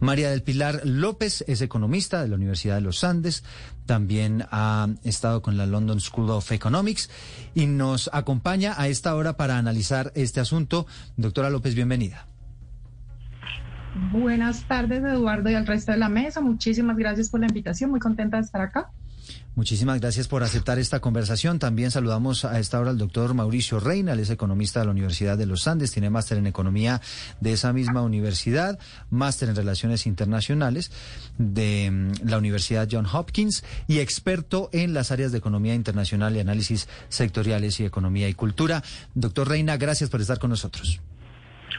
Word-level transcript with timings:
María 0.00 0.30
del 0.30 0.42
Pilar 0.42 0.82
López 0.84 1.44
es 1.46 1.60
economista 1.60 2.22
de 2.22 2.28
la 2.28 2.36
Universidad 2.36 2.76
de 2.76 2.80
los 2.82 3.04
Andes, 3.04 3.44
también 3.86 4.44
ha 4.50 4.88
estado 5.04 5.42
con 5.42 5.56
la 5.56 5.66
London 5.66 6.00
School 6.00 6.30
of 6.30 6.50
Economics 6.52 7.08
y 7.54 7.66
nos 7.66 8.10
acompaña 8.12 8.74
a 8.76 8.88
esta 8.88 9.14
hora 9.14 9.36
para 9.36 9.58
analizar 9.58 10.12
este 10.14 10.40
asunto. 10.40 10.86
Doctora 11.16 11.50
López, 11.50 11.74
bienvenida. 11.74 12.26
Buenas 14.12 14.64
tardes, 14.68 15.02
Eduardo, 15.02 15.48
y 15.48 15.54
al 15.54 15.66
resto 15.66 15.92
de 15.92 15.98
la 15.98 16.10
mesa. 16.10 16.40
Muchísimas 16.40 16.96
gracias 16.98 17.30
por 17.30 17.40
la 17.40 17.46
invitación. 17.46 17.90
Muy 17.90 18.00
contenta 18.00 18.36
de 18.36 18.42
estar 18.42 18.60
acá. 18.60 18.90
Muchísimas 19.54 20.00
gracias 20.00 20.28
por 20.28 20.42
aceptar 20.42 20.78
esta 20.78 21.00
conversación. 21.00 21.58
También 21.58 21.90
saludamos 21.90 22.44
a 22.44 22.58
esta 22.58 22.78
hora 22.78 22.90
al 22.90 22.98
doctor 22.98 23.32
Mauricio 23.32 23.80
Reina, 23.80 24.12
él 24.12 24.20
es 24.20 24.30
economista 24.30 24.80
de 24.80 24.86
la 24.86 24.92
Universidad 24.92 25.38
de 25.38 25.46
los 25.46 25.66
Andes, 25.66 25.92
tiene 25.92 26.10
máster 26.10 26.36
en 26.36 26.46
economía 26.46 27.00
de 27.40 27.52
esa 27.52 27.72
misma 27.72 28.02
universidad, 28.02 28.78
máster 29.10 29.48
en 29.48 29.56
relaciones 29.56 30.06
internacionales 30.06 30.92
de 31.38 31.90
mm, 31.90 32.28
la 32.28 32.38
Universidad 32.38 32.88
John 32.90 33.06
Hopkins 33.10 33.64
y 33.88 34.00
experto 34.00 34.68
en 34.72 34.92
las 34.92 35.10
áreas 35.10 35.32
de 35.32 35.38
economía 35.38 35.74
internacional 35.74 36.36
y 36.36 36.40
análisis 36.40 36.88
sectoriales 37.08 37.80
y 37.80 37.84
economía 37.84 38.28
y 38.28 38.34
cultura. 38.34 38.82
Doctor 39.14 39.48
Reina, 39.48 39.76
gracias 39.78 40.10
por 40.10 40.20
estar 40.20 40.38
con 40.38 40.50
nosotros. 40.50 41.00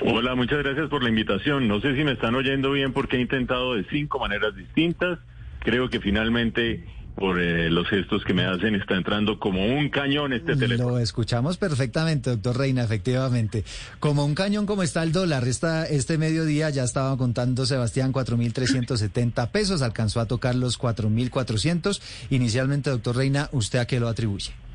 Hola, 0.02 0.36
muchas 0.36 0.59
gracias 0.59 0.89
por 0.89 1.03
la 1.03 1.09
invitación. 1.09 1.67
No 1.67 1.81
sé 1.81 1.95
si 1.95 2.03
me 2.03 2.11
están 2.11 2.36
oyendo 2.36 2.72
bien 2.72 2.94
porque 2.94 3.17
he 3.17 3.22
intentado 3.22 3.75
de 3.75 3.84
cinco 3.86 4.20
maneras 4.20 4.55
distintas. 4.55 5.20
Creo 5.59 5.89
que 5.89 6.00
finalmente 6.00 6.86
por 7.17 7.41
eh, 7.41 7.70
los 7.70 7.88
gestos 7.88 8.23
que 8.23 8.34
me 8.34 8.45
hacen, 8.45 8.76
está 8.76 8.95
entrando 8.95 9.39
como 9.39 9.66
un 9.66 9.89
cañón 9.89 10.34
este 10.34 10.55
teléfono. 10.55 10.91
Lo 10.91 10.99
escuchamos 10.99 11.58
perfectamente, 11.58 12.30
doctor 12.30 12.58
Reina, 12.58 12.84
efectivamente. 12.84 13.63
Como 13.99 14.23
un 14.23 14.35
cañón 14.35 14.66
como 14.66 14.84
está 14.84 15.03
el 15.03 15.12
dólar, 15.12 15.48
Esta, 15.48 15.85
este 15.85 16.17
mediodía 16.17 16.70
ya 16.70 16.84
estaba 16.84 17.17
contando 17.17 17.66
Sebastián 17.66 18.13
4.370 18.13 19.49
pesos, 19.49 19.81
alcanzó 19.81 20.20
a 20.20 20.27
tocar 20.27 20.55
los 20.55 20.80
4.400. 20.80 22.02
Inicialmente, 22.30 22.89
doctor 22.92 23.16
Reina, 23.17 23.49
¿usted 23.52 23.80
a 23.80 23.88
qué 23.88 23.99
lo 23.99 24.08
atribuye? 24.08 24.67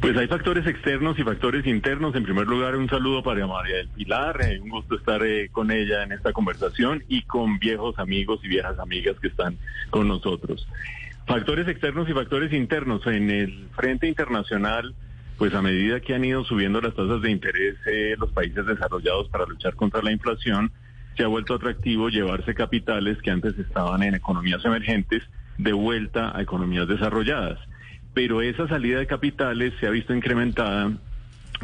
Pues 0.00 0.16
hay 0.16 0.28
factores 0.28 0.66
externos 0.66 1.18
y 1.18 1.22
factores 1.24 1.66
internos. 1.66 2.14
En 2.14 2.24
primer 2.24 2.46
lugar, 2.46 2.74
un 2.74 2.88
saludo 2.88 3.22
para 3.22 3.46
María 3.46 3.76
del 3.76 3.88
Pilar. 3.88 4.40
Eh, 4.40 4.58
un 4.58 4.70
gusto 4.70 4.94
estar 4.94 5.22
eh, 5.22 5.50
con 5.52 5.70
ella 5.70 6.02
en 6.02 6.12
esta 6.12 6.32
conversación 6.32 7.04
y 7.06 7.22
con 7.22 7.58
viejos 7.58 7.98
amigos 7.98 8.40
y 8.42 8.48
viejas 8.48 8.78
amigas 8.78 9.20
que 9.20 9.28
están 9.28 9.58
con 9.90 10.08
nosotros. 10.08 10.66
Factores 11.26 11.68
externos 11.68 12.08
y 12.08 12.14
factores 12.14 12.50
internos. 12.54 13.06
En 13.06 13.28
el 13.28 13.68
frente 13.76 14.08
internacional, 14.08 14.94
pues 15.36 15.52
a 15.52 15.60
medida 15.60 16.00
que 16.00 16.14
han 16.14 16.24
ido 16.24 16.44
subiendo 16.44 16.80
las 16.80 16.94
tasas 16.94 17.20
de 17.20 17.30
interés 17.30 17.76
eh, 17.86 18.16
los 18.18 18.32
países 18.32 18.64
desarrollados 18.64 19.28
para 19.28 19.44
luchar 19.44 19.74
contra 19.74 20.00
la 20.00 20.12
inflación, 20.12 20.72
se 21.14 21.24
ha 21.24 21.28
vuelto 21.28 21.54
atractivo 21.54 22.08
llevarse 22.08 22.54
capitales 22.54 23.18
que 23.20 23.30
antes 23.30 23.58
estaban 23.58 24.02
en 24.02 24.14
economías 24.14 24.64
emergentes 24.64 25.22
de 25.58 25.74
vuelta 25.74 26.34
a 26.34 26.40
economías 26.40 26.88
desarrolladas 26.88 27.58
pero 28.14 28.42
esa 28.42 28.68
salida 28.68 28.98
de 28.98 29.06
capitales 29.06 29.72
se 29.80 29.86
ha 29.86 29.90
visto 29.90 30.14
incrementada 30.14 30.92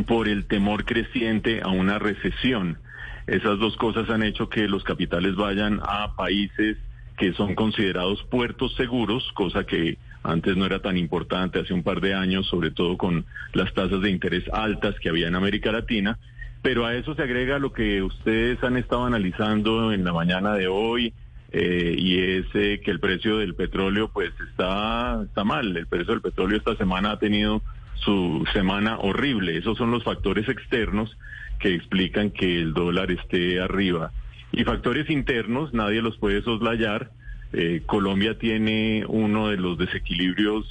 por 0.07 0.29
el 0.29 0.47
temor 0.47 0.85
creciente 0.85 1.61
a 1.63 1.69
una 1.69 1.99
recesión. 1.99 2.79
Esas 3.27 3.59
dos 3.59 3.77
cosas 3.77 4.09
han 4.11 4.23
hecho 4.23 4.49
que 4.49 4.69
los 4.69 4.85
capitales 4.85 5.35
vayan 5.35 5.81
a 5.83 6.15
países 6.15 6.77
que 7.17 7.33
son 7.33 7.55
considerados 7.55 8.23
puertos 8.25 8.75
seguros, 8.77 9.31
cosa 9.35 9.65
que 9.65 9.99
antes 10.23 10.57
no 10.57 10.67
era 10.67 10.81
tan 10.81 10.97
importante 10.97 11.61
hace 11.61 11.73
un 11.73 11.83
par 11.83 12.01
de 12.01 12.15
años, 12.15 12.47
sobre 12.47 12.71
todo 12.71 12.97
con 12.97 13.25
las 13.53 13.73
tasas 13.75 14.01
de 14.03 14.11
interés 14.11 14.45
altas 14.53 14.97
que 15.01 15.09
había 15.09 15.29
en 15.29 15.35
América 15.35 15.73
Latina. 15.73 16.19
Pero 16.63 16.85
a 16.85 16.95
eso 16.95 17.15
se 17.15 17.23
agrega 17.23 17.59
lo 17.59 17.73
que 17.73 18.03
ustedes 18.03 18.63
han 18.63 18.77
estado 18.77 19.07
analizando 19.07 19.93
en 19.93 20.05
la 20.05 20.13
mañana 20.13 20.55
de 20.55 20.67
hoy, 20.69 21.15
eh, 21.59 21.95
y 21.97 22.19
es 22.19 22.45
eh, 22.53 22.83
que 22.85 22.91
el 22.91 23.01
precio 23.01 23.39
del 23.39 23.55
petróleo 23.55 24.11
pues 24.13 24.31
está, 24.51 25.23
está 25.23 25.43
mal. 25.43 25.75
El 25.75 25.87
precio 25.87 26.13
del 26.13 26.21
petróleo 26.21 26.59
esta 26.59 26.77
semana 26.77 27.13
ha 27.13 27.19
tenido 27.19 27.63
su 27.95 28.45
semana 28.53 28.99
horrible. 28.99 29.57
Esos 29.57 29.79
son 29.79 29.91
los 29.91 30.05
factores 30.05 30.47
externos 30.51 31.17
que 31.59 31.75
explican 31.75 32.31
que 32.31 32.61
el 32.61 32.75
dólar 32.75 33.11
esté 33.11 33.59
arriba. 33.59 34.13
Y 34.53 34.65
factores 34.65 35.09
internos, 35.09 35.73
nadie 35.73 36.03
los 36.03 36.19
puede 36.19 36.43
soslayar. 36.43 37.11
Eh, 37.55 37.81
Colombia 37.87 38.37
tiene 38.39 39.07
uno 39.09 39.49
de 39.49 39.57
los 39.57 39.79
desequilibrios 39.79 40.69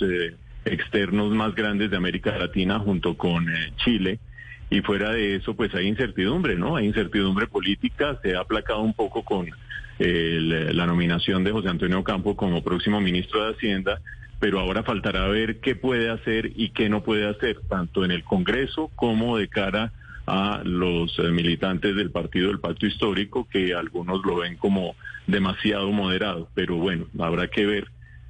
externos 0.66 1.32
más 1.34 1.56
grandes 1.56 1.90
de 1.90 1.98
América 1.98 2.38
Latina 2.38 2.78
junto 2.78 3.18
con 3.18 3.48
Chile. 3.78 4.20
Y 4.70 4.82
fuera 4.82 5.12
de 5.12 5.36
eso, 5.36 5.56
pues 5.56 5.74
hay 5.76 5.88
incertidumbre, 5.88 6.56
¿no? 6.56 6.76
Hay 6.76 6.86
incertidumbre 6.86 7.48
política, 7.48 8.20
se 8.24 8.36
ha 8.36 8.42
aplacado 8.42 8.82
un 8.82 8.94
poco 8.94 9.24
con 9.24 9.48
la 9.98 10.86
nominación 10.86 11.44
de 11.44 11.52
José 11.52 11.70
Antonio 11.70 12.04
Campo 12.04 12.36
como 12.36 12.64
próximo 12.64 13.00
ministro 13.00 13.46
de 13.46 13.54
Hacienda, 13.54 14.02
pero 14.40 14.60
ahora 14.60 14.84
faltará 14.84 15.28
ver 15.28 15.60
qué 15.60 15.76
puede 15.76 16.10
hacer 16.10 16.52
y 16.56 16.70
qué 16.70 16.90
no 16.90 17.02
puede 17.04 17.28
hacer, 17.28 17.62
tanto 17.70 18.04
en 18.04 18.12
el 18.12 18.24
Congreso 18.24 18.92
como 18.96 19.38
de 19.38 19.48
cara 19.48 19.94
a 20.28 20.62
los 20.64 21.18
eh, 21.20 21.30
militantes 21.30 21.96
del 21.96 22.12
Partido 22.12 22.48
del 22.48 22.60
Pacto 22.60 22.88
Histórico, 22.88 23.48
que 23.50 23.74
algunos 23.74 24.26
lo 24.26 24.38
ven 24.38 24.58
como 24.58 24.96
demasiado 25.28 25.92
moderado, 25.92 26.50
pero 26.54 26.76
bueno, 26.76 27.06
habrá 27.20 27.48
que 27.48 27.66
ver 27.66 27.88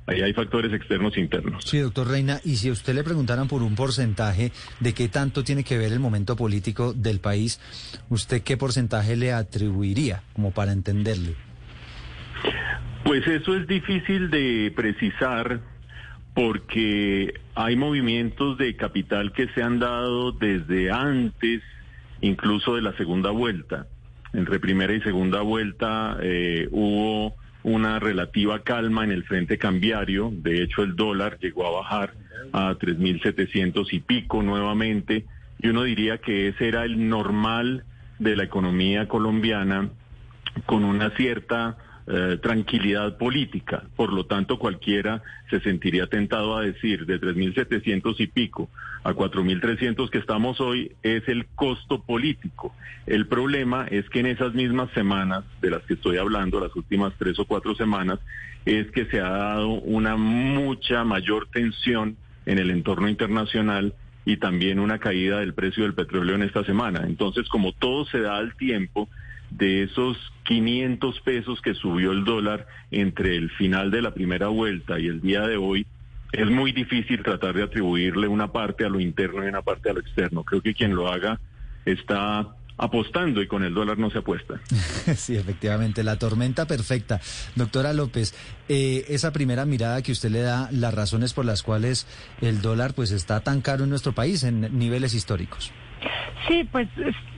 Ahí 0.08 0.22
hay 0.22 0.34
factores 0.34 0.72
externos 0.72 1.18
e 1.18 1.20
internos. 1.20 1.64
Sí, 1.64 1.80
doctor 1.80 2.08
Reina, 2.08 2.40
y 2.44 2.58
si 2.58 2.70
a 2.70 2.72
usted 2.72 2.94
le 2.94 3.04
preguntaran 3.04 3.48
por 3.48 3.64
un 3.64 3.76
porcentaje 3.76 4.52
de 4.80 4.94
qué 4.94 5.08
tanto 5.08 5.44
tiene 5.44 5.64
que 5.64 5.78
ver 5.78 5.92
el 5.92 6.00
momento 6.00 6.36
político 6.36 6.94
del 6.94 7.20
país, 7.20 7.60
¿usted 8.10 8.44
qué 8.44 8.56
porcentaje 8.56 9.16
le 9.16 9.34
atribuiría 9.34 10.22
como 10.34 10.52
para 10.52 10.74
entenderlo? 10.74 11.32
Pues 13.04 13.26
eso 13.28 13.56
es 13.56 13.68
difícil 13.68 14.30
de 14.30 14.72
precisar 14.76 15.62
porque 16.36 17.34
hay 17.56 17.76
movimientos 17.76 18.58
de 18.58 18.76
capital 18.76 19.32
que 19.32 19.48
se 19.50 19.64
han 19.64 19.80
dado 19.80 20.34
desde 20.34 20.92
antes, 20.92 21.64
incluso 22.22 22.76
de 22.76 22.82
la 22.82 22.96
segunda 22.98 23.32
vuelta. 23.32 23.88
Entre 24.34 24.60
primera 24.60 24.94
y 24.94 25.02
segunda 25.02 25.42
vuelta 25.42 26.18
eh, 26.22 26.68
hubo 26.72 27.36
una 27.66 27.98
relativa 27.98 28.60
calma 28.60 29.04
en 29.04 29.12
el 29.12 29.24
frente 29.24 29.58
cambiario. 29.58 30.32
De 30.32 30.62
hecho, 30.62 30.84
el 30.84 30.96
dólar 30.96 31.40
llegó 31.40 31.66
a 31.66 31.72
bajar 31.72 32.14
a 32.54 32.76
3.700 32.76 33.88
y 33.92 34.00
pico 34.02 34.44
nuevamente. 34.44 35.26
Y 35.60 35.70
uno 35.70 35.84
diría 35.84 36.20
que 36.20 36.50
ese 36.50 36.68
era 36.68 36.86
el 36.86 37.10
normal 37.10 37.84
de 38.20 38.36
la 38.36 38.44
economía 38.44 39.08
colombiana 39.08 39.90
con 40.68 40.84
una 40.84 41.10
cierta 41.18 41.78
eh, 42.08 42.38
tranquilidad 42.42 43.18
política. 43.18 43.84
Por 43.96 44.14
lo 44.14 44.26
tanto, 44.26 44.60
cualquiera 44.60 45.24
se 45.50 45.60
sentiría 45.62 46.06
tentado 46.08 46.56
a 46.56 46.62
decir 46.62 47.06
de 47.06 47.20
3.700 47.20 48.16
y 48.20 48.28
pico 48.28 48.70
a 49.04 49.14
4.300 49.14 50.10
que 50.10 50.20
estamos 50.20 50.62
hoy 50.62 50.92
es 51.02 51.28
el 51.28 51.48
costo 51.56 52.04
político. 52.04 52.76
El 53.08 53.28
problema 53.28 53.88
es 53.90 54.08
que 54.10 54.20
en 54.20 54.28
esas 54.28 54.54
mismas 54.54 54.92
semanas 54.92 55.46
de 55.62 55.72
las 55.72 55.82
que 55.84 55.96
estoy 55.96 56.18
hablando, 56.18 56.60
las 56.60 56.76
últimas 56.76 57.14
tres 57.18 57.40
o 57.40 57.46
cuatro 57.46 57.76
semanas, 57.76 58.20
es 58.66 58.90
que 58.92 59.06
se 59.06 59.20
ha 59.20 59.30
dado 59.30 59.70
una 59.70 60.16
mucha 60.16 61.04
mayor 61.04 61.48
tensión 61.52 62.18
en 62.46 62.60
el 62.60 62.72
entorno 62.72 63.10
internacional 63.10 63.94
y 64.26 64.38
también 64.38 64.80
una 64.80 65.00
caída 65.00 65.40
del 65.40 65.54
precio 65.54 65.84
del 65.84 65.94
petróleo 65.94 66.36
en 66.36 66.44
esta 66.44 66.64
semana. 66.64 67.04
Entonces, 67.08 67.48
como 67.48 67.74
todo 67.74 68.06
se 68.06 68.20
da 68.20 68.38
al 68.38 68.56
tiempo, 68.56 69.08
de 69.50 69.84
esos 69.84 70.18
500 70.44 71.20
pesos 71.22 71.62
que 71.62 71.74
subió 71.74 72.12
el 72.12 72.24
dólar 72.24 72.68
entre 72.92 73.36
el 73.36 73.50
final 73.52 73.92
de 73.92 74.02
la 74.02 74.14
primera 74.14 74.48
vuelta 74.48 75.00
y 75.00 75.08
el 75.08 75.22
día 75.22 75.42
de 75.42 75.58
hoy, 75.58 75.86
es 76.32 76.48
muy 76.50 76.72
difícil 76.72 77.24
tratar 77.24 77.56
de 77.56 77.64
atribuirle 77.64 78.28
una 78.28 78.52
parte 78.52 78.86
a 78.86 78.90
lo 78.90 79.00
interno 79.00 79.44
y 79.44 79.48
una 79.48 79.62
parte 79.62 79.90
a 79.90 79.94
lo 79.94 80.02
externo. 80.02 80.44
Creo 80.44 80.62
que 80.62 80.74
quien 80.74 80.96
lo 80.96 81.08
haga 81.08 81.40
está 81.86 82.56
apostando 82.78 83.42
y 83.42 83.48
con 83.48 83.64
el 83.64 83.74
dólar 83.74 83.98
no 83.98 84.10
se 84.10 84.20
apuesta. 84.20 84.60
Sí, 85.16 85.36
efectivamente, 85.36 86.04
la 86.04 86.18
tormenta 86.18 86.66
perfecta. 86.66 87.22
Doctora 87.56 87.94
López, 87.94 88.34
eh, 88.68 89.06
esa 89.08 89.32
primera 89.32 89.66
mirada 89.66 90.02
que 90.02 90.12
usted 90.12 90.30
le 90.30 90.42
da, 90.42 90.70
las 90.72 90.94
razones 90.94 91.34
por 91.34 91.46
las 91.46 91.64
cuales 91.64 92.08
el 92.42 92.62
dólar 92.62 92.94
pues 92.94 93.12
está 93.12 93.42
tan 93.42 93.62
caro 93.62 93.84
en 93.84 93.92
nuestro 93.92 94.14
país 94.14 94.44
en 94.44 94.78
niveles 94.78 95.14
históricos. 95.14 95.72
Sí, 96.48 96.68
pues 96.72 96.88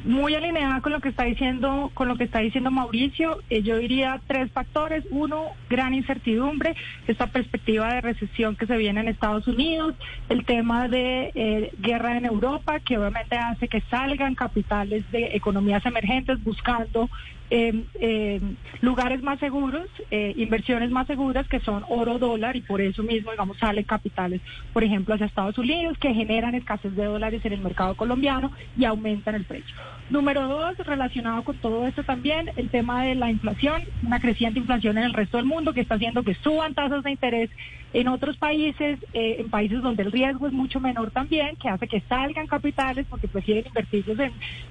muy 0.04 0.36
alineada 0.36 0.82
con 0.82 0.92
lo 0.92 1.00
que 1.00 1.10
está 1.10 1.24
diciendo, 1.24 1.92
con 1.94 2.08
lo 2.08 2.16
que 2.16 2.24
está 2.26 2.40
diciendo 2.40 2.72
Mauricio. 2.72 3.40
Eh, 3.50 3.62
yo 3.62 3.78
diría 3.78 4.20
tres 4.28 4.52
factores. 4.52 5.04
Uno, 5.12 5.46
gran 5.70 5.94
incertidumbre, 5.94 6.76
esta 7.08 7.28
perspectiva 7.28 7.94
de 7.94 8.02
recesión 8.02 8.56
que 8.56 8.66
se 8.66 8.78
viene 8.78 9.02
en 9.02 9.08
Estados 9.08 9.48
Unidos, 9.48 9.96
el 10.30 10.46
tema 10.46 10.88
de 10.88 11.32
eh, 11.36 11.72
guerra 11.80 12.18
en 12.18 12.26
Europa, 12.26 12.80
que 12.80 12.98
obviamente 12.98 13.38
hace 13.38 13.68
que 13.68 13.82
salgan 13.90 14.36
capitales 14.36 15.10
de 15.12 15.36
economías 15.36 15.86
emergentes 15.86 16.44
buscando 16.44 17.10
eh, 17.50 18.42
lugares 18.82 19.22
más 19.22 19.40
seguros, 19.40 19.88
eh, 20.12 20.34
inversiones 20.36 20.92
más 20.92 21.08
seguras 21.08 21.48
que 21.48 21.60
son 21.62 21.84
oro, 21.90 22.18
dólar 22.18 22.56
y 22.56 22.62
por 22.62 22.82
eso 22.82 23.04
mismo, 23.04 23.32
digamos, 23.32 23.58
salen 23.58 23.84
capitales, 23.84 24.42
por 24.74 24.84
ejemplo, 24.84 25.14
hacia 25.14 25.28
Estados 25.28 25.58
Unidos 25.58 25.98
que 25.98 26.14
generan 26.14 26.56
escasez 26.56 26.96
de 26.96 27.06
dólares 27.06 27.44
en 27.46 27.54
el 27.54 27.62
mercado 27.62 27.96
colombiano 27.96 28.52
y 28.78 28.86
aumentan 28.86 29.36
el 29.36 29.46
precio. 29.46 29.76
Número 30.10 30.48
dos, 30.48 30.78
relacionado 30.78 31.44
con 31.44 31.58
todo 31.58 31.86
esto 31.86 32.02
también, 32.02 32.50
el 32.56 32.70
tema 32.70 33.04
de 33.04 33.16
la 33.16 33.30
inflación, 33.30 33.84
una 34.04 34.22
creciente 34.22 34.58
inflación 34.58 34.98
en 34.98 35.04
el 35.04 35.14
resto 35.14 35.36
del 35.36 35.46
mundo 35.46 35.74
que 35.74 35.82
está 35.82 35.96
haciendo 35.96 36.24
que 36.24 36.34
suban 36.36 36.74
tasas 36.74 37.04
de 37.04 37.12
interés 37.12 37.50
en 37.92 38.08
otros 38.08 38.38
países, 38.38 39.00
eh, 39.14 39.36
en 39.40 39.50
países 39.50 39.82
donde 39.82 40.04
el 40.04 40.14
riesgo 40.14 40.48
es 40.48 40.54
mucho 40.54 40.80
menor 40.80 41.12
también, 41.12 41.58
que 41.58 41.68
hace 41.68 41.90
que 41.90 42.00
salgan 42.08 42.48
capitales 42.48 43.06
porque 43.10 43.28
prefieren 43.28 43.66
invertirlos 43.68 44.18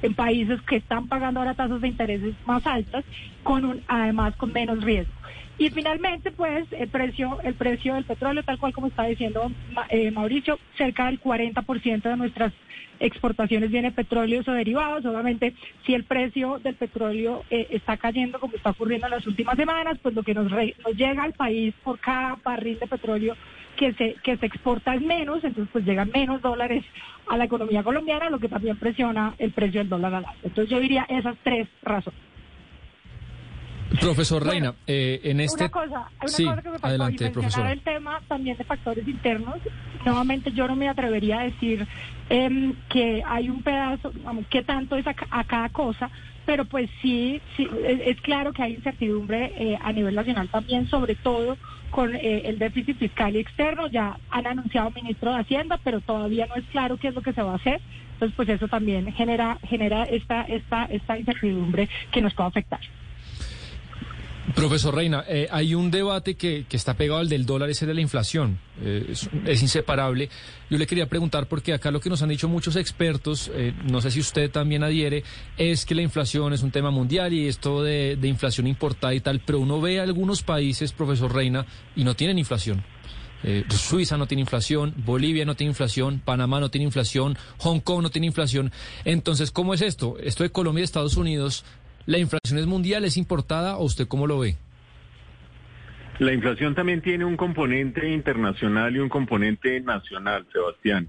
en, 0.02 0.14
países 0.14 0.58
que 0.62 0.76
están 0.76 1.06
pagando 1.06 1.40
ahora 1.40 1.52
tasas 1.52 1.82
de 1.82 1.88
intereses 1.88 2.34
más 2.46 2.66
altas, 2.66 3.04
con 3.42 3.66
un, 3.66 3.82
además 3.88 4.34
con 4.36 4.54
menos 4.54 4.82
riesgo. 4.82 5.12
Y 5.58 5.70
finalmente, 5.70 6.30
pues, 6.32 6.66
el 6.72 6.88
precio, 6.88 7.38
el 7.42 7.54
precio 7.54 7.94
del 7.94 8.04
petróleo, 8.04 8.42
tal 8.42 8.58
cual 8.58 8.74
como 8.74 8.88
está 8.88 9.04
diciendo 9.04 9.50
eh, 9.88 10.10
Mauricio, 10.10 10.58
cerca 10.76 11.06
del 11.06 11.20
40% 11.20 12.02
de 12.02 12.16
nuestras 12.16 12.52
exportaciones 13.00 13.70
viene 13.70 13.90
petróleos 13.90 14.46
o 14.48 14.52
derivados. 14.52 15.04
Obviamente, 15.06 15.54
si 15.84 15.94
el 15.94 16.04
precio 16.04 16.58
del 16.58 16.74
petróleo 16.74 17.42
eh, 17.50 17.68
está 17.70 17.96
cayendo 17.96 18.38
como 18.38 18.56
está 18.56 18.70
ocurriendo 18.70 19.06
en 19.06 19.12
las 19.12 19.26
últimas 19.26 19.56
semanas, 19.56 19.98
pues 20.02 20.14
lo 20.14 20.22
que 20.22 20.34
nos, 20.34 20.50
llega 20.94 21.22
al 21.22 21.32
país 21.32 21.74
por 21.82 21.98
cada 21.98 22.36
barril 22.44 22.78
de 22.78 22.86
petróleo 22.86 23.34
que 23.76 23.92
se, 23.94 24.14
que 24.22 24.36
se 24.36 24.46
exporta 24.46 24.94
es 24.94 25.02
menos, 25.02 25.44
entonces 25.44 25.70
pues 25.72 25.84
llegan 25.84 26.10
menos 26.14 26.40
dólares 26.40 26.84
a 27.28 27.36
la 27.36 27.44
economía 27.44 27.82
colombiana, 27.82 28.30
lo 28.30 28.38
que 28.38 28.48
también 28.48 28.76
presiona 28.78 29.34
el 29.38 29.52
precio 29.52 29.80
del 29.80 29.88
dólar 29.88 30.14
al 30.14 30.24
alza. 30.24 30.38
Entonces 30.42 30.70
yo 30.70 30.80
diría 30.80 31.06
esas 31.08 31.36
tres 31.42 31.68
razones. 31.82 32.25
Profesor 34.00 34.44
Reina, 34.44 34.74
eh, 34.86 35.20
en 35.24 35.40
este... 35.40 35.64
Una 35.64 35.70
cosa, 35.70 36.10
una 36.20 36.26
cosa 36.26 36.62
que 36.62 36.70
me 36.70 36.78
pasó 36.78 36.86
adelante, 36.86 37.30
profesor. 37.30 37.66
el 37.66 37.80
tema 37.80 38.20
también 38.28 38.56
de 38.56 38.64
factores 38.64 39.06
internos. 39.06 39.56
Nuevamente 40.04 40.52
yo 40.52 40.66
no 40.66 40.76
me 40.76 40.88
atrevería 40.88 41.40
a 41.40 41.44
decir 41.44 41.86
eh, 42.28 42.72
que 42.88 43.22
hay 43.24 43.48
un 43.48 43.62
pedazo, 43.62 44.12
vamos, 44.24 44.46
qué 44.50 44.62
tanto 44.62 44.96
es 44.96 45.06
a, 45.06 45.44
cada 45.44 45.68
cosa, 45.68 46.10
pero 46.44 46.64
pues 46.64 46.90
sí, 47.02 47.40
sí 47.56 47.68
es, 47.84 48.20
claro 48.20 48.52
que 48.52 48.62
hay 48.62 48.74
incertidumbre 48.74 49.52
eh, 49.56 49.78
a 49.80 49.92
nivel 49.92 50.14
nacional 50.14 50.48
también, 50.48 50.88
sobre 50.88 51.14
todo 51.14 51.56
con 51.90 52.14
eh, 52.14 52.42
el 52.44 52.58
déficit 52.58 52.98
fiscal 52.98 53.34
y 53.36 53.40
externo. 53.40 53.86
Ya 53.88 54.18
han 54.30 54.46
anunciado 54.46 54.90
ministro 54.90 55.32
de 55.32 55.40
Hacienda, 55.40 55.78
pero 55.82 56.00
todavía 56.00 56.46
no 56.46 56.56
es 56.56 56.64
claro 56.66 56.96
qué 56.96 57.08
es 57.08 57.14
lo 57.14 57.22
que 57.22 57.32
se 57.32 57.42
va 57.42 57.52
a 57.52 57.56
hacer. 57.56 57.80
Entonces, 58.14 58.34
pues 58.36 58.48
eso 58.48 58.68
también 58.68 59.12
genera 59.12 59.58
genera 59.68 60.04
esta 60.04 60.42
esta 60.42 60.84
esta 60.86 61.18
incertidumbre 61.18 61.88
que 62.10 62.22
nos 62.22 62.34
puede 62.34 62.48
afectar. 62.48 62.80
Profesor 64.54 64.94
Reina, 64.94 65.24
eh, 65.28 65.48
hay 65.50 65.74
un 65.74 65.90
debate 65.90 66.36
que, 66.36 66.66
que, 66.68 66.76
está 66.76 66.94
pegado 66.94 67.20
al 67.20 67.28
del 67.28 67.46
dólar, 67.46 67.68
ese 67.68 67.84
de 67.84 67.94
la 67.94 68.00
inflación. 68.00 68.58
Eh, 68.80 69.12
es, 69.46 69.62
inseparable. 69.62 70.28
Yo 70.70 70.78
le 70.78 70.86
quería 70.86 71.08
preguntar, 71.08 71.48
porque 71.48 71.72
acá 71.72 71.90
lo 71.90 72.00
que 72.00 72.08
nos 72.08 72.22
han 72.22 72.28
dicho 72.28 72.48
muchos 72.48 72.76
expertos, 72.76 73.50
eh, 73.54 73.74
no 73.90 74.00
sé 74.00 74.10
si 74.10 74.20
usted 74.20 74.50
también 74.50 74.84
adhiere, 74.84 75.24
es 75.58 75.84
que 75.84 75.94
la 75.94 76.02
inflación 76.02 76.52
es 76.52 76.62
un 76.62 76.70
tema 76.70 76.90
mundial 76.90 77.32
y 77.32 77.48
esto 77.48 77.82
de, 77.82 78.16
de 78.16 78.28
inflación 78.28 78.66
importada 78.66 79.14
y 79.14 79.20
tal, 79.20 79.40
pero 79.44 79.58
uno 79.58 79.80
ve 79.80 80.00
algunos 80.00 80.42
países, 80.42 80.92
profesor 80.92 81.34
Reina, 81.34 81.66
y 81.96 82.04
no 82.04 82.14
tienen 82.14 82.38
inflación. 82.38 82.84
Suiza 83.68 84.16
no 84.16 84.26
tiene 84.26 84.40
inflación, 84.40 84.92
Bolivia 84.96 85.44
no 85.44 85.54
tiene 85.54 85.70
inflación, 85.70 86.20
Panamá 86.24 86.58
no 86.58 86.68
tiene 86.68 86.84
inflación, 86.84 87.38
Hong 87.58 87.78
Kong 87.78 88.02
no 88.02 88.10
tiene 88.10 88.26
inflación. 88.26 88.72
Entonces, 89.04 89.52
¿cómo 89.52 89.72
es 89.72 89.82
esto? 89.82 90.16
Esto 90.18 90.42
de 90.42 90.50
Colombia 90.50 90.80
y 90.80 90.84
Estados 90.84 91.16
Unidos 91.16 91.64
¿La 92.06 92.18
inflación 92.18 92.58
es 92.58 92.66
mundial, 92.66 93.04
es 93.04 93.16
importada 93.16 93.76
o 93.76 93.84
usted 93.84 94.06
cómo 94.06 94.28
lo 94.28 94.38
ve? 94.38 94.56
La 96.20 96.32
inflación 96.32 96.74
también 96.74 97.02
tiene 97.02 97.24
un 97.24 97.36
componente 97.36 98.08
internacional 98.08 98.94
y 98.94 99.00
un 99.00 99.08
componente 99.08 99.80
nacional, 99.80 100.46
Sebastián. 100.52 101.08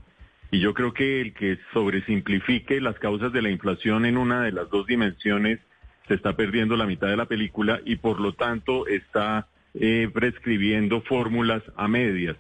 Y 0.52 0.60
yo 0.60 0.74
creo 0.74 0.94
que 0.94 1.22
el 1.22 1.34
que 1.34 1.60
sobresimplifique 1.72 2.82
las 2.82 2.98
causas 3.00 3.32
de 3.32 3.42
la 3.42 3.52
inflación 3.52 4.06
en 4.06 4.18
una 4.18 4.42
de 4.42 4.52
las 4.52 4.70
dos 4.70 4.88
dimensiones 4.88 5.60
se 6.08 6.16
está 6.16 6.36
perdiendo 6.36 6.76
la 6.76 6.86
mitad 6.86 7.08
de 7.08 7.18
la 7.18 7.26
película 7.26 7.80
y 7.86 7.98
por 7.98 8.20
lo 8.20 8.34
tanto 8.34 8.88
está 8.88 9.48
eh, 9.76 10.10
prescribiendo 10.12 11.02
fórmulas 11.02 11.62
a 11.76 11.88
medias. 11.88 12.38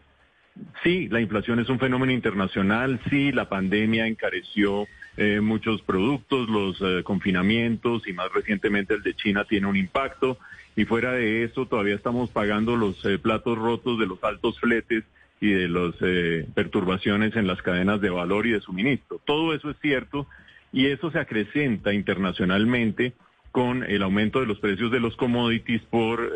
Sí, 0.83 1.07
la 1.09 1.21
inflación 1.21 1.59
es 1.59 1.69
un 1.69 1.79
fenómeno 1.79 2.11
internacional, 2.11 2.99
sí, 3.09 3.31
la 3.31 3.47
pandemia 3.47 4.07
encareció 4.07 4.87
eh, 5.19 5.41
muchos 5.41 5.81
productos, 5.81 6.47
los 6.47 6.79
eh, 6.79 7.01
confinamientos 7.03 8.07
y 8.07 8.13
más 8.13 8.31
recientemente 8.31 8.93
el 8.93 9.01
de 9.01 9.15
China 9.15 9.45
tiene 9.45 9.65
un 9.65 9.75
impacto 9.75 10.37
y 10.75 10.85
fuera 10.85 11.11
de 11.13 11.43
eso 11.43 11.65
todavía 11.65 11.95
estamos 11.95 12.29
pagando 12.29 12.75
los 12.75 13.03
eh, 13.03 13.17
platos 13.17 13.57
rotos 13.57 13.97
de 13.97 14.05
los 14.05 14.23
altos 14.23 14.59
fletes 14.59 15.05
y 15.41 15.49
de 15.49 15.69
las 15.69 15.95
perturbaciones 16.53 17.35
en 17.35 17.47
las 17.47 17.61
cadenas 17.63 17.99
de 17.99 18.11
valor 18.11 18.45
y 18.45 18.51
de 18.51 18.61
suministro. 18.61 19.19
Todo 19.25 19.55
eso 19.55 19.71
es 19.71 19.77
cierto 19.81 20.27
y 20.71 20.87
eso 20.87 21.11
se 21.11 21.19
acrecenta 21.19 21.93
internacionalmente 21.93 23.13
con 23.51 23.83
el 23.83 24.03
aumento 24.03 24.39
de 24.39 24.47
los 24.47 24.59
precios 24.59 24.91
de 24.91 24.99
los 24.99 25.15
commodities 25.15 25.81
por 25.91 26.31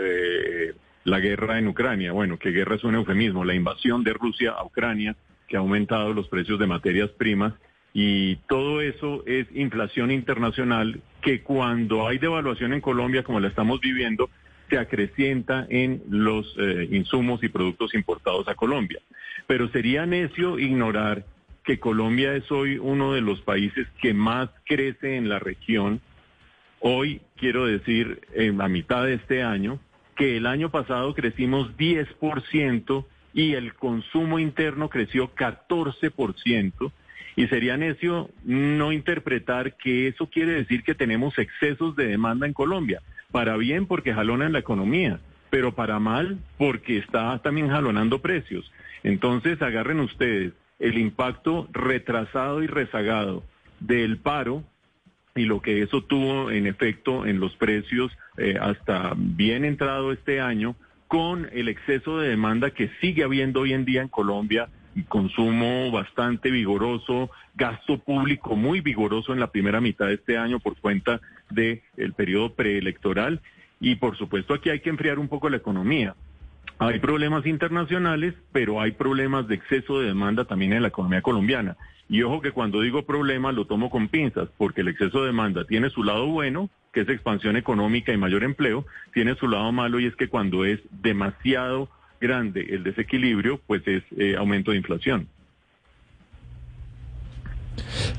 la 1.03 1.19
guerra 1.19 1.57
en 1.57 1.67
Ucrania. 1.67 2.11
Bueno, 2.11 2.37
que 2.37 2.51
guerra 2.51 2.75
es 2.75 2.83
un 2.83 2.93
eufemismo, 2.93 3.43
la 3.43 3.55
invasión 3.55 4.03
de 4.03 4.13
Rusia 4.13 4.51
a 4.51 4.63
Ucrania, 4.63 5.15
que 5.47 5.57
ha 5.57 5.61
aumentado 5.61 6.13
los 6.13 6.27
precios 6.27 6.59
de 6.59 6.67
materias 6.67 7.09
primas, 7.09 7.53
y 7.93 8.37
todo 8.47 8.81
eso 8.81 9.23
es 9.25 9.47
inflación 9.53 10.11
internacional 10.11 11.01
que 11.21 11.41
cuando 11.41 12.07
hay 12.07 12.17
devaluación 12.17 12.73
en 12.73 12.81
Colombia, 12.81 13.23
como 13.23 13.39
la 13.39 13.49
estamos 13.49 13.81
viviendo, 13.81 14.29
se 14.69 14.77
acrecienta 14.77 15.67
en 15.69 16.01
los 16.09 16.55
eh, 16.57 16.87
insumos 16.91 17.43
y 17.43 17.49
productos 17.49 17.93
importados 17.93 18.47
a 18.47 18.55
Colombia. 18.55 18.99
Pero 19.45 19.67
sería 19.69 20.05
necio 20.05 20.57
ignorar 20.57 21.25
que 21.63 21.79
Colombia 21.79 22.33
es 22.35 22.49
hoy 22.51 22.77
uno 22.77 23.13
de 23.13 23.21
los 23.21 23.41
países 23.41 23.87
que 24.01 24.13
más 24.13 24.49
crece 24.65 25.17
en 25.17 25.27
la 25.27 25.39
región. 25.39 26.01
Hoy, 26.79 27.21
quiero 27.35 27.65
decir, 27.65 28.21
en 28.33 28.57
la 28.57 28.69
mitad 28.69 29.03
de 29.03 29.15
este 29.15 29.43
año, 29.43 29.79
que 30.15 30.37
el 30.37 30.47
año 30.47 30.71
pasado 30.71 31.13
crecimos 31.13 31.75
10% 31.77 33.05
y 33.33 33.53
el 33.53 33.73
consumo 33.75 34.39
interno 34.39 34.89
creció 34.89 35.35
14%. 35.35 36.91
Y 37.35 37.47
sería 37.47 37.77
necio 37.77 38.29
no 38.43 38.91
interpretar 38.91 39.77
que 39.77 40.07
eso 40.07 40.29
quiere 40.29 40.53
decir 40.53 40.83
que 40.83 40.95
tenemos 40.95 41.37
excesos 41.37 41.95
de 41.95 42.07
demanda 42.07 42.45
en 42.45 42.53
Colombia. 42.53 43.01
Para 43.31 43.55
bien 43.57 43.85
porque 43.85 44.13
jalona 44.13 44.45
en 44.45 44.53
la 44.53 44.59
economía, 44.59 45.19
pero 45.49 45.73
para 45.73 45.99
mal 45.99 46.39
porque 46.57 46.97
está 46.97 47.39
también 47.39 47.69
jalonando 47.69 48.21
precios. 48.21 48.71
Entonces 49.03 49.61
agarren 49.61 49.99
ustedes 49.99 50.53
el 50.79 50.97
impacto 50.97 51.67
retrasado 51.71 52.63
y 52.63 52.67
rezagado 52.67 53.43
del 53.79 54.17
paro 54.17 54.63
y 55.35 55.45
lo 55.45 55.61
que 55.61 55.81
eso 55.81 56.03
tuvo 56.03 56.51
en 56.51 56.67
efecto 56.67 57.25
en 57.25 57.39
los 57.39 57.55
precios 57.55 58.11
eh, 58.37 58.57
hasta 58.59 59.13
bien 59.15 59.63
entrado 59.63 60.11
este 60.11 60.41
año, 60.41 60.75
con 61.07 61.49
el 61.51 61.67
exceso 61.67 62.19
de 62.19 62.29
demanda 62.29 62.71
que 62.71 62.89
sigue 63.01 63.23
habiendo 63.23 63.61
hoy 63.61 63.73
en 63.73 63.85
día 63.85 64.01
en 64.01 64.07
Colombia, 64.07 64.69
consumo 65.07 65.91
bastante 65.91 66.51
vigoroso, 66.51 67.29
gasto 67.55 67.99
público 67.99 68.55
muy 68.55 68.81
vigoroso 68.81 69.33
en 69.33 69.39
la 69.39 69.51
primera 69.51 69.81
mitad 69.81 70.07
de 70.07 70.15
este 70.15 70.37
año 70.37 70.59
por 70.59 70.77
cuenta 70.77 71.21
del 71.49 71.81
el 71.97 72.13
periodo 72.13 72.53
preelectoral 72.53 73.41
y 73.79 73.95
por 73.95 74.17
supuesto 74.17 74.53
aquí 74.53 74.69
hay 74.69 74.79
que 74.79 74.89
enfriar 74.89 75.19
un 75.19 75.27
poco 75.27 75.49
la 75.49 75.57
economía. 75.57 76.15
Hay 76.77 76.99
problemas 76.99 77.45
internacionales, 77.45 78.33
pero 78.51 78.81
hay 78.81 78.91
problemas 78.91 79.47
de 79.47 79.55
exceso 79.55 79.99
de 79.99 80.07
demanda 80.07 80.45
también 80.45 80.73
en 80.73 80.81
la 80.81 80.87
economía 80.87 81.21
colombiana. 81.21 81.77
Y 82.09 82.23
ojo 82.23 82.41
que 82.41 82.51
cuando 82.51 82.81
digo 82.81 83.03
problema 83.05 83.51
lo 83.51 83.65
tomo 83.65 83.89
con 83.89 84.07
pinzas, 84.07 84.49
porque 84.57 84.81
el 84.81 84.87
exceso 84.87 85.21
de 85.21 85.27
demanda 85.27 85.63
tiene 85.65 85.89
su 85.91 86.03
lado 86.03 86.25
bueno, 86.27 86.69
que 86.91 87.01
es 87.01 87.09
expansión 87.09 87.55
económica 87.55 88.11
y 88.11 88.17
mayor 88.17 88.43
empleo, 88.43 88.85
tiene 89.13 89.35
su 89.35 89.47
lado 89.47 89.71
malo 89.71 89.99
y 89.99 90.07
es 90.07 90.15
que 90.15 90.27
cuando 90.27 90.65
es 90.65 90.79
demasiado 90.89 91.87
grande 92.21 92.65
el 92.69 92.83
desequilibrio, 92.83 93.59
pues 93.67 93.85
es 93.87 94.03
eh, 94.17 94.35
aumento 94.37 94.71
de 94.71 94.77
inflación. 94.77 95.27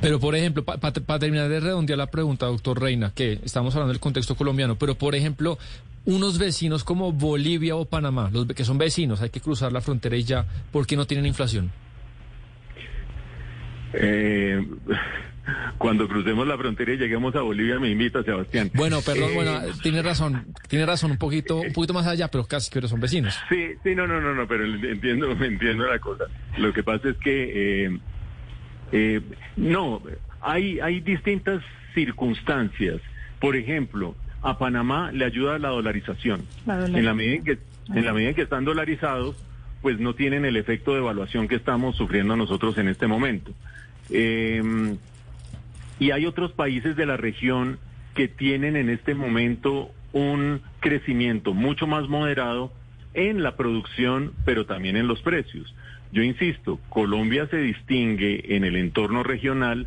Pero, 0.01 0.19
por 0.19 0.35
ejemplo, 0.35 0.65
para 0.65 1.19
terminar 1.19 1.49
de 1.49 1.61
redondear 1.61 1.99
la 1.99 2.11
pregunta, 2.11 2.47
doctor 2.47 2.81
Reina, 2.81 3.13
que 3.15 3.39
estamos 3.45 3.75
hablando 3.75 3.93
del 3.93 4.01
contexto 4.01 4.35
colombiano, 4.35 4.77
pero, 4.77 4.97
por 4.97 5.15
ejemplo, 5.15 5.59
unos 6.05 6.39
vecinos 6.39 6.83
como 6.83 7.13
Bolivia 7.13 7.77
o 7.77 7.85
Panamá, 7.85 8.29
los 8.33 8.47
que 8.47 8.65
son 8.65 8.79
vecinos, 8.79 9.23
hay 9.23 9.31
que 9.31 9.41
cruzar 9.41 9.73
la 9.73 9.81
frontera 9.81 10.17
y 10.17 10.25
ya, 10.25 10.45
¿por 10.73 10.87
qué 10.87 10.97
no 10.97 11.07
tienen 11.07 11.27
inflación? 11.27 11.71
Eh, 13.93 14.67
cuando 15.79 16.09
crucemos 16.09 16.47
la 16.47 16.57
frontera 16.57 16.93
y 16.93 16.97
lleguemos 16.97 17.35
a 17.35 17.41
Bolivia 17.41 17.79
me 17.79 17.91
invita 17.91 18.23
Sebastián. 18.23 18.71
Bueno, 18.75 19.01
perdón, 19.05 19.31
eh, 19.31 19.35
bueno, 19.35 19.61
tiene 19.83 20.03
razón, 20.03 20.47
tiene 20.69 20.87
razón 20.87 21.11
un 21.13 21.19
poquito, 21.19 21.61
un 21.61 21.73
poquito 21.73 21.95
más 21.95 22.07
allá, 22.07 22.29
pero 22.29 22.45
casi 22.45 22.71
que 22.71 22.87
son 22.87 23.01
vecinos. 23.01 23.39
Sí, 23.49 23.69
sí, 23.83 23.95
no, 23.95 24.07
no, 24.07 24.21
no, 24.21 24.35
no, 24.35 24.47
pero 24.47 24.65
entiendo, 24.65 25.33
entiendo 25.45 25.87
la 25.87 25.99
cosa. 25.99 26.25
Lo 26.59 26.73
que 26.73 26.83
pasa 26.83 27.11
es 27.11 27.17
que 27.17 27.85
eh, 27.85 27.99
eh, 28.93 29.21
no, 29.57 30.03
hay, 30.41 30.81
hay 30.81 31.01
distintas 31.01 31.63
circunstancias. 31.95 33.01
Por 33.41 33.57
ejemplo, 33.57 34.15
A 34.43 34.59
Panamá 34.59 35.13
le 35.13 35.25
ayuda 35.25 35.59
la 35.59 35.69
dolarización. 35.69 36.43
En 36.67 37.05
la 37.05 37.15
medida 37.15 37.37
en 37.37 37.45
que 37.45 37.59
en 37.89 38.05
la 38.05 38.13
medida 38.13 38.31
en 38.31 38.35
que 38.35 38.43
están 38.43 38.65
dolarizados, 38.65 39.37
pues 39.81 39.99
no 39.99 40.15
tienen 40.15 40.45
el 40.45 40.57
efecto 40.57 40.93
de 40.93 40.99
evaluación 40.99 41.49
que 41.49 41.57
estamos 41.57 41.97
sufriendo 41.97 42.37
nosotros 42.37 42.79
en 42.79 42.89
este 42.89 43.07
momento. 43.07 43.53
Em, 44.11 44.97
y 46.03 46.11
hay 46.11 46.27
otros 46.27 46.51
países 46.51 46.97
de 46.97 47.07
la 47.07 47.17
región 47.17 47.79
que 48.17 48.27
tienen 48.27 48.75
en 48.75 48.91
este 48.91 49.15
momento 49.15 49.93
un 50.13 50.61
crecimiento 50.81 51.55
mucho 51.55 51.87
más 51.87 52.09
moderado 52.09 52.73
en 53.15 53.45
la 53.45 53.57
producción, 53.57 54.33
pero 54.45 54.67
también 54.67 54.97
en 54.97 55.07
los 55.07 55.23
precios. 55.23 55.73
Yo 56.11 56.25
insisto, 56.25 56.81
Colombia 56.89 57.47
se 57.47 57.59
distingue 57.59 58.57
en 58.57 58.65
el 58.65 58.75
entorno 58.75 59.23
regional 59.23 59.87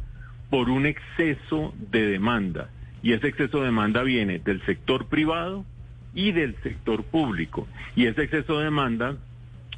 por 0.50 0.70
un 0.70 0.86
exceso 0.86 1.74
de 1.92 2.08
demanda. 2.08 2.70
Y 3.04 3.12
ese 3.12 3.28
exceso 3.28 3.60
de 3.60 3.66
demanda 3.66 4.02
viene 4.02 4.40
del 4.40 4.66
sector 4.66 5.08
privado 5.08 5.66
y 6.14 6.32
del 6.32 6.56
sector 6.64 7.04
público. 7.04 7.68
Y 7.94 8.06
ese 8.06 8.24
exceso 8.24 8.60
de 8.60 8.64
demanda 8.64 9.18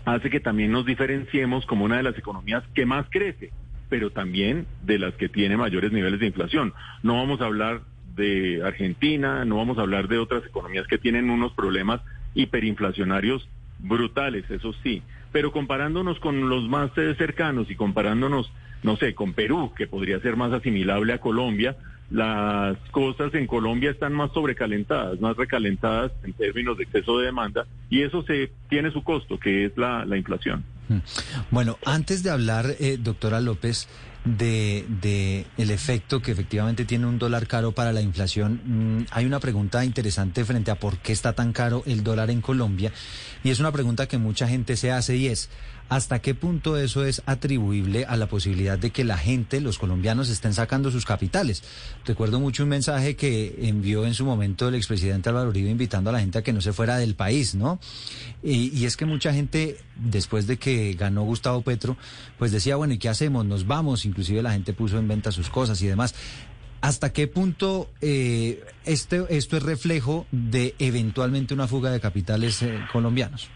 hace 0.06 0.29
que 0.29 0.39
también 0.39 0.72
nos 0.72 0.86
diferenciemos 0.86 1.65
como 1.65 1.86
una 1.86 1.98
de 1.98 2.03
las 2.03 2.17
economías 2.20 2.63
que 2.75 2.86
más 2.86 3.08
crece, 3.10 3.50
pero 3.89 4.10
también 4.10 4.65
de 4.84 5.00
las 5.00 5.13
que 5.15 5.29
tiene 5.29 5.58
mayores 5.58 5.91
niveles 5.91 6.20
de 6.20 6.27
inflación. 6.27 6.74
No 7.03 7.15
vamos 7.15 7.41
a 7.41 7.46
hablar 7.46 7.82
de 8.15 8.62
Argentina, 8.63 9.46
no 9.46 9.58
vamos 9.58 9.77
a 9.77 9.82
hablar 9.82 10.08
de 10.08 10.17
otras 10.17 10.46
economías 10.46 10.88
que 10.88 10.98
tienen 10.98 11.29
unos 11.29 11.53
problemas 11.53 12.01
hiperinflacionarios 12.34 13.48
brutales, 13.79 14.50
eso 14.50 14.74
sí, 14.84 15.03
pero 15.32 15.51
comparándonos 15.51 16.20
con 16.20 16.50
los 16.50 16.67
más 16.67 16.91
cercanos 16.94 17.70
y 17.70 17.75
comparándonos, 17.75 18.51
no 18.84 18.98
sé, 18.98 19.13
con 19.13 19.34
Perú, 19.34 19.72
que 19.75 19.88
podría 19.88 20.20
ser 20.20 20.36
más 20.36 20.51
asimilable 20.51 21.13
a 21.13 21.20
Colombia, 21.20 21.75
las 22.10 22.77
cosas 22.91 23.34
en 23.34 23.48
Colombia 23.48 23.91
están 23.91 24.13
más 24.13 24.32
sobrecalentadas, 24.32 25.20
más 25.20 25.36
recalentadas 25.36 26.12
en 26.24 26.34
términos 26.34 26.77
de 26.77 26.86
exceso 26.86 27.20
de 27.20 27.25
demanda 27.25 27.65
y 27.89 28.03
eso 28.03 28.24
se 28.24 28.51
tiene 28.70 28.91
su 28.91 29.03
costo, 29.03 29.38
que 29.38 29.65
es 29.65 29.77
la, 29.77 30.06
inflación. 30.15 30.63
Mm. 30.89 30.98
Bueno, 31.51 31.77
antes 31.86 32.24
de 32.24 32.29
hablar, 32.29 32.75
eh, 32.79 32.98
doctora 33.00 33.41
López, 33.41 33.88
de, 34.25 34.86
de, 35.01 35.46
el 35.58 35.72
efecto 35.72 36.22
que 36.22 36.32
efectivamente 36.32 36.86
tiene 36.86 37.06
un 37.06 37.17
dólar 37.17 37.48
caro 37.48 37.72
para 37.72 37.94
la 37.94 38.01
inflación, 38.01 38.62
mm, 38.65 39.06
hay 39.12 39.25
una 39.25 39.39
pregunta 39.39 39.86
interesante 39.86 40.44
frente 40.44 40.72
a 40.72 40.75
por 40.75 40.98
qué 40.98 41.13
está 41.13 41.34
tan 41.34 41.53
caro 41.53 41.84
el 41.86 42.03
dólar 42.03 42.29
en 42.29 42.41
Colombia 42.41 42.91
y 43.44 43.51
es 43.51 43.60
una 43.60 43.72
pregunta 43.72 44.08
que 44.08 44.17
mucha 44.17 44.48
gente 44.48 44.75
se 44.75 44.91
hace 44.91 45.15
y 45.15 45.27
es, 45.27 45.50
¿Hasta 45.89 46.20
qué 46.20 46.36
punto 46.36 46.75
eso 46.75 47.06
es 47.06 47.22
atribuible 47.25 48.06
a 48.06 48.17
la 48.17 48.27
posibilidad 48.27 48.77
de 48.77 48.91
que 48.91 49.06
la 49.06 49.17
gente, 49.17 49.62
los 49.62 49.79
colombianos, 49.79 50.29
estén 50.29 50.53
sacando 50.53 50.91
sus 50.91 51.06
capitales? 51.06 51.63
Recuerdo 52.06 52.41
mucho 52.41 52.63
un 52.63 52.70
mensaje 52.70 53.15
que 53.15 53.56
envió 53.62 54.06
en 54.06 54.13
su 54.13 54.25
momento 54.25 54.67
el 54.67 54.75
expresidente 54.75 55.29
Álvaro 55.29 55.50
Uribe 55.50 55.70
invitando 55.70 56.10
a 56.10 56.13
la 56.13 56.20
gente 56.20 56.39
a 56.39 56.41
que 56.41 56.51
no 56.51 56.60
se 56.60 56.74
fuera 56.74 56.98
del 56.98 57.15
país, 57.15 57.56
¿no? 57.56 57.79
Y, 58.44 58.86
es 58.86 58.98
que 58.98 59.06
mucha 59.06 59.34
gente, 59.34 59.77
después 59.96 60.46
de 60.46 60.58
que 60.58 60.94
ganó 60.94 61.24
Gustavo 61.24 61.62
Petro, 61.62 61.96
pues 62.38 62.51
decía, 62.51 62.75
bueno, 62.75 62.94
¿y 62.94 62.98
qué 62.98 63.08
hacemos? 63.08 63.46
Nos 63.46 63.65
vamos, 63.65 64.06
inclusive 64.06 64.41
la 64.41 64.51
gente 64.51 64.74
puso 64.74 65.00
en 65.00 65.08
venta 65.08 65.32
sus 65.32 65.50
cosas 65.50 65.82
y 65.82 65.88
demás. 65.88 66.13
¿Hasta 66.81 67.12
qué 67.12 67.27
punto 67.27 67.89
eh, 68.01 68.63
este, 68.86 69.24
esto 69.29 69.57
es 69.57 69.63
reflejo 69.63 70.25
de 70.31 70.75
eventualmente 70.79 71.53
una 71.53 71.67
fuga 71.67 71.89
de 71.91 72.00
capitales 72.00 72.62
eh, 72.62 72.79
colombianos? 72.91 73.50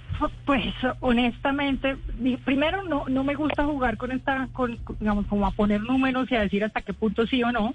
Pues 0.46 0.64
honestamente, 1.00 1.98
primero 2.46 2.84
no, 2.84 3.06
no 3.08 3.24
me 3.24 3.36
gusta 3.36 3.64
jugar 3.66 3.98
con 3.98 4.12
esta, 4.12 4.50
con, 4.54 4.80
digamos, 5.00 5.26
como 5.28 5.46
a 5.46 5.52
poner 5.52 5.82
números 5.82 6.32
y 6.32 6.36
a 6.36 6.42
decir 6.42 6.64
hasta 6.64 6.82
qué 6.82 6.94
punto 6.94 7.26
sí 7.26 7.42
o 7.44 7.52
no. 7.52 7.74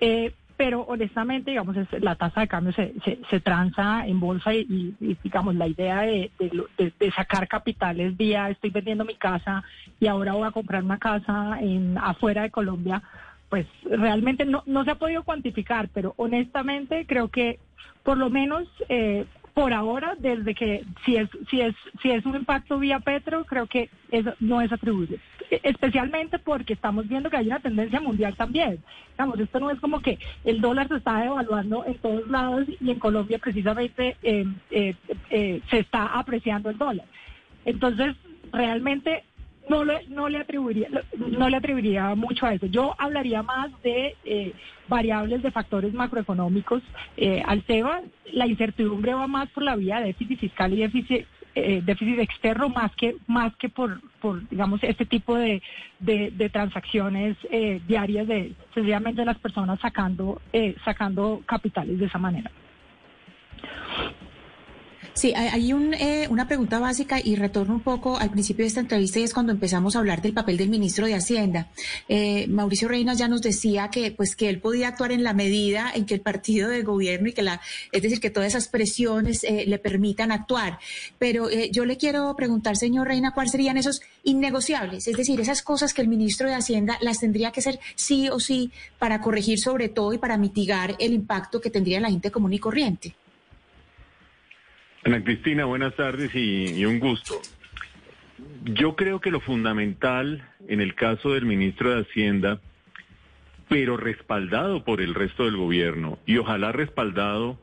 Eh, 0.00 0.32
pero 0.56 0.82
honestamente, 0.82 1.50
digamos, 1.50 1.76
la 2.00 2.14
tasa 2.16 2.40
de 2.40 2.48
cambio 2.48 2.72
se, 2.72 2.94
se, 3.28 3.40
transa 3.40 4.06
en 4.06 4.18
bolsa 4.18 4.54
y, 4.54 4.94
digamos, 5.22 5.54
la 5.54 5.68
idea 5.68 6.00
de, 6.00 6.30
de, 6.38 7.12
sacar 7.12 7.46
capitales 7.46 8.16
vía 8.16 8.48
estoy 8.48 8.70
vendiendo 8.70 9.04
mi 9.04 9.16
casa 9.16 9.62
y 10.00 10.06
ahora 10.06 10.32
voy 10.32 10.48
a 10.48 10.52
comprar 10.52 10.82
una 10.82 10.98
casa 10.98 11.58
en 11.60 11.98
afuera 11.98 12.42
de 12.42 12.50
Colombia, 12.50 13.02
pues 13.48 13.66
realmente 13.84 14.44
no, 14.44 14.62
no 14.66 14.84
se 14.84 14.90
ha 14.90 14.96
podido 14.96 15.22
cuantificar, 15.22 15.88
pero 15.92 16.14
honestamente 16.16 17.06
creo 17.06 17.28
que 17.28 17.58
por 18.02 18.18
lo 18.18 18.30
menos 18.30 18.68
eh, 18.88 19.24
por 19.56 19.72
ahora, 19.72 20.14
desde 20.18 20.54
que 20.54 20.84
si 21.06 21.16
es 21.16 21.30
si 21.48 21.62
es 21.62 21.74
si 22.02 22.10
es 22.10 22.26
un 22.26 22.36
impacto 22.36 22.78
vía 22.78 23.00
Petro, 23.00 23.46
creo 23.46 23.66
que 23.66 23.88
eso 24.10 24.34
no 24.38 24.60
es 24.60 24.70
atribuible. 24.70 25.18
Especialmente 25.62 26.38
porque 26.38 26.74
estamos 26.74 27.08
viendo 27.08 27.30
que 27.30 27.38
hay 27.38 27.46
una 27.46 27.60
tendencia 27.60 27.98
mundial 27.98 28.36
también. 28.36 28.82
Digamos, 29.12 29.40
esto 29.40 29.58
no 29.58 29.70
es 29.70 29.80
como 29.80 30.00
que 30.02 30.18
el 30.44 30.60
dólar 30.60 30.88
se 30.88 30.96
está 30.96 31.22
devaluando 31.22 31.86
en 31.86 31.94
todos 31.94 32.28
lados 32.28 32.66
y 32.68 32.90
en 32.90 32.98
Colombia 32.98 33.38
precisamente 33.38 34.18
eh, 34.22 34.44
eh, 34.70 35.62
se 35.70 35.78
está 35.78 36.06
apreciando 36.06 36.68
el 36.68 36.76
dólar. 36.76 37.06
Entonces, 37.64 38.14
realmente 38.52 39.24
no 39.68 39.84
le, 39.84 40.06
no 40.08 40.28
le 40.28 40.38
atribuiría 40.38 40.88
no 41.16 41.48
le 41.48 41.56
atribuiría 41.56 42.14
mucho 42.14 42.46
a 42.46 42.54
eso. 42.54 42.66
Yo 42.66 42.94
hablaría 42.98 43.42
más 43.42 43.70
de 43.82 44.16
eh, 44.24 44.52
variables 44.88 45.42
de 45.42 45.50
factores 45.50 45.92
macroeconómicos. 45.92 46.82
Eh, 47.16 47.42
al 47.44 47.64
SEBA, 47.66 48.02
la 48.32 48.46
incertidumbre 48.46 49.14
va 49.14 49.26
más 49.26 49.48
por 49.50 49.62
la 49.62 49.76
vía 49.76 50.00
de 50.00 50.06
déficit 50.06 50.40
fiscal 50.40 50.72
y 50.72 50.78
déficit 50.78 51.26
eh, 51.54 51.80
déficit 51.82 52.18
externo 52.18 52.68
más 52.68 52.94
que 52.96 53.16
más 53.26 53.56
que 53.56 53.70
por, 53.70 54.00
por 54.20 54.46
digamos 54.50 54.82
este 54.82 55.06
tipo 55.06 55.36
de, 55.36 55.62
de, 56.00 56.50
transacciones 56.50 57.34
eh, 57.50 57.80
diarias 57.88 58.28
de 58.28 58.52
sencillamente 58.74 59.24
las 59.24 59.38
personas 59.38 59.80
sacando 59.80 60.42
sacando 60.84 61.42
capitales 61.46 61.98
de 61.98 62.04
esa 62.06 62.18
manera. 62.18 62.50
Sí, 65.16 65.32
hay 65.34 65.72
un, 65.72 65.94
eh, 65.94 66.28
una 66.28 66.46
pregunta 66.46 66.78
básica 66.78 67.18
y 67.24 67.36
retorno 67.36 67.72
un 67.72 67.80
poco 67.80 68.18
al 68.18 68.30
principio 68.30 68.64
de 68.64 68.68
esta 68.68 68.80
entrevista 68.80 69.18
y 69.18 69.22
es 69.22 69.32
cuando 69.32 69.50
empezamos 69.50 69.96
a 69.96 70.00
hablar 70.00 70.20
del 70.20 70.34
papel 70.34 70.58
del 70.58 70.68
ministro 70.68 71.06
de 71.06 71.14
Hacienda. 71.14 71.68
Eh, 72.06 72.46
Mauricio 72.48 72.86
Reina 72.86 73.14
ya 73.14 73.26
nos 73.26 73.40
decía 73.40 73.88
que, 73.88 74.10
pues, 74.10 74.36
que 74.36 74.50
él 74.50 74.60
podía 74.60 74.88
actuar 74.88 75.12
en 75.12 75.24
la 75.24 75.32
medida 75.32 75.90
en 75.94 76.04
que 76.04 76.12
el 76.12 76.20
partido 76.20 76.68
de 76.68 76.82
gobierno 76.82 77.28
y 77.28 77.32
que 77.32 77.40
la, 77.40 77.62
es 77.92 78.02
decir, 78.02 78.20
que 78.20 78.28
todas 78.28 78.48
esas 78.48 78.68
presiones 78.68 79.42
eh, 79.44 79.64
le 79.66 79.78
permitan 79.78 80.32
actuar. 80.32 80.80
Pero 81.18 81.48
yo 81.72 81.86
le 81.86 81.96
quiero 81.96 82.36
preguntar, 82.36 82.76
señor 82.76 83.08
Reina, 83.08 83.32
cuáles 83.32 83.52
serían 83.52 83.78
esos 83.78 84.02
innegociables, 84.22 85.08
es 85.08 85.16
decir, 85.16 85.40
esas 85.40 85.62
cosas 85.62 85.94
que 85.94 86.02
el 86.02 86.08
ministro 86.08 86.46
de 86.46 86.56
Hacienda 86.56 86.98
las 87.00 87.20
tendría 87.20 87.52
que 87.52 87.60
hacer 87.60 87.80
sí 87.94 88.28
o 88.28 88.38
sí 88.38 88.70
para 88.98 89.22
corregir 89.22 89.58
sobre 89.60 89.88
todo 89.88 90.12
y 90.12 90.18
para 90.18 90.36
mitigar 90.36 90.94
el 90.98 91.14
impacto 91.14 91.62
que 91.62 91.70
tendría 91.70 91.96
en 91.96 92.02
la 92.02 92.10
gente 92.10 92.30
común 92.30 92.52
y 92.52 92.58
corriente. 92.58 93.14
Ana 95.06 95.22
Cristina, 95.22 95.66
buenas 95.66 95.94
tardes 95.94 96.34
y, 96.34 96.84
un 96.84 96.98
gusto. 96.98 97.40
Yo 98.64 98.96
creo 98.96 99.20
que 99.20 99.30
lo 99.30 99.38
fundamental 99.38 100.44
en 100.66 100.80
el 100.80 100.96
caso 100.96 101.32
del 101.32 101.46
ministro 101.46 101.94
de 101.94 102.02
Hacienda, 102.02 102.60
pero 103.68 103.96
respaldado 103.96 104.82
por 104.82 105.00
el 105.00 105.14
resto 105.14 105.44
del 105.44 105.58
gobierno 105.58 106.18
y 106.26 106.38
ojalá 106.38 106.72
respaldado 106.72 107.56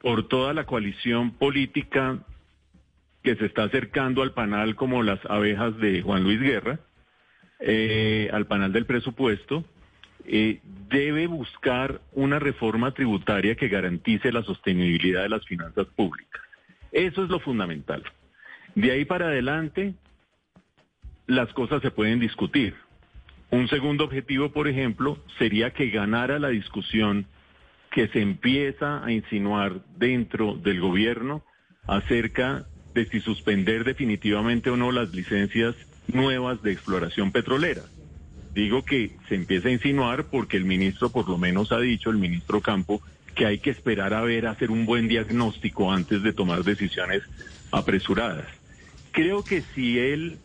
por 0.00 0.28
toda 0.28 0.54
la 0.54 0.64
coalición 0.64 1.32
política 1.32 2.20
que 3.22 3.36
se 3.36 3.44
está 3.44 3.64
acercando 3.64 4.22
al 4.22 4.32
panal 4.32 4.74
como 4.74 5.02
las 5.02 5.20
abejas 5.26 5.76
de 5.76 6.00
Juan 6.00 6.22
Luis 6.22 6.40
Guerra, 6.40 6.80
eh, 7.60 8.30
al 8.32 8.46
panal 8.46 8.72
del 8.72 8.86
presupuesto, 8.86 9.62
eh, 10.24 10.60
debe 10.88 11.26
buscar 11.26 12.00
una 12.12 12.38
reforma 12.38 12.94
tributaria 12.94 13.56
que 13.56 13.68
garantice 13.68 14.32
la 14.32 14.42
sostenibilidad 14.42 15.20
de 15.20 15.28
las 15.28 15.44
finanzas 15.44 15.86
públicas. 15.88 16.40
Eso 16.92 17.24
es 17.24 17.30
lo 17.30 17.40
fundamental. 17.40 18.04
De 18.74 18.92
ahí 18.92 19.04
para 19.04 19.26
adelante, 19.26 19.94
las 21.26 21.52
cosas 21.52 21.82
se 21.82 21.90
pueden 21.90 22.20
discutir. 22.20 22.74
Un 23.50 23.68
segundo 23.68 24.04
objetivo, 24.04 24.50
por 24.50 24.68
ejemplo, 24.68 25.18
sería 25.38 25.72
que 25.72 25.90
ganara 25.90 26.38
la 26.38 26.48
discusión 26.48 27.26
que 27.90 28.08
se 28.08 28.20
empieza 28.20 29.04
a 29.04 29.12
insinuar 29.12 29.80
dentro 29.96 30.54
del 30.54 30.80
gobierno 30.80 31.42
acerca 31.86 32.64
de 32.94 33.06
si 33.06 33.20
suspender 33.20 33.84
definitivamente 33.84 34.70
o 34.70 34.76
no 34.76 34.92
las 34.92 35.12
licencias 35.12 35.74
nuevas 36.08 36.62
de 36.62 36.72
exploración 36.72 37.32
petrolera. 37.32 37.82
Digo 38.54 38.84
que 38.84 39.12
se 39.28 39.34
empieza 39.34 39.68
a 39.68 39.72
insinuar 39.72 40.24
porque 40.24 40.56
el 40.56 40.64
ministro 40.64 41.10
por 41.10 41.28
lo 41.28 41.38
menos 41.38 41.72
ha 41.72 41.80
dicho, 41.80 42.10
el 42.10 42.18
ministro 42.18 42.60
Campo, 42.60 43.00
que 43.34 43.46
hay 43.46 43.58
que 43.58 43.70
esperar 43.70 44.14
a 44.14 44.22
ver, 44.22 44.46
hacer 44.46 44.70
un 44.70 44.86
buen 44.86 45.08
diagnóstico 45.08 45.92
antes 45.92 46.22
de 46.22 46.32
tomar 46.32 46.64
decisiones 46.64 47.22
apresuradas. 47.70 48.46
Creo 49.12 49.44
que 49.44 49.62
si 49.74 49.98
él 49.98 50.38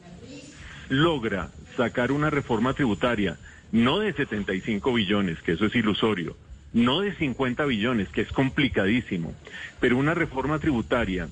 logra 0.90 1.50
sacar 1.76 2.12
una 2.12 2.30
reforma 2.30 2.74
tributaria, 2.74 3.38
no 3.72 4.00
de 4.00 4.14
75 4.14 4.94
billones, 4.94 5.42
que 5.42 5.54
eso 5.54 5.66
es 5.66 5.76
ilusorio, 5.76 6.38
no 6.74 7.02
de 7.02 7.14
50 7.16 7.66
billones, 7.66 8.10
que 8.10 8.22
es 8.22 8.32
complicadísimo, 8.32 9.34
pero 9.80 9.98
una 9.98 10.14
reforma 10.14 10.60
tributaria 10.60 11.30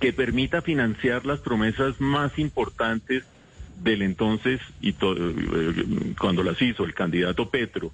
que 0.00 0.12
permita 0.12 0.62
financiar 0.62 1.24
las 1.24 1.40
promesas 1.40 2.00
más 2.00 2.38
importantes 2.38 3.24
del 3.82 4.02
entonces, 4.02 4.60
y 4.80 4.90
eh, 4.90 6.14
cuando 6.18 6.42
las 6.42 6.60
hizo 6.60 6.84
el 6.84 6.94
candidato 6.94 7.48
Petro, 7.50 7.92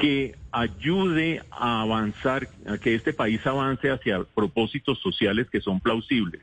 que 0.00 0.34
ayude 0.50 1.42
a 1.50 1.82
avanzar, 1.82 2.48
a 2.66 2.78
que 2.78 2.94
este 2.94 3.12
país 3.12 3.46
avance 3.46 3.90
hacia 3.90 4.24
propósitos 4.24 4.98
sociales 4.98 5.50
que 5.50 5.60
son 5.60 5.78
plausibles, 5.78 6.40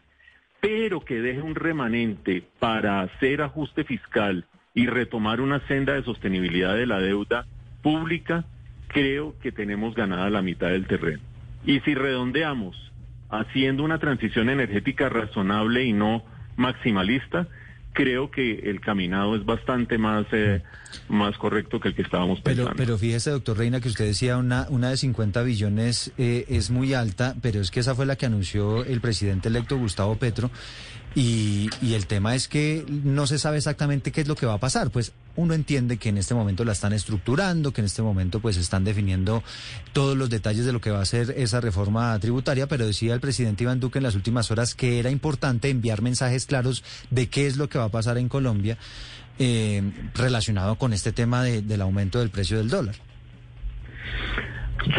pero 0.62 1.00
que 1.02 1.22
deje 1.22 1.42
un 1.42 1.56
remanente 1.56 2.44
para 2.60 3.02
hacer 3.02 3.42
ajuste 3.42 3.84
fiscal 3.84 4.46
y 4.76 4.86
retomar 4.86 5.42
una 5.42 5.60
senda 5.68 5.94
de 5.94 6.04
sostenibilidad 6.04 6.76
de 6.76 6.86
la 6.86 7.00
deuda 7.00 7.48
pública, 7.82 8.46
creo 8.90 9.34
que 9.40 9.52
tenemos 9.52 9.96
ganada 9.96 10.30
la 10.30 10.44
mitad 10.44 10.70
del 10.70 10.86
terreno. 10.86 11.24
Y 11.66 11.80
si 11.80 11.96
redondeamos 11.96 12.92
haciendo 13.32 13.84
una 13.84 13.98
transición 13.98 14.50
energética 14.50 15.10
razonable 15.10 15.84
y 15.84 15.94
no 15.94 16.24
maximalista, 16.58 17.48
creo 17.98 18.30
que 18.30 18.70
el 18.70 18.80
caminado 18.80 19.36
es 19.36 19.44
bastante 19.44 19.98
más, 19.98 20.28
eh, 20.32 20.62
más 21.10 21.36
correcto 21.40 21.80
que 21.80 21.88
el 21.88 21.96
que 21.96 22.04
estábamos 22.04 22.42
pensando. 22.42 22.70
Pero, 22.70 22.78
pero 22.78 22.98
fíjese, 23.00 23.32
doctor 23.32 23.58
Reina, 23.58 23.82
que 23.82 23.88
usted 23.88 24.06
decía 24.06 24.38
una, 24.38 24.68
una 24.70 24.92
de 24.92 24.98
50 24.98 25.42
billones 25.42 26.12
eh, 26.20 26.46
es 26.48 26.70
muy 26.70 26.94
alta, 26.94 27.36
pero 27.42 27.60
es 27.60 27.72
que 27.72 27.80
esa 27.80 27.96
fue 27.96 28.06
la 28.06 28.16
que 28.16 28.28
anunció 28.28 28.86
el 28.86 29.02
presidente 29.02 29.50
electo 29.50 29.80
Gustavo 29.80 30.16
Petro. 30.16 30.52
Y, 31.20 31.72
y, 31.82 31.96
el 31.96 32.06
tema 32.06 32.36
es 32.36 32.48
que 32.48 32.86
no 32.88 33.26
se 33.26 33.40
sabe 33.40 33.58
exactamente 33.58 34.12
qué 34.12 34.22
es 34.22 34.28
lo 34.28 34.36
que 34.36 34.46
va 34.46 34.54
a 34.54 34.60
pasar. 34.60 34.92
Pues 34.92 35.14
uno 35.36 35.56
entiende 35.56 35.98
que 35.98 36.10
en 36.10 36.20
este 36.20 36.36
momento 36.36 36.64
la 36.64 36.74
están 36.74 36.94
estructurando, 36.94 37.74
que 37.74 37.82
en 37.82 37.86
este 37.86 38.04
momento 38.04 38.40
pues 38.40 38.56
están 38.56 38.84
definiendo 38.84 39.42
todos 39.94 40.16
los 40.16 40.30
detalles 40.30 40.64
de 40.68 40.74
lo 40.74 40.80
que 40.80 40.92
va 40.92 41.02
a 41.02 41.06
ser 41.06 41.34
esa 41.36 41.60
reforma 41.60 42.20
tributaria, 42.20 42.68
pero 42.68 42.86
decía 42.86 43.16
el 43.16 43.20
presidente 43.20 43.64
Iván 43.64 43.80
Duque 43.80 43.98
en 43.98 44.04
las 44.04 44.14
últimas 44.14 44.52
horas 44.52 44.76
que 44.76 45.00
era 45.00 45.10
importante 45.10 45.72
enviar 45.72 46.04
mensajes 46.04 46.46
claros 46.46 46.84
de 47.10 47.30
qué 47.30 47.48
es 47.48 47.58
lo 47.58 47.68
que 47.68 47.80
va 47.80 47.86
a 47.86 47.90
pasar 47.90 48.20
en 48.20 48.30
Colombia 48.30 48.78
eh, 49.40 49.82
relacionado 50.14 50.76
con 50.76 50.94
este 50.94 51.14
tema 51.14 51.42
de, 51.42 51.64
del 51.64 51.82
aumento 51.82 52.20
del 52.20 52.30
precio 52.30 52.60
del 52.60 52.70
dólar. 52.70 52.94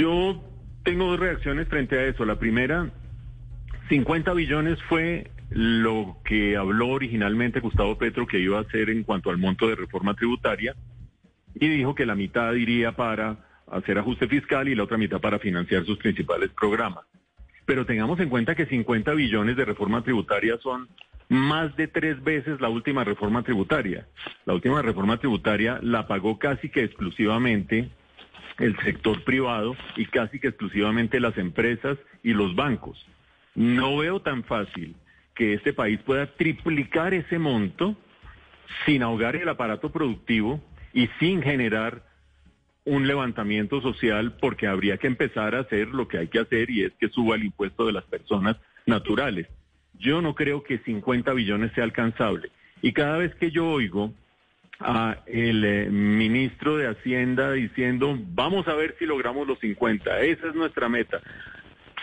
Yo 0.00 0.42
tengo 0.82 1.12
dos 1.12 1.20
reacciones 1.20 1.68
frente 1.68 1.96
a 1.96 2.06
eso. 2.06 2.24
La 2.24 2.40
primera, 2.40 2.90
50 3.88 4.32
billones 4.32 4.80
fue 4.88 5.30
lo 5.50 6.18
que 6.24 6.56
habló 6.56 6.88
originalmente 6.88 7.60
Gustavo 7.60 7.96
Petro 7.96 8.26
que 8.26 8.38
iba 8.38 8.58
a 8.58 8.62
hacer 8.62 8.90
en 8.90 9.02
cuanto 9.02 9.30
al 9.30 9.38
monto 9.38 9.68
de 9.68 9.76
reforma 9.76 10.14
tributaria 10.14 10.74
y 11.54 11.68
dijo 11.68 11.94
que 11.94 12.06
la 12.06 12.14
mitad 12.14 12.52
iría 12.54 12.92
para 12.92 13.36
hacer 13.70 13.98
ajuste 13.98 14.28
fiscal 14.28 14.68
y 14.68 14.74
la 14.74 14.84
otra 14.84 14.98
mitad 14.98 15.20
para 15.20 15.38
financiar 15.38 15.84
sus 15.84 15.98
principales 15.98 16.50
programas. 16.50 17.04
Pero 17.66 17.84
tengamos 17.84 18.18
en 18.20 18.28
cuenta 18.28 18.54
que 18.54 18.66
50 18.66 19.12
billones 19.14 19.56
de 19.56 19.64
reforma 19.64 20.02
tributaria 20.02 20.58
son 20.58 20.88
más 21.28 21.76
de 21.76 21.88
tres 21.88 22.22
veces 22.22 22.60
la 22.60 22.68
última 22.68 23.04
reforma 23.04 23.42
tributaria. 23.42 24.06
La 24.46 24.54
última 24.54 24.80
reforma 24.80 25.18
tributaria 25.18 25.78
la 25.82 26.06
pagó 26.06 26.38
casi 26.38 26.70
que 26.70 26.84
exclusivamente 26.84 27.90
el 28.58 28.76
sector 28.78 29.22
privado 29.24 29.76
y 29.96 30.06
casi 30.06 30.40
que 30.40 30.48
exclusivamente 30.48 31.20
las 31.20 31.36
empresas 31.36 31.98
y 32.22 32.32
los 32.32 32.54
bancos. 32.54 33.06
No 33.54 33.98
veo 33.98 34.20
tan 34.20 34.44
fácil 34.44 34.96
que 35.38 35.54
este 35.54 35.72
país 35.72 36.00
pueda 36.04 36.26
triplicar 36.26 37.14
ese 37.14 37.38
monto 37.38 37.96
sin 38.84 39.04
ahogar 39.04 39.36
el 39.36 39.48
aparato 39.48 39.92
productivo 39.92 40.60
y 40.92 41.08
sin 41.20 41.42
generar 41.42 42.02
un 42.84 43.06
levantamiento 43.06 43.80
social 43.80 44.36
porque 44.40 44.66
habría 44.66 44.96
que 44.96 45.06
empezar 45.06 45.54
a 45.54 45.60
hacer 45.60 45.88
lo 45.88 46.08
que 46.08 46.18
hay 46.18 46.26
que 46.26 46.40
hacer 46.40 46.70
y 46.70 46.82
es 46.82 46.92
que 46.98 47.08
suba 47.08 47.36
el 47.36 47.44
impuesto 47.44 47.86
de 47.86 47.92
las 47.92 48.02
personas 48.04 48.56
naturales. 48.84 49.46
Yo 50.00 50.20
no 50.20 50.34
creo 50.34 50.64
que 50.64 50.78
50 50.78 51.32
billones 51.34 51.70
sea 51.72 51.84
alcanzable. 51.84 52.50
Y 52.82 52.92
cada 52.92 53.18
vez 53.18 53.32
que 53.36 53.52
yo 53.52 53.68
oigo 53.68 54.12
a 54.80 55.18
el 55.26 55.64
eh, 55.64 55.88
ministro 55.88 56.76
de 56.76 56.88
Hacienda 56.88 57.52
diciendo, 57.52 58.18
vamos 58.32 58.66
a 58.66 58.74
ver 58.74 58.96
si 58.98 59.06
logramos 59.06 59.46
los 59.46 59.60
50, 59.60 60.20
esa 60.20 60.48
es 60.48 60.54
nuestra 60.56 60.88
meta. 60.88 61.20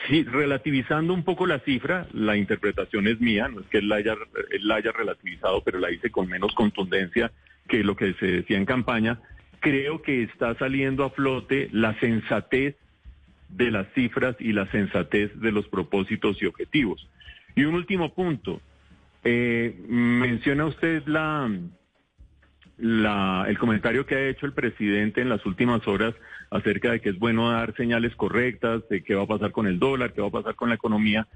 Sí, 0.07 0.23
relativizando 0.23 1.13
un 1.13 1.23
poco 1.23 1.47
la 1.47 1.59
cifra, 1.59 2.07
la 2.13 2.37
interpretación 2.37 3.07
es 3.07 3.19
mía, 3.19 3.47
no 3.47 3.61
es 3.61 3.67
que 3.67 3.79
él 3.79 3.89
la, 3.89 3.95
haya, 3.95 4.15
la 4.61 4.75
haya 4.75 4.91
relativizado, 4.91 5.61
pero 5.63 5.79
la 5.79 5.91
hice 5.91 6.11
con 6.11 6.27
menos 6.27 6.53
contundencia 6.53 7.31
que 7.67 7.83
lo 7.83 7.95
que 7.95 8.13
se 8.15 8.27
decía 8.27 8.57
en 8.57 8.65
campaña. 8.65 9.19
Creo 9.59 10.01
que 10.01 10.23
está 10.23 10.53
saliendo 10.55 11.03
a 11.05 11.09
flote 11.09 11.69
la 11.71 11.99
sensatez 11.99 12.75
de 13.49 13.71
las 13.71 13.87
cifras 13.93 14.35
y 14.39 14.53
la 14.53 14.69
sensatez 14.71 15.39
de 15.39 15.51
los 15.51 15.67
propósitos 15.67 16.41
y 16.41 16.45
objetivos. 16.45 17.07
Y 17.55 17.63
un 17.63 17.75
último 17.75 18.13
punto. 18.13 18.61
Eh, 19.23 19.75
menciona 19.87 20.65
usted 20.65 21.01
la, 21.07 21.49
la, 22.77 23.45
el 23.47 23.57
comentario 23.57 24.05
que 24.05 24.15
ha 24.15 24.27
hecho 24.27 24.45
el 24.45 24.53
presidente 24.53 25.21
en 25.21 25.29
las 25.29 25.45
últimas 25.45 25.87
horas 25.87 26.13
acerca 26.49 26.91
de 26.91 27.01
que 27.01 27.09
es 27.09 27.19
bueno 27.19 27.51
dar 27.51 27.75
señales 27.75 28.15
correctas, 28.15 28.87
de 28.89 29.03
qué 29.03 29.15
va 29.15 29.23
a 29.23 29.27
pasar 29.27 29.51
con 29.51 29.67
el 29.67 29.79
dólar, 29.79 30.13
qué 30.13 30.21
va 30.21 30.27
a 30.27 30.31
pasar 30.31 30.55
con 30.55 30.69
la 30.69 30.75
economía. 30.75 31.27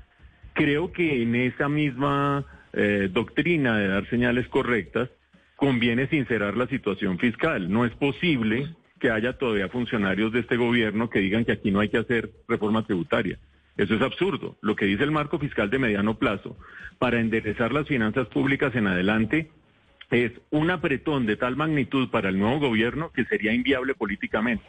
Creo 0.53 0.91
que 0.91 1.21
en 1.21 1.35
esa 1.35 1.69
misma 1.69 2.45
eh, 2.73 3.09
doctrina 3.11 3.77
de 3.77 3.87
dar 3.87 4.09
señales 4.09 4.47
correctas 4.47 5.09
conviene 5.55 6.07
sincerar 6.07 6.55
la 6.57 6.67
situación 6.67 7.17
fiscal. 7.19 7.71
No 7.71 7.85
es 7.85 7.91
posible 7.93 8.67
que 8.99 9.09
haya 9.09 9.37
todavía 9.37 9.69
funcionarios 9.69 10.31
de 10.31 10.41
este 10.41 10.57
gobierno 10.57 11.09
que 11.09 11.19
digan 11.19 11.45
que 11.45 11.53
aquí 11.53 11.71
no 11.71 11.79
hay 11.79 11.89
que 11.89 11.97
hacer 11.97 12.31
reforma 12.47 12.85
tributaria. 12.85 13.39
Eso 13.77 13.95
es 13.95 14.01
absurdo. 14.01 14.57
Lo 14.61 14.75
que 14.75 14.85
dice 14.85 15.03
el 15.03 15.11
marco 15.11 15.39
fiscal 15.39 15.69
de 15.69 15.79
mediano 15.79 16.17
plazo 16.17 16.57
para 16.97 17.19
enderezar 17.19 17.71
las 17.71 17.87
finanzas 17.87 18.27
públicas 18.27 18.75
en 18.75 18.87
adelante 18.87 19.51
es 20.11 20.31
un 20.49 20.71
apretón 20.71 21.25
de 21.25 21.35
tal 21.35 21.55
magnitud 21.55 22.09
para 22.09 22.29
el 22.29 22.39
nuevo 22.39 22.59
gobierno 22.59 23.11
que 23.11 23.25
sería 23.25 23.53
inviable 23.53 23.93
políticamente. 23.93 24.63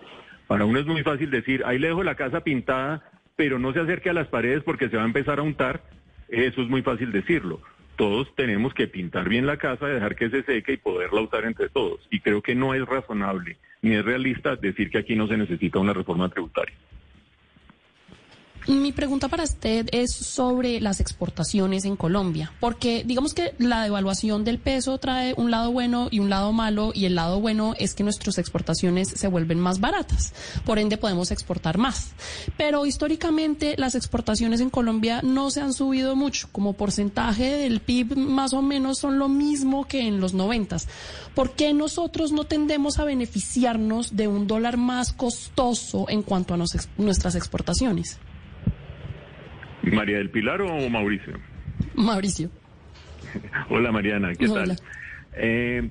Para 0.46 0.64
uno 0.64 0.78
es 0.78 0.86
muy 0.86 1.02
fácil 1.02 1.30
decir, 1.30 1.62
ahí 1.64 1.78
le 1.78 1.88
dejo 1.88 2.02
la 2.02 2.16
casa 2.16 2.42
pintada, 2.42 3.02
pero 3.36 3.58
no 3.58 3.72
se 3.72 3.80
acerque 3.80 4.10
a 4.10 4.14
las 4.14 4.28
paredes 4.28 4.62
porque 4.62 4.88
se 4.88 4.96
va 4.96 5.04
a 5.04 5.06
empezar 5.06 5.38
a 5.38 5.42
untar. 5.42 5.82
Eso 6.28 6.62
es 6.62 6.68
muy 6.68 6.82
fácil 6.82 7.12
decirlo. 7.12 7.60
Todos 7.96 8.34
tenemos 8.34 8.74
que 8.74 8.86
pintar 8.86 9.28
bien 9.28 9.46
la 9.46 9.56
casa, 9.56 9.86
dejar 9.86 10.16
que 10.16 10.30
se 10.30 10.42
seque 10.42 10.74
y 10.74 10.76
poderla 10.78 11.20
usar 11.20 11.44
entre 11.44 11.68
todos. 11.68 12.06
Y 12.10 12.20
creo 12.20 12.42
que 12.42 12.54
no 12.54 12.74
es 12.74 12.84
razonable 12.84 13.56
ni 13.82 13.94
es 13.94 14.04
realista 14.04 14.56
decir 14.56 14.90
que 14.90 14.98
aquí 14.98 15.16
no 15.16 15.26
se 15.26 15.36
necesita 15.36 15.78
una 15.78 15.92
reforma 15.92 16.28
tributaria. 16.28 16.74
Mi 18.66 18.92
pregunta 18.92 19.28
para 19.28 19.44
usted 19.44 19.88
es 19.90 20.12
sobre 20.12 20.80
las 20.80 21.00
exportaciones 21.00 21.86
en 21.86 21.96
Colombia, 21.96 22.52
porque 22.60 23.04
digamos 23.04 23.32
que 23.32 23.54
la 23.58 23.82
devaluación 23.82 24.44
del 24.44 24.58
peso 24.58 24.98
trae 24.98 25.34
un 25.36 25.50
lado 25.50 25.72
bueno 25.72 26.08
y 26.10 26.18
un 26.18 26.28
lado 26.28 26.52
malo, 26.52 26.92
y 26.94 27.06
el 27.06 27.14
lado 27.14 27.40
bueno 27.40 27.74
es 27.78 27.94
que 27.94 28.04
nuestras 28.04 28.36
exportaciones 28.36 29.08
se 29.08 29.28
vuelven 29.28 29.58
más 29.58 29.80
baratas, 29.80 30.34
por 30.66 30.78
ende 30.78 30.98
podemos 30.98 31.30
exportar 31.30 31.78
más. 31.78 32.10
Pero 32.58 32.84
históricamente 32.84 33.76
las 33.78 33.94
exportaciones 33.94 34.60
en 34.60 34.70
Colombia 34.70 35.20
no 35.22 35.50
se 35.50 35.62
han 35.62 35.72
subido 35.72 36.14
mucho, 36.14 36.48
como 36.52 36.74
porcentaje 36.74 37.56
del 37.56 37.80
PIB 37.80 38.16
más 38.16 38.52
o 38.52 38.60
menos 38.60 38.98
son 38.98 39.18
lo 39.18 39.28
mismo 39.28 39.86
que 39.86 40.06
en 40.06 40.20
los 40.20 40.34
noventas. 40.34 40.86
¿Por 41.34 41.52
qué 41.52 41.72
nosotros 41.72 42.30
no 42.30 42.44
tendemos 42.44 42.98
a 42.98 43.04
beneficiarnos 43.04 44.16
de 44.16 44.28
un 44.28 44.46
dólar 44.46 44.76
más 44.76 45.12
costoso 45.12 46.06
en 46.10 46.22
cuanto 46.22 46.52
a 46.52 46.58
nuestras 46.58 47.34
exportaciones? 47.34 48.18
María 49.82 50.18
del 50.18 50.30
Pilar 50.30 50.62
o 50.62 50.88
Mauricio? 50.88 51.34
Mauricio. 51.94 52.50
Hola 53.70 53.92
Mariana, 53.92 54.34
¿qué 54.34 54.48
tal? 54.48 54.76
Eh, 55.34 55.88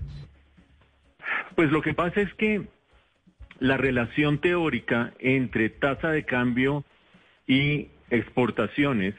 pues 1.56 1.72
lo 1.72 1.82
que 1.82 1.94
pasa 1.94 2.22
es 2.22 2.34
que 2.36 2.68
la 3.60 3.78
relación 3.78 4.40
teórica 4.40 5.14
entre 5.20 5.70
tasa 5.70 6.10
de 6.10 6.24
cambio 6.24 6.86
y 7.48 7.90
exportaciones 8.10 9.16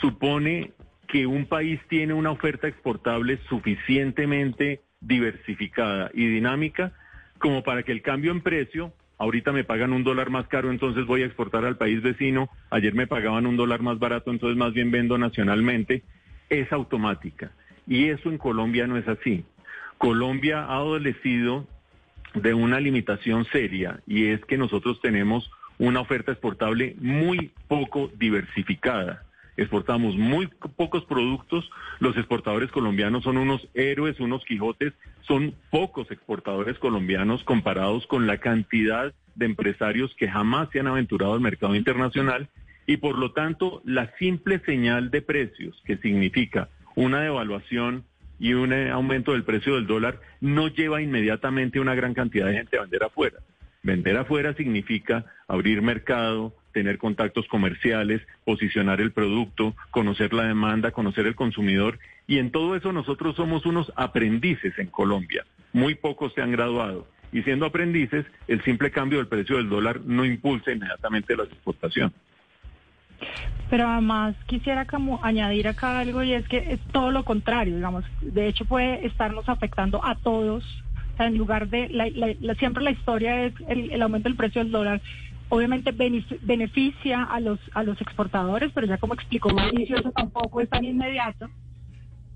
supone 0.00 0.72
que 1.08 1.26
un 1.26 1.46
país 1.46 1.80
tiene 1.88 2.14
una 2.14 2.30
oferta 2.30 2.68
exportable 2.68 3.40
suficientemente 3.48 4.80
diversificada 5.00 6.10
y 6.14 6.26
dinámica 6.26 6.92
como 7.38 7.62
para 7.62 7.82
que 7.82 7.92
el 7.92 8.02
cambio 8.02 8.30
en 8.30 8.42
precio 8.42 8.92
ahorita 9.20 9.52
me 9.52 9.64
pagan 9.64 9.92
un 9.92 10.02
dólar 10.02 10.30
más 10.30 10.48
caro, 10.48 10.70
entonces 10.70 11.04
voy 11.04 11.22
a 11.22 11.26
exportar 11.26 11.66
al 11.66 11.76
país 11.76 12.00
vecino, 12.02 12.48
ayer 12.70 12.94
me 12.94 13.06
pagaban 13.06 13.46
un 13.46 13.56
dólar 13.56 13.82
más 13.82 13.98
barato, 13.98 14.30
entonces 14.30 14.56
más 14.56 14.72
bien 14.72 14.90
vendo 14.90 15.18
nacionalmente, 15.18 16.02
es 16.48 16.72
automática. 16.72 17.52
Y 17.86 18.08
eso 18.08 18.30
en 18.30 18.38
Colombia 18.38 18.86
no 18.86 18.96
es 18.96 19.06
así. 19.06 19.44
Colombia 19.98 20.64
ha 20.64 20.76
adolecido 20.76 21.66
de 22.32 22.54
una 22.54 22.80
limitación 22.80 23.44
seria 23.44 24.00
y 24.06 24.28
es 24.28 24.42
que 24.46 24.56
nosotros 24.56 25.00
tenemos 25.02 25.50
una 25.78 26.00
oferta 26.00 26.32
exportable 26.32 26.96
muy 26.98 27.50
poco 27.68 28.10
diversificada 28.16 29.24
exportamos 29.62 30.16
muy 30.16 30.48
pocos 30.76 31.04
productos, 31.04 31.68
los 31.98 32.16
exportadores 32.16 32.70
colombianos 32.70 33.24
son 33.24 33.36
unos 33.36 33.68
héroes, 33.74 34.18
unos 34.20 34.44
quijotes, 34.44 34.92
son 35.22 35.54
pocos 35.70 36.10
exportadores 36.10 36.78
colombianos 36.78 37.44
comparados 37.44 38.06
con 38.06 38.26
la 38.26 38.38
cantidad 38.38 39.12
de 39.34 39.46
empresarios 39.46 40.14
que 40.16 40.28
jamás 40.28 40.68
se 40.70 40.80
han 40.80 40.86
aventurado 40.86 41.34
al 41.34 41.40
mercado 41.40 41.74
internacional. 41.74 42.48
Y 42.86 42.96
por 42.96 43.18
lo 43.18 43.32
tanto 43.32 43.82
la 43.84 44.12
simple 44.18 44.60
señal 44.60 45.10
de 45.10 45.22
precios 45.22 45.80
que 45.84 45.96
significa 45.98 46.68
una 46.96 47.20
devaluación 47.20 48.04
y 48.38 48.54
un 48.54 48.72
eh, 48.72 48.90
aumento 48.90 49.32
del 49.32 49.44
precio 49.44 49.74
del 49.74 49.86
dólar 49.86 50.20
no 50.40 50.68
lleva 50.68 51.02
inmediatamente 51.02 51.78
una 51.78 51.94
gran 51.94 52.14
cantidad 52.14 52.46
de 52.46 52.54
gente 52.54 52.78
a 52.78 52.82
vender 52.82 53.04
afuera. 53.04 53.38
Vender 53.82 54.16
afuera 54.16 54.54
significa 54.54 55.26
abrir 55.46 55.82
mercado, 55.82 56.54
tener 56.72 56.98
contactos 56.98 57.46
comerciales, 57.48 58.22
posicionar 58.44 59.00
el 59.00 59.12
producto, 59.12 59.74
conocer 59.90 60.32
la 60.32 60.44
demanda, 60.44 60.90
conocer 60.90 61.26
el 61.26 61.34
consumidor. 61.34 61.98
Y 62.26 62.38
en 62.38 62.50
todo 62.50 62.76
eso 62.76 62.92
nosotros 62.92 63.36
somos 63.36 63.66
unos 63.66 63.92
aprendices 63.96 64.78
en 64.78 64.88
Colombia. 64.88 65.44
Muy 65.72 65.94
pocos 65.94 66.32
se 66.34 66.42
han 66.42 66.52
graduado. 66.52 67.06
Y 67.32 67.42
siendo 67.42 67.66
aprendices, 67.66 68.26
el 68.48 68.62
simple 68.62 68.90
cambio 68.90 69.18
del 69.18 69.28
precio 69.28 69.56
del 69.56 69.68
dólar 69.68 70.00
no 70.04 70.24
impulsa 70.24 70.72
inmediatamente 70.72 71.36
las 71.36 71.46
exportaciones. 71.46 72.12
Pero 73.68 73.86
además 73.86 74.34
quisiera 74.46 74.84
como 74.84 75.24
añadir 75.24 75.68
acá 75.68 76.00
algo 76.00 76.22
y 76.22 76.32
es 76.32 76.46
que 76.48 76.72
es 76.72 76.80
todo 76.92 77.12
lo 77.12 77.24
contrario, 77.24 77.76
digamos, 77.76 78.04
de 78.20 78.48
hecho 78.48 78.64
puede 78.64 79.06
estarnos 79.06 79.48
afectando 79.48 80.04
a 80.04 80.16
todos, 80.16 80.64
en 81.18 81.38
lugar 81.38 81.68
de, 81.68 81.88
la, 81.88 82.54
siempre 82.54 82.82
la 82.82 82.90
historia 82.90 83.44
es 83.44 83.54
el, 83.68 84.00
aumento 84.02 84.28
del 84.28 84.36
precio 84.36 84.62
del 84.62 84.72
dólar, 84.72 85.00
obviamente 85.50 85.92
beneficia 85.92 87.24
a 87.24 87.40
los, 87.40 87.58
a 87.74 87.82
los 87.82 88.00
exportadores, 88.00 88.72
pero 88.74 88.86
ya 88.86 88.98
como 88.98 89.14
explicó 89.14 89.50
Mauricio, 89.50 89.96
eso 89.96 90.10
tampoco 90.12 90.60
es 90.60 90.70
tan 90.70 90.84
inmediato. 90.84 91.50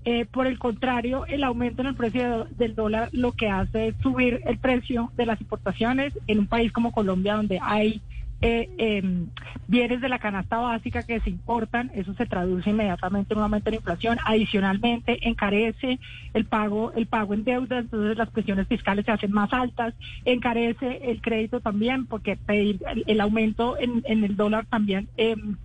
Eh, 0.03 0.25
por 0.25 0.45
el 0.45 0.59
contrario, 0.59 1.25
el 1.25 1.43
aumento 1.43 1.81
en 1.81 1.87
el 1.87 1.95
precio 1.95 2.45
del 2.51 2.75
dólar 2.75 3.09
lo 3.11 3.31
que 3.31 3.49
hace 3.49 3.87
es 3.87 3.95
subir 4.03 4.41
el 4.45 4.59
precio 4.59 5.11
de 5.15 5.25
las 5.25 5.41
importaciones 5.41 6.13
en 6.27 6.39
un 6.39 6.47
país 6.47 6.71
como 6.71 6.91
Colombia, 6.91 7.35
donde 7.35 7.57
hay 7.59 8.01
eh, 8.41 8.69
em, 8.77 9.27
bienes 9.67 10.01
de 10.01 10.09
la 10.09 10.19
canasta 10.19 10.57
básica 10.57 11.03
que 11.03 11.19
se 11.21 11.29
importan, 11.29 11.89
eso 11.95 12.13
se 12.15 12.25
traduce 12.25 12.69
inmediatamente 12.69 13.33
en 13.33 13.37
un 13.37 13.43
aumento 13.43 13.69
de 13.69 13.77
inflación. 13.77 14.17
Adicionalmente, 14.25 15.27
encarece 15.27 15.99
el 16.33 16.45
pago, 16.45 16.91
el 16.93 17.07
pago 17.07 17.33
en 17.33 17.43
deuda, 17.43 17.79
entonces 17.79 18.17
las 18.17 18.29
presiones 18.29 18.67
fiscales 18.67 19.05
se 19.05 19.11
hacen 19.11 19.31
más 19.31 19.51
altas, 19.53 19.93
encarece 20.25 21.09
el 21.09 21.21
crédito 21.21 21.61
también, 21.61 22.05
porque 22.05 22.35
pedir 22.35 22.81
el, 23.07 23.21
aumento 23.21 23.77
en, 23.79 24.03
el 24.05 24.35
dólar 24.35 24.65
también. 24.65 25.07
Em, 25.17 25.55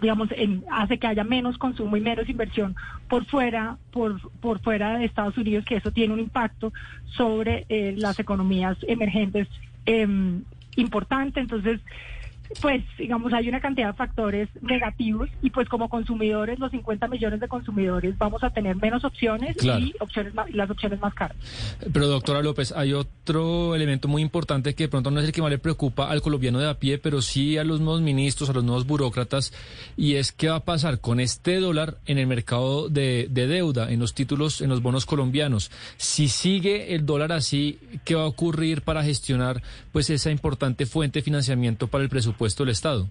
digamos, 0.00 0.28
hace 0.70 0.98
que 0.98 1.06
haya 1.06 1.24
menos 1.24 1.56
consumo 1.56 1.96
y 1.96 2.00
menos 2.00 2.28
inversión 2.28 2.76
por 3.08 3.24
fuera, 3.24 3.78
por, 3.92 4.20
por 4.40 4.60
fuera 4.60 4.98
de 4.98 5.06
Estados 5.06 5.38
Unidos, 5.38 5.64
que 5.64 5.76
eso 5.76 5.90
tiene 5.90 6.12
un 6.12 6.20
impacto 6.20 6.72
sobre 7.16 7.64
eh, 7.68 7.94
las 7.96 8.18
economías 8.18 8.76
emergentes 8.86 9.48
em, 9.86 10.42
importante. 10.76 11.40
Entonces, 11.40 11.80
pues 12.60 12.82
digamos 12.98 13.32
hay 13.32 13.48
una 13.48 13.60
cantidad 13.60 13.88
de 13.88 13.92
factores 13.94 14.48
negativos 14.62 15.28
y 15.42 15.50
pues 15.50 15.68
como 15.68 15.88
consumidores 15.88 16.58
los 16.58 16.70
50 16.70 17.08
millones 17.08 17.40
de 17.40 17.48
consumidores 17.48 18.16
vamos 18.18 18.42
a 18.44 18.50
tener 18.50 18.76
menos 18.76 19.04
opciones 19.04 19.56
y 19.62 19.94
opciones 20.00 20.32
las 20.52 20.70
opciones 20.70 21.00
más 21.00 21.14
caras. 21.14 21.36
Pero 21.92 22.06
doctora 22.06 22.42
López, 22.42 22.72
hay 22.72 22.92
otro 22.92 23.74
elemento 23.74 24.08
muy 24.08 24.22
importante 24.22 24.74
que 24.74 24.84
de 24.84 24.88
pronto 24.88 25.10
no 25.10 25.20
es 25.20 25.26
el 25.26 25.32
que 25.32 25.42
más 25.42 25.50
le 25.50 25.58
preocupa 25.58 26.08
al 26.10 26.22
colombiano 26.22 26.58
de 26.58 26.68
a 26.68 26.78
pie, 26.78 26.98
pero 26.98 27.22
sí 27.22 27.58
a 27.58 27.64
los 27.64 27.80
nuevos 27.80 28.00
ministros, 28.00 28.50
a 28.50 28.52
los 28.52 28.64
nuevos 28.64 28.86
burócratas 28.86 29.52
y 29.96 30.14
es 30.14 30.32
qué 30.32 30.48
va 30.48 30.56
a 30.56 30.64
pasar 30.64 31.00
con 31.00 31.20
este 31.20 31.60
dólar 31.60 31.98
en 32.06 32.18
el 32.18 32.26
mercado 32.26 32.88
de, 32.88 33.28
de 33.30 33.46
deuda, 33.46 33.90
en 33.90 34.00
los 34.00 34.14
títulos, 34.14 34.60
en 34.60 34.70
los 34.70 34.82
bonos 34.82 35.06
colombianos. 35.06 35.70
Si 35.96 36.28
sigue 36.28 36.94
el 36.94 37.06
dólar 37.06 37.32
así, 37.32 37.78
¿qué 38.04 38.14
va 38.14 38.22
a 38.22 38.26
ocurrir 38.26 38.82
para 38.82 39.02
gestionar 39.02 39.62
pues 39.92 40.10
esa 40.10 40.30
importante 40.30 40.86
fuente 40.86 41.18
de 41.18 41.22
financiamiento 41.22 41.88
para 41.88 42.04
el 42.04 42.10
presupuesto? 42.10 42.35
Puesto 42.36 42.62
el 42.62 42.70
Estado? 42.70 43.08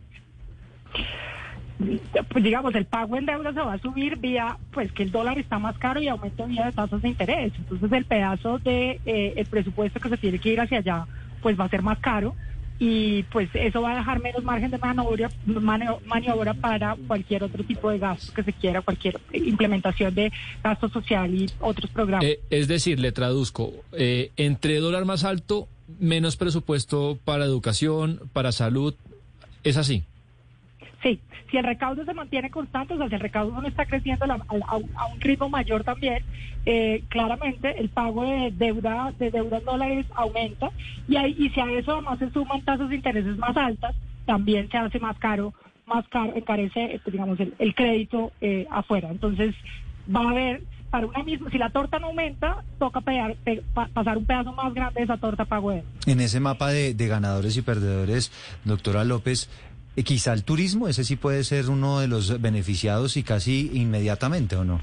Pues 2.29 2.43
digamos, 2.43 2.73
el 2.75 2.85
pago 2.85 3.17
en 3.17 3.25
deuda 3.25 3.53
se 3.53 3.59
va 3.59 3.73
a 3.73 3.79
subir 3.79 4.17
vía, 4.17 4.57
pues 4.71 4.91
que 4.93 5.03
el 5.03 5.11
dólar 5.11 5.37
está 5.37 5.59
más 5.59 5.77
caro 5.77 6.01
y 6.01 6.07
aumento 6.07 6.47
vía 6.47 6.65
de 6.65 6.71
tasas 6.71 7.01
de 7.01 7.09
interés. 7.09 7.53
Entonces 7.57 7.91
el 7.91 8.05
pedazo 8.05 8.59
de 8.59 9.01
eh, 9.05 9.33
el 9.35 9.45
presupuesto 9.45 9.99
que 9.99 10.09
se 10.09 10.17
tiene 10.17 10.39
que 10.39 10.53
ir 10.53 10.61
hacia 10.61 10.77
allá, 10.79 11.05
pues 11.41 11.59
va 11.59 11.65
a 11.65 11.69
ser 11.69 11.81
más 11.81 11.99
caro 11.99 12.33
y 12.77 13.23
pues 13.23 13.49
eso 13.53 13.81
va 13.81 13.93
a 13.93 13.97
dejar 13.97 14.21
menos 14.21 14.43
margen 14.43 14.69
de 14.69 14.77
maniobra, 14.77 15.29
maniobra 16.05 16.53
para 16.53 16.97
cualquier 17.07 17.43
otro 17.43 17.63
tipo 17.63 17.89
de 17.89 17.99
gasto 17.99 18.33
que 18.33 18.43
se 18.43 18.53
quiera, 18.53 18.81
cualquier 18.81 19.19
implementación 19.33 20.13
de 20.13 20.31
gasto 20.63 20.89
social 20.89 21.33
y 21.33 21.49
otros 21.59 21.89
programas. 21.91 22.25
Eh, 22.25 22.39
es 22.49 22.67
decir, 22.67 22.99
le 22.99 23.11
traduzco, 23.11 23.73
eh, 23.93 24.31
entre 24.35 24.79
dólar 24.79 25.05
más 25.05 25.23
alto, 25.23 25.69
menos 25.99 26.35
presupuesto 26.35 27.17
para 27.23 27.45
educación, 27.45 28.19
para 28.33 28.51
salud, 28.51 28.95
¿Es 29.65 29.77
así? 29.77 30.03
Sí, 31.01 31.19
si 31.49 31.57
el 31.57 31.63
recaudo 31.65 32.05
se 32.05 32.13
mantiene 32.13 32.51
constante, 32.51 32.93
o 32.93 32.97
sea, 32.97 33.09
si 33.09 33.15
el 33.15 33.21
recaudo 33.21 33.59
no 33.59 33.67
está 33.67 33.85
creciendo 33.85 34.25
a, 34.25 34.75
un 34.77 35.21
ritmo 35.21 35.49
mayor 35.49 35.83
también, 35.83 36.23
eh, 36.67 37.03
claramente 37.09 37.79
el 37.79 37.89
pago 37.89 38.23
de 38.23 38.51
deuda 38.51 39.11
de 39.17 39.31
deuda 39.31 39.57
en 39.57 39.65
dólares 39.65 40.05
aumenta 40.15 40.69
y, 41.07 41.15
ahí, 41.15 41.35
y 41.37 41.49
si 41.49 41.59
a 41.59 41.71
eso 41.71 41.93
además 41.93 42.19
se 42.19 42.29
suman 42.31 42.61
tasas 42.61 42.89
de 42.89 42.95
intereses 42.95 43.37
más 43.37 43.57
altas, 43.57 43.95
también 44.25 44.69
se 44.69 44.77
hace 44.77 44.99
más 44.99 45.17
caro, 45.17 45.53
más 45.87 46.07
caro, 46.09 46.33
encarece, 46.35 46.99
pues, 47.03 47.11
digamos, 47.11 47.39
el, 47.39 47.75
crédito 47.75 48.31
eh, 48.41 48.67
afuera. 48.69 49.09
Entonces, 49.09 49.55
va 50.15 50.21
a 50.21 50.29
haber 50.29 50.61
para 50.89 51.07
una 51.07 51.23
misma, 51.23 51.49
si 51.49 51.57
la 51.57 51.69
torta 51.69 51.99
no 51.99 52.07
aumenta, 52.07 52.63
toca 52.79 53.01
pasar 53.01 54.17
un 54.17 54.25
pedazo 54.25 54.53
más 54.53 54.73
grande 54.73 54.99
de 54.99 55.03
esa 55.03 55.17
torta 55.17 55.45
para 55.45 55.83
En 56.05 56.21
ese 56.21 56.39
mapa 56.39 56.69
de, 56.69 56.93
ganadores 56.93 57.57
y 57.57 57.61
perdedores, 57.61 58.31
doctora 58.63 59.03
López, 59.03 59.49
eh, 59.95 60.03
quizá 60.03 60.33
el 60.33 60.43
turismo, 60.43 60.87
ese 60.87 61.03
sí 61.03 61.15
puede 61.15 61.43
ser 61.43 61.69
uno 61.69 61.99
de 61.99 62.07
los 62.07 62.41
beneficiados 62.41 63.17
y 63.17 63.23
casi 63.23 63.71
inmediatamente, 63.73 64.55
¿o 64.55 64.63
no? 64.63 64.79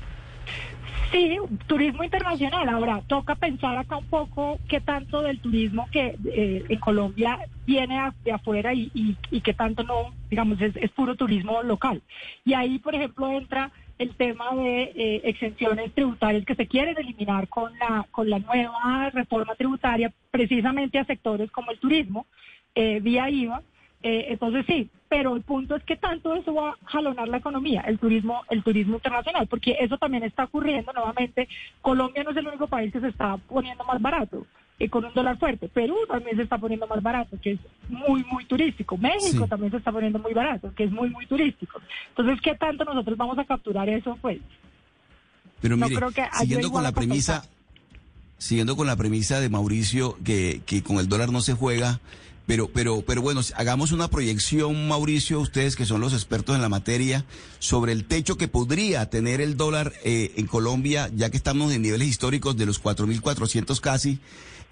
Sí, 1.12 1.37
turismo 1.67 2.05
internacional. 2.05 2.67
Ahora, 2.71 3.03
toca 3.07 3.35
pensar 3.35 3.77
acá 3.77 3.99
un 3.99 4.07
poco 4.07 4.59
qué 4.67 4.81
tanto 4.81 5.21
del 5.21 5.41
turismo 5.41 5.87
que 5.93 6.17
eh, 6.25 6.65
en 6.67 6.79
Colombia 6.81 7.38
viene 7.67 8.01
de 8.25 8.33
afuera 8.33 8.73
y, 8.73 8.91
y, 8.95 9.41
qué 9.43 9.53
tanto 9.53 9.83
no, 9.83 10.15
digamos, 10.31 10.59
es, 10.62 10.75
es, 10.77 10.91
puro 10.91 11.15
turismo 11.15 11.62
local. 11.62 12.01
Y 12.47 12.55
ahí, 12.55 12.79
por 12.79 12.95
ejemplo, 12.95 13.31
entra 13.31 13.71
el 13.98 14.14
tema 14.16 14.55
de 14.55 14.83
eh, 14.83 15.20
exenciones 15.24 15.92
tributarias 15.92 16.44
que 16.44 16.55
se 16.55 16.66
quieren 16.66 16.96
eliminar 16.98 17.48
con 17.48 17.76
la, 17.78 18.07
con 18.11 18.28
la 18.28 18.38
nueva 18.38 19.11
reforma 19.11 19.55
tributaria, 19.55 20.12
precisamente 20.31 20.98
a 20.98 21.05
sectores 21.05 21.50
como 21.50 21.70
el 21.70 21.78
turismo, 21.78 22.26
eh, 22.74 23.00
vía 23.00 23.31
IVA. 23.31 23.62
Eh, 24.02 24.26
entonces 24.31 24.64
sí, 24.66 24.90
pero 25.09 25.37
el 25.37 25.42
punto 25.42 25.76
es 25.76 25.85
que 25.85 25.96
tanto 25.96 26.35
eso 26.35 26.52
va 26.55 26.70
a 26.70 26.76
jalonar 26.87 27.28
la 27.28 27.37
economía, 27.37 27.83
el 27.83 27.98
turismo, 27.98 28.42
el 28.50 28.64
turismo 28.64 28.96
internacional, 28.96 29.46
porque 29.46 29.76
eso 29.78 29.96
también 29.96 30.24
está 30.24 30.44
ocurriendo 30.44 30.92
nuevamente. 30.92 31.48
Colombia 31.81 32.24
no 32.24 32.31
es 32.31 32.37
el 32.37 32.48
único 32.48 32.66
país 32.66 32.92
que 32.92 33.00
se 33.00 33.09
está 33.09 33.37
poniendo 33.37 33.85
más 33.85 34.02
barato 34.02 34.46
con 34.88 35.05
un 35.05 35.14
dólar 35.14 35.38
fuerte. 35.38 35.68
Perú 35.68 35.97
también 36.09 36.37
se 36.37 36.42
está 36.42 36.59
poniendo 36.59 36.87
más 36.87 37.03
barato, 37.03 37.37
que 37.40 37.53
es 37.53 37.61
muy, 37.88 38.25
muy 38.25 38.45
turístico. 38.45 38.97
México 38.97 39.47
también 39.47 39.71
se 39.71 39.79
está 39.79 39.92
poniendo 39.92 40.18
muy 40.18 40.33
barato, 40.33 40.73
que 40.75 40.85
es 40.85 40.90
muy, 40.90 41.11
muy 41.11 41.27
turístico. 41.27 41.81
Entonces, 42.09 42.40
¿qué 42.42 42.55
tanto 42.55 42.85
nosotros 42.85 43.16
vamos 43.16 43.38
a 43.38 43.45
capturar 43.45 43.88
eso? 43.88 44.18
Pues. 44.21 44.38
Pero 45.61 45.77
mire, 45.77 45.97
siguiendo 46.40 46.73
con 46.73 46.83
la 46.83 46.92
premisa, 46.92 47.45
siguiendo 48.38 48.77
con 48.77 48.87
la 48.87 48.97
premisa 48.97 49.40
de 49.40 49.49
Mauricio 49.49 50.16
que, 50.25 50.62
que 50.66 50.83
con 50.83 50.99
el 50.99 51.09
dólar 51.09 51.31
no 51.31 51.40
se 51.40 51.55
juega, 51.55 52.01
pero, 52.47 52.68
pero, 52.68 53.03
pero 53.03 53.23
bueno, 53.23 53.40
hagamos 53.55 53.92
una 53.92 54.09
proyección, 54.09 54.88
Mauricio, 54.88 55.40
ustedes 55.40 55.77
que 55.77 55.87
son 55.87 56.01
los 56.01 56.12
expertos 56.12 56.57
en 56.57 56.62
la 56.62 56.68
materia, 56.68 57.25
sobre 57.61 57.92
el 57.92 58.05
techo 58.05 58.37
que 58.37 58.49
podría 58.49 59.09
tener 59.09 59.40
el 59.40 59.57
dólar 59.57 59.92
eh, 60.05 60.33
en 60.37 60.47
Colombia, 60.47 61.09
ya 61.14 61.31
que 61.31 61.37
estamos 61.37 61.73
en 61.73 61.83
niveles 61.83 62.09
históricos 62.09 62.57
de 62.57 62.66
los 62.66 62.83
4.400 62.83 63.81
casi. 63.81 64.18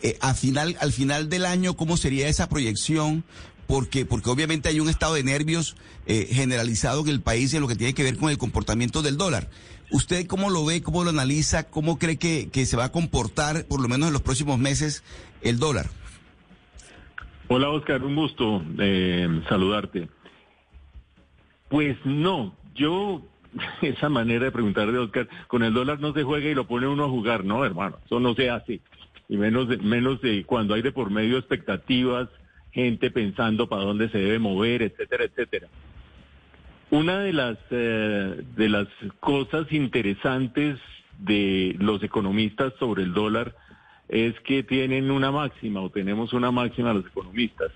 Eh, 0.03 0.19
final, 0.35 0.77
al 0.81 0.93
final 0.93 1.29
del 1.29 1.45
año, 1.45 1.77
¿cómo 1.77 1.97
sería 1.97 2.29
esa 2.29 2.49
proyección? 2.49 3.25
Porque, 3.67 4.05
porque 4.05 4.31
obviamente 4.31 4.69
hay 4.69 4.81
un 4.81 4.89
estado 4.89 5.15
de 5.15 5.23
nervios 5.23 5.77
eh, 6.07 6.27
generalizado 6.31 7.03
en 7.03 7.09
el 7.09 7.21
país 7.21 7.55
en 7.55 7.61
lo 7.61 7.69
que 7.69 7.77
tiene 7.77 7.95
que 7.95 8.03
ver 8.03 8.17
con 8.17 8.31
el 8.31 8.39
comportamiento 8.39 9.03
del 9.03 9.17
dólar. 9.17 9.49
¿Usted 9.93 10.27
cómo 10.27 10.51
lo 10.51 10.65
ve, 10.65 10.83
cómo 10.83 11.05
lo 11.05 11.11
analiza, 11.11 11.69
cómo 11.69 11.99
cree 11.99 12.17
que, 12.17 12.49
que 12.51 12.67
se 12.67 12.77
va 12.77 12.85
a 12.85 12.93
comportar, 12.93 13.67
por 13.67 13.81
lo 13.81 13.89
menos 13.89 14.09
en 14.09 14.13
los 14.13 14.23
próximos 14.23 14.59
meses, 14.59 15.05
el 15.43 15.59
dólar? 15.59 15.87
Hola 17.49 17.69
Oscar, 17.71 18.05
un 18.05 18.15
gusto 18.15 18.63
eh, 18.79 19.43
saludarte. 19.49 20.09
Pues 21.69 21.97
no, 22.05 22.55
yo 22.75 23.23
esa 23.83 24.09
manera 24.09 24.45
de 24.45 24.53
preguntar 24.53 24.91
de 24.91 24.99
Oscar, 24.99 25.29
con 25.49 25.65
el 25.65 25.75
dólar 25.75 26.01
no 26.01 26.13
se 26.13 26.23
juega 26.23 26.49
y 26.49 26.55
lo 26.55 26.67
pone 26.67 26.87
uno 26.87 27.05
a 27.05 27.09
jugar, 27.09 27.45
no 27.45 27.65
hermano, 27.65 27.99
eso 28.05 28.21
no 28.21 28.35
se 28.35 28.51
hace. 28.51 28.81
Y 29.31 29.37
menos 29.37 29.69
de, 29.69 29.79
menos 29.79 30.21
de 30.21 30.43
cuando 30.45 30.75
hay 30.75 30.83
de 30.83 30.91
por 30.91 31.09
medio 31.13 31.39
expectativas, 31.39 32.29
gente 32.73 33.13
pensando 33.13 33.69
para 33.69 33.85
dónde 33.85 34.09
se 34.09 34.19
debe 34.19 34.41
mover, 34.41 34.83
etcétera, 34.83 35.25
etcétera. 35.25 35.69
Una 36.91 37.21
de 37.21 37.33
las 37.33 37.57
eh, 37.71 38.43
de 38.57 38.69
las 38.69 38.89
cosas 39.21 39.71
interesantes 39.71 40.81
de 41.21 41.77
los 41.79 42.03
economistas 42.03 42.73
sobre 42.81 43.05
el 43.05 43.15
dólar 43.15 43.55
es 44.09 44.35
que 44.41 44.65
tienen 44.65 45.13
una 45.13 45.31
máxima 45.31 45.81
o 45.81 45.91
tenemos 45.91 46.33
una 46.33 46.51
máxima 46.51 46.93
los 46.93 47.07
economistas. 47.07 47.71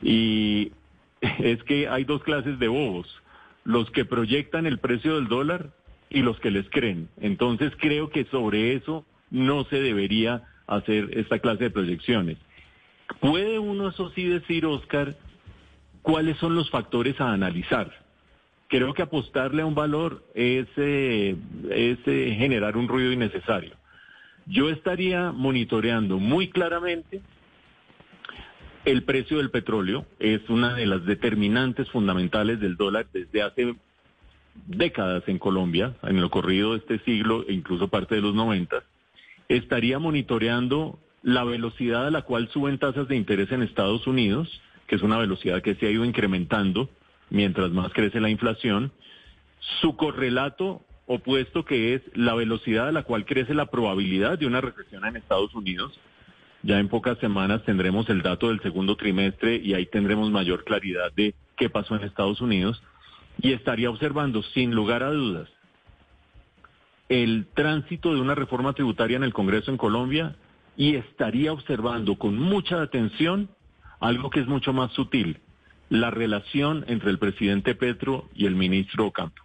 Y 0.00 0.70
es 1.40 1.60
que 1.64 1.88
hay 1.88 2.04
dos 2.04 2.22
clases 2.22 2.60
de 2.60 2.68
bobos, 2.68 3.20
los 3.64 3.90
que 3.90 4.04
proyectan 4.04 4.64
el 4.64 4.78
precio 4.78 5.16
del 5.16 5.26
dólar 5.26 5.70
y 6.08 6.20
los 6.20 6.38
que 6.38 6.52
les 6.52 6.70
creen. 6.70 7.08
Entonces 7.20 7.72
creo 7.80 8.10
que 8.10 8.26
sobre 8.26 8.74
eso 8.74 9.04
no 9.32 9.64
se 9.64 9.80
debería 9.80 10.44
hacer 10.66 11.10
esta 11.12 11.38
clase 11.38 11.64
de 11.64 11.70
proyecciones. 11.70 12.38
Puede 13.20 13.58
uno, 13.58 13.88
eso 13.88 14.10
sí, 14.10 14.24
decir, 14.24 14.66
Oscar, 14.66 15.16
cuáles 16.02 16.36
son 16.38 16.54
los 16.54 16.70
factores 16.70 17.20
a 17.20 17.32
analizar. 17.32 17.92
Creo 18.68 18.94
que 18.94 19.02
apostarle 19.02 19.62
a 19.62 19.66
un 19.66 19.74
valor 19.74 20.24
es, 20.34 20.66
eh, 20.76 21.36
es 21.70 21.98
eh, 22.06 22.34
generar 22.36 22.76
un 22.76 22.88
ruido 22.88 23.12
innecesario. 23.12 23.74
Yo 24.46 24.68
estaría 24.68 25.32
monitoreando 25.32 26.18
muy 26.18 26.48
claramente 26.48 27.22
el 28.84 29.04
precio 29.04 29.38
del 29.38 29.50
petróleo, 29.50 30.06
es 30.18 30.48
una 30.50 30.74
de 30.74 30.86
las 30.86 31.06
determinantes 31.06 31.88
fundamentales 31.90 32.60
del 32.60 32.76
dólar 32.76 33.06
desde 33.12 33.42
hace 33.42 33.74
décadas 34.66 35.22
en 35.26 35.38
Colombia, 35.38 35.94
en 36.02 36.18
el 36.18 36.28
corrido 36.30 36.72
de 36.72 36.78
este 36.78 36.98
siglo 37.00 37.44
e 37.48 37.54
incluso 37.54 37.88
parte 37.88 38.16
de 38.16 38.20
los 38.20 38.34
90. 38.34 38.82
Estaría 39.48 39.98
monitoreando 39.98 40.98
la 41.22 41.44
velocidad 41.44 42.06
a 42.06 42.10
la 42.10 42.22
cual 42.22 42.48
suben 42.48 42.78
tasas 42.78 43.08
de 43.08 43.16
interés 43.16 43.50
en 43.52 43.62
Estados 43.62 44.06
Unidos, 44.06 44.48
que 44.86 44.96
es 44.96 45.02
una 45.02 45.18
velocidad 45.18 45.62
que 45.62 45.74
se 45.74 45.86
ha 45.86 45.90
ido 45.90 46.04
incrementando 46.04 46.88
mientras 47.30 47.70
más 47.70 47.92
crece 47.92 48.20
la 48.20 48.30
inflación. 48.30 48.92
Su 49.80 49.96
correlato 49.96 50.82
opuesto 51.06 51.64
que 51.64 51.94
es 51.94 52.02
la 52.14 52.34
velocidad 52.34 52.88
a 52.88 52.92
la 52.92 53.02
cual 53.02 53.24
crece 53.24 53.54
la 53.54 53.66
probabilidad 53.66 54.38
de 54.38 54.46
una 54.46 54.60
recesión 54.60 55.04
en 55.04 55.16
Estados 55.16 55.54
Unidos. 55.54 55.98
Ya 56.62 56.78
en 56.78 56.88
pocas 56.88 57.18
semanas 57.18 57.62
tendremos 57.64 58.08
el 58.08 58.22
dato 58.22 58.48
del 58.48 58.60
segundo 58.60 58.96
trimestre 58.96 59.56
y 59.56 59.74
ahí 59.74 59.86
tendremos 59.86 60.30
mayor 60.30 60.64
claridad 60.64 61.12
de 61.14 61.34
qué 61.56 61.68
pasó 61.68 61.96
en 61.96 62.04
Estados 62.04 62.40
Unidos. 62.40 62.82
Y 63.40 63.52
estaría 63.52 63.90
observando, 63.90 64.42
sin 64.42 64.74
lugar 64.74 65.02
a 65.02 65.10
dudas, 65.10 65.48
el 67.22 67.46
tránsito 67.54 68.12
de 68.12 68.20
una 68.20 68.34
reforma 68.34 68.72
tributaria 68.72 69.16
en 69.16 69.22
el 69.22 69.32
Congreso 69.32 69.70
en 69.70 69.76
Colombia 69.76 70.34
y 70.76 70.96
estaría 70.96 71.52
observando 71.52 72.16
con 72.16 72.36
mucha 72.36 72.82
atención 72.82 73.50
algo 74.00 74.30
que 74.30 74.40
es 74.40 74.48
mucho 74.48 74.72
más 74.72 74.90
sutil, 74.92 75.38
la 75.90 76.10
relación 76.10 76.84
entre 76.88 77.10
el 77.10 77.18
presidente 77.18 77.76
Petro 77.76 78.28
y 78.34 78.46
el 78.46 78.56
ministro 78.56 79.12
Campo. 79.12 79.43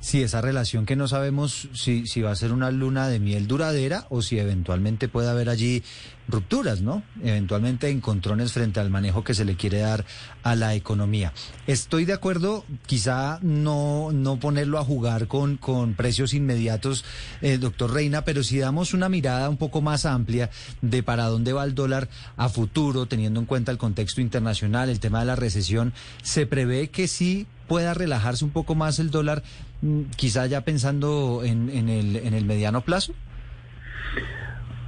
Sí, 0.00 0.22
esa 0.22 0.40
relación 0.40 0.86
que 0.86 0.96
no 0.96 1.08
sabemos 1.08 1.68
si, 1.74 2.04
va 2.22 2.30
a 2.30 2.36
ser 2.36 2.52
una 2.52 2.70
luna 2.70 3.08
de 3.08 3.18
miel 3.18 3.46
duradera 3.46 4.06
o 4.08 4.22
si 4.22 4.38
eventualmente 4.38 5.08
puede 5.08 5.28
haber 5.28 5.48
allí 5.48 5.82
rupturas, 6.26 6.80
¿no? 6.80 7.02
Eventualmente 7.22 7.90
encontrones 7.90 8.52
frente 8.52 8.80
al 8.80 8.88
manejo 8.88 9.24
que 9.24 9.34
se 9.34 9.44
le 9.44 9.56
quiere 9.56 9.80
dar 9.80 10.04
a 10.42 10.54
la 10.54 10.74
economía. 10.74 11.32
Estoy 11.66 12.04
de 12.04 12.12
acuerdo, 12.12 12.64
quizá 12.86 13.40
no, 13.42 14.10
no 14.12 14.38
ponerlo 14.38 14.78
a 14.78 14.84
jugar 14.84 15.26
con, 15.26 15.56
con 15.56 15.94
precios 15.94 16.34
inmediatos, 16.34 17.04
eh, 17.42 17.58
doctor 17.58 17.92
Reina, 17.92 18.24
pero 18.24 18.42
si 18.42 18.58
damos 18.58 18.94
una 18.94 19.08
mirada 19.08 19.50
un 19.50 19.56
poco 19.56 19.82
más 19.82 20.06
amplia 20.06 20.50
de 20.82 21.02
para 21.02 21.26
dónde 21.26 21.52
va 21.52 21.64
el 21.64 21.74
dólar 21.74 22.08
a 22.36 22.48
futuro, 22.48 23.06
teniendo 23.06 23.40
en 23.40 23.46
cuenta 23.46 23.72
el 23.72 23.78
contexto 23.78 24.20
internacional, 24.20 24.88
el 24.88 25.00
tema 25.00 25.20
de 25.20 25.26
la 25.26 25.36
recesión, 25.36 25.92
se 26.22 26.46
prevé 26.46 26.88
que 26.88 27.08
sí 27.08 27.46
pueda 27.70 27.94
relajarse 27.94 28.44
un 28.44 28.50
poco 28.50 28.74
más 28.74 28.98
el 28.98 29.12
dólar, 29.12 29.44
mm, 29.80 30.06
quizá 30.16 30.44
ya 30.46 30.62
pensando 30.62 31.42
en, 31.44 31.70
en, 31.70 31.88
el, 31.88 32.16
en 32.16 32.34
el 32.34 32.44
mediano 32.44 32.80
plazo? 32.80 33.14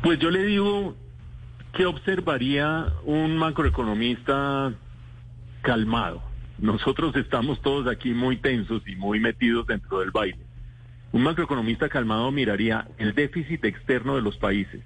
Pues 0.03 0.18
yo 0.18 0.33
le 0.33 0.45
digo 0.45 0.97
que 1.75 1.87
observaría 1.87 2.92
un 3.05 3.37
macroeconomista 3.37 4.75
calmado. 5.62 6.25
Nosotros 6.59 7.14
estamos 7.14 7.62
todos 7.62 7.87
aquí 7.87 8.14
muy 8.14 8.38
tensos 8.38 8.83
y 8.88 8.97
muy 8.97 9.21
metidos 9.21 9.64
dentro 9.68 10.01
del 10.01 10.11
baile. 10.11 10.45
Un 11.12 11.23
macroeconomista 11.23 11.88
calmado 11.88 12.33
miraría 12.33 12.88
el 12.99 13.14
déficit 13.14 13.64
externo 13.64 14.16
de 14.16 14.23
los 14.23 14.38
países. 14.38 14.83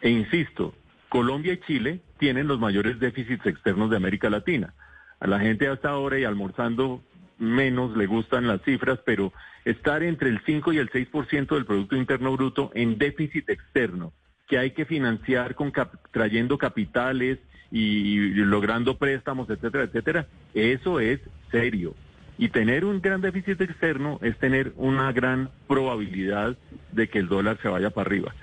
E 0.00 0.10
insisto, 0.10 0.76
Colombia 1.08 1.54
y 1.54 1.60
Chile 1.66 2.02
tienen 2.20 2.46
los 2.46 2.60
mayores 2.60 3.00
déficits 3.00 3.46
externos 3.46 3.90
de 3.90 3.96
América 3.96 4.30
Latina. 4.30 4.74
A 5.18 5.26
la 5.26 5.40
gente 5.40 5.66
hasta 5.66 5.88
ahora 5.88 6.20
y 6.20 6.24
almorzando 6.24 7.02
menos 7.38 7.96
le 7.96 8.06
gustan 8.06 8.46
las 8.46 8.62
cifras, 8.62 8.98
pero 9.04 9.32
estar 9.64 10.02
entre 10.02 10.30
el 10.30 10.40
5 10.44 10.72
y 10.72 10.78
el 10.78 10.90
6% 10.90 11.54
del 11.54 11.66
Producto 11.66 11.96
Interno 11.96 12.32
Bruto 12.32 12.70
en 12.74 12.98
déficit 12.98 13.48
externo, 13.50 14.12
que 14.48 14.58
hay 14.58 14.70
que 14.70 14.84
financiar 14.84 15.54
con 15.54 15.72
trayendo 16.12 16.56
capitales 16.56 17.38
y, 17.70 18.30
logrando 18.34 18.96
préstamos, 18.96 19.50
etcétera, 19.50 19.84
etcétera, 19.84 20.26
eso 20.54 21.00
es 21.00 21.20
serio. 21.50 21.94
Y 22.38 22.50
tener 22.50 22.84
un 22.84 23.00
gran 23.00 23.20
déficit 23.20 23.60
externo 23.60 24.18
es 24.22 24.38
tener 24.38 24.72
una 24.76 25.10
gran 25.12 25.50
probabilidad 25.66 26.56
de 26.92 27.08
que 27.08 27.18
el 27.18 27.28
dólar 27.28 27.58
se 27.62 27.68
vaya 27.68 27.90
para 27.90 28.08
arriba. 28.08 28.34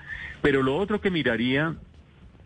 Pero 0.42 0.62
lo 0.62 0.76
otro 0.76 1.00
que 1.00 1.10
miraría 1.10 1.74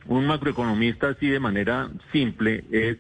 un 0.07 0.27
macroeconomista 0.27 1.09
así 1.09 1.29
de 1.29 1.41
manera 1.41 1.91
simple 2.13 2.65
es 2.71 2.99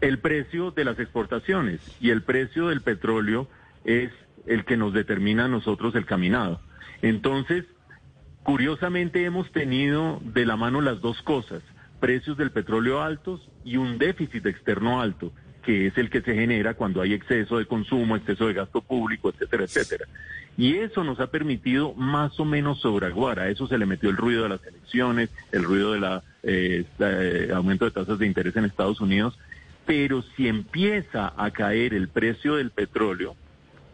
el 0.00 0.18
precio 0.18 0.70
de 0.70 0.84
las 0.84 0.98
exportaciones 0.98 1.80
y 2.00 2.10
el 2.10 2.22
precio 2.22 2.68
del 2.68 2.80
petróleo 2.80 3.48
es 3.84 4.10
el 4.46 4.64
que 4.64 4.76
nos 4.76 4.92
determina 4.92 5.46
a 5.46 5.48
nosotros 5.48 5.94
el 5.94 6.06
caminado. 6.06 6.60
Entonces, 7.02 7.64
curiosamente 8.42 9.24
hemos 9.24 9.50
tenido 9.52 10.20
de 10.24 10.46
la 10.46 10.56
mano 10.56 10.80
las 10.80 11.00
dos 11.00 11.22
cosas, 11.22 11.62
precios 12.00 12.36
del 12.36 12.50
petróleo 12.50 13.02
altos 13.02 13.48
y 13.64 13.76
un 13.76 13.98
déficit 13.98 14.46
externo 14.46 15.00
alto, 15.00 15.32
que 15.62 15.86
es 15.86 15.98
el 15.98 16.10
que 16.10 16.22
se 16.22 16.34
genera 16.34 16.74
cuando 16.74 17.02
hay 17.02 17.12
exceso 17.12 17.58
de 17.58 17.66
consumo, 17.66 18.16
exceso 18.16 18.46
de 18.46 18.54
gasto 18.54 18.80
público, 18.80 19.30
etcétera, 19.30 19.64
etcétera. 19.64 20.06
Y 20.56 20.76
eso 20.78 21.04
nos 21.04 21.20
ha 21.20 21.28
permitido 21.28 21.94
más 21.94 22.40
o 22.40 22.44
menos 22.44 22.80
sobreaguar. 22.80 23.38
A 23.38 23.48
eso 23.48 23.68
se 23.68 23.78
le 23.78 23.86
metió 23.86 24.10
el 24.10 24.16
ruido 24.16 24.42
de 24.42 24.48
las 24.48 24.66
elecciones, 24.66 25.30
el 25.52 25.62
ruido 25.62 25.92
del 25.92 26.04
eh, 26.42 26.84
eh, 26.98 27.50
aumento 27.54 27.84
de 27.84 27.92
tasas 27.92 28.18
de 28.18 28.26
interés 28.26 28.56
en 28.56 28.64
Estados 28.64 29.00
Unidos, 29.00 29.38
pero 29.88 30.20
si 30.36 30.48
empieza 30.48 31.32
a 31.34 31.50
caer 31.50 31.94
el 31.94 32.08
precio 32.08 32.56
del 32.56 32.70
petróleo, 32.70 33.36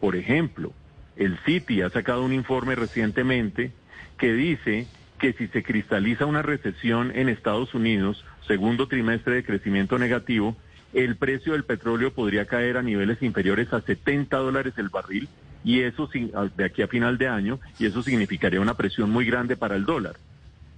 por 0.01 0.17
ejemplo, 0.17 0.73
el 1.15 1.39
Citi 1.47 1.83
ha 1.83 1.91
sacado 1.91 2.25
un 2.25 2.33
informe 2.33 2.75
recientemente 2.75 3.71
que 4.19 4.33
dice 4.33 4.89
que 5.21 5.35
si 5.35 5.47
se 5.47 5.63
cristaliza 5.63 6.27
una 6.27 6.43
recesión 6.43 7.13
en 7.15 7.29
Estados 7.29 7.75
Unidos, 7.75 8.25
segundo 8.49 8.89
trimestre 8.89 9.37
de 9.37 9.45
crecimiento 9.45 9.97
negativo, 9.97 10.57
el 10.95 11.15
precio 11.15 11.53
del 11.53 11.63
petróleo 11.63 12.13
podría 12.13 12.47
caer 12.47 12.77
a 12.77 12.83
niveles 12.83 13.23
inferiores 13.23 13.73
a 13.73 13.81
70 13.81 14.37
dólares 14.37 14.75
el 14.79 14.89
barril 14.89 15.29
y 15.63 15.83
eso 15.83 16.11
de 16.57 16.65
aquí 16.65 16.83
a 16.83 16.89
final 16.89 17.19
de 17.19 17.29
año 17.29 17.61
y 17.79 17.87
eso 17.87 18.03
significaría 18.03 18.61
una 18.61 18.77
presión 18.77 19.11
muy 19.11 19.27
grande 19.27 19.57
para 19.57 19.77
el 19.77 19.85
dólar 19.85 20.17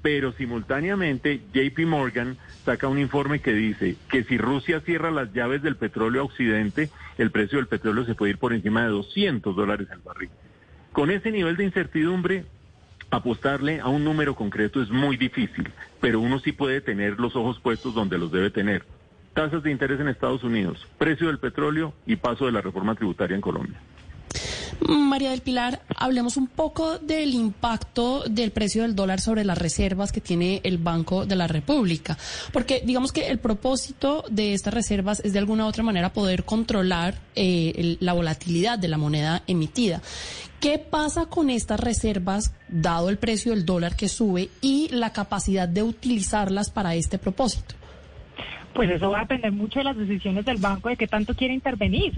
pero 0.07 0.31
simultáneamente 0.31 1.40
JP 1.53 1.81
Morgan 1.85 2.37
saca 2.64 2.87
un 2.87 3.01
informe 3.01 3.40
que 3.40 3.53
dice 3.53 3.97
que 4.09 4.23
si 4.23 4.38
Rusia 4.38 4.79
cierra 4.83 5.11
las 5.11 5.33
llaves 5.33 5.62
del 5.62 5.75
petróleo 5.75 6.23
a 6.23 6.25
Occidente, 6.27 6.90
el 7.19 7.33
precio 7.33 7.59
del 7.59 7.66
petróleo 7.66 8.05
se 8.05 8.14
puede 8.14 8.31
ir 8.31 8.38
por 8.38 8.53
encima 8.53 8.85
de 8.85 8.90
200 8.90 9.57
dólares 9.57 9.88
al 9.90 9.99
barril. 9.99 10.31
Con 10.92 11.11
ese 11.11 11.33
nivel 11.33 11.57
de 11.57 11.64
incertidumbre, 11.64 12.45
apostarle 13.11 13.81
a 13.81 13.88
un 13.88 14.05
número 14.05 14.37
concreto 14.37 14.81
es 14.81 14.90
muy 14.90 15.16
difícil, 15.16 15.69
pero 16.01 16.21
uno 16.21 16.38
sí 16.38 16.53
puede 16.53 16.81
tener 16.81 17.19
los 17.19 17.35
ojos 17.35 17.59
puestos 17.59 17.92
donde 17.92 18.16
los 18.16 18.31
debe 18.31 18.51
tener. 18.51 18.85
Tasas 19.35 19.64
de 19.64 19.73
interés 19.73 19.99
en 19.99 20.07
Estados 20.07 20.45
Unidos, 20.45 20.87
precio 20.99 21.27
del 21.27 21.40
petróleo 21.40 21.95
y 22.07 22.14
paso 22.14 22.47
de 22.47 22.53
la 22.53 22.61
reforma 22.61 22.95
tributaria 22.95 23.35
en 23.35 23.40
Colombia. 23.40 23.81
María 24.81 25.31
del 25.31 25.41
Pilar, 25.41 25.81
hablemos 25.97 26.37
un 26.37 26.47
poco 26.47 26.99
del 26.99 27.35
impacto 27.35 28.25
del 28.29 28.51
precio 28.51 28.83
del 28.83 28.95
dólar 28.95 29.21
sobre 29.21 29.45
las 29.45 29.59
reservas 29.59 30.12
que 30.12 30.21
tiene 30.21 30.61
el 30.65 30.79
Banco 30.79 31.27
de 31.27 31.37
la 31.37 31.47
República, 31.47 32.17
porque 32.53 32.83
digamos 32.85 33.12
que 33.12 33.29
el 33.29 33.39
propósito 33.39 34.25
de 34.31 34.55
estas 34.55 34.75
reservas 34.75 35.21
es 35.21 35.33
de 35.33 35.39
alguna 35.39 35.65
u 35.65 35.69
otra 35.69 35.83
manera 35.83 36.12
poder 36.12 36.45
controlar 36.45 37.15
eh, 37.35 37.97
la 38.01 38.12
volatilidad 38.12 38.79
de 38.79 38.89
la 38.89 38.99
moneda 38.99 39.43
emitida. 39.47 40.03
¿Qué 40.61 40.79
pasa 40.79 41.27
con 41.27 41.51
estas 41.51 41.81
reservas, 41.81 42.55
dado 42.69 43.09
el 43.11 43.19
precio 43.19 43.53
del 43.53 43.67
dólar 43.67 43.95
que 43.95 44.09
sube 44.09 44.49
y 44.61 44.89
la 44.91 45.12
capacidad 45.12 45.69
de 45.69 45.83
utilizarlas 45.83 46.71
para 46.71 46.95
este 46.95 47.19
propósito? 47.19 47.75
Pues 48.75 48.91
eso 48.91 49.11
va 49.11 49.19
a 49.19 49.23
depender 49.23 49.53
mucho 49.53 49.79
de 49.79 49.85
las 49.85 49.97
decisiones 49.97 50.45
del 50.45 50.59
banco, 50.59 50.89
de 50.89 50.97
qué 50.97 51.07
tanto 51.07 51.35
quiere 51.35 51.55
intervenir. 51.55 52.12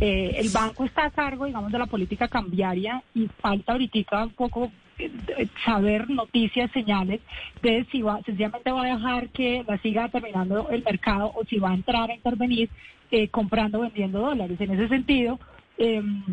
Eh, 0.00 0.34
el 0.38 0.48
banco 0.50 0.84
está 0.84 1.06
a 1.06 1.10
cargo, 1.10 1.46
digamos, 1.46 1.70
de 1.70 1.78
la 1.78 1.86
política 1.86 2.28
cambiaria 2.28 3.02
y 3.14 3.28
falta 3.40 3.72
ahorita 3.72 4.24
un 4.24 4.30
poco 4.30 4.72
eh, 4.98 5.10
saber 5.64 6.10
noticias, 6.10 6.70
señales 6.72 7.20
de 7.62 7.86
si 7.90 8.02
va, 8.02 8.20
sencillamente 8.22 8.72
va 8.72 8.82
a 8.82 8.96
dejar 8.96 9.28
que 9.28 9.64
la 9.66 9.78
siga 9.78 10.04
determinando 10.04 10.70
el 10.70 10.82
mercado 10.82 11.32
o 11.34 11.44
si 11.44 11.58
va 11.58 11.70
a 11.70 11.74
entrar 11.74 12.10
a 12.10 12.14
intervenir 12.14 12.68
eh, 13.10 13.28
comprando, 13.28 13.80
vendiendo 13.80 14.20
dólares. 14.20 14.60
En 14.60 14.72
ese 14.72 14.88
sentido, 14.88 15.38
em, 15.78 16.24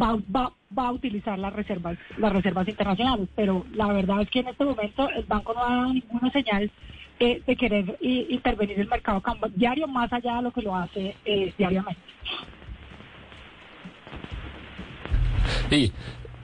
va, 0.00 0.16
va, 0.34 0.52
a 0.76 0.92
utilizar 0.92 1.38
las 1.38 1.52
reservas, 1.52 1.98
las 2.16 2.32
reservas 2.32 2.68
internacionales, 2.68 3.28
pero 3.34 3.66
la 3.74 3.88
verdad 3.88 4.22
es 4.22 4.30
que 4.30 4.40
en 4.40 4.48
este 4.48 4.64
momento 4.64 5.08
el 5.10 5.24
banco 5.24 5.52
no 5.54 5.64
ha 5.64 5.76
dado 5.76 5.92
ninguna 5.92 6.30
señal 6.30 6.70
de 7.18 7.56
querer 7.56 7.96
intervenir 8.00 8.78
el 8.78 8.86
mercado 8.86 9.20
cambiario 9.20 9.88
más 9.88 10.12
allá 10.12 10.36
de 10.36 10.42
lo 10.42 10.52
que 10.52 10.62
lo 10.62 10.76
hace 10.76 11.16
diariamente. 11.58 12.00
Y 15.70 15.92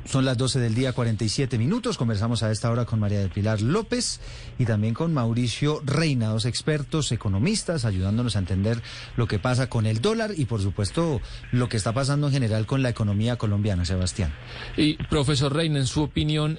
Son 0.04 0.26
las 0.26 0.37
12 0.37 0.60
del 0.60 0.74
día, 0.74 0.92
47 0.92 1.56
minutos. 1.56 1.96
Conversamos 1.96 2.42
a 2.42 2.50
esta 2.50 2.70
hora 2.70 2.84
con 2.84 3.00
María 3.00 3.20
del 3.20 3.30
Pilar 3.30 3.62
López 3.62 4.20
y 4.58 4.66
también 4.66 4.92
con 4.92 5.14
Mauricio 5.14 5.80
Reina, 5.82 6.28
dos 6.28 6.44
expertos 6.44 7.10
economistas, 7.10 7.87
ayudándonos 7.87 8.37
a 8.37 8.40
entender 8.40 8.82
lo 9.16 9.26
que 9.26 9.38
pasa 9.38 9.70
con 9.70 9.87
el 9.87 10.02
dólar 10.02 10.32
y, 10.37 10.44
por 10.44 10.60
supuesto, 10.60 11.22
lo 11.52 11.70
que 11.70 11.78
está 11.78 11.94
pasando 11.94 12.26
en 12.26 12.34
general 12.34 12.66
con 12.66 12.82
la 12.82 12.90
economía 12.90 13.37
colombiana, 13.37 13.87
Sebastián. 13.87 14.34
Y, 14.76 14.96
profesor 15.04 15.54
Reina, 15.54 15.78
en 15.78 15.87
su 15.87 16.02
opinión, 16.02 16.58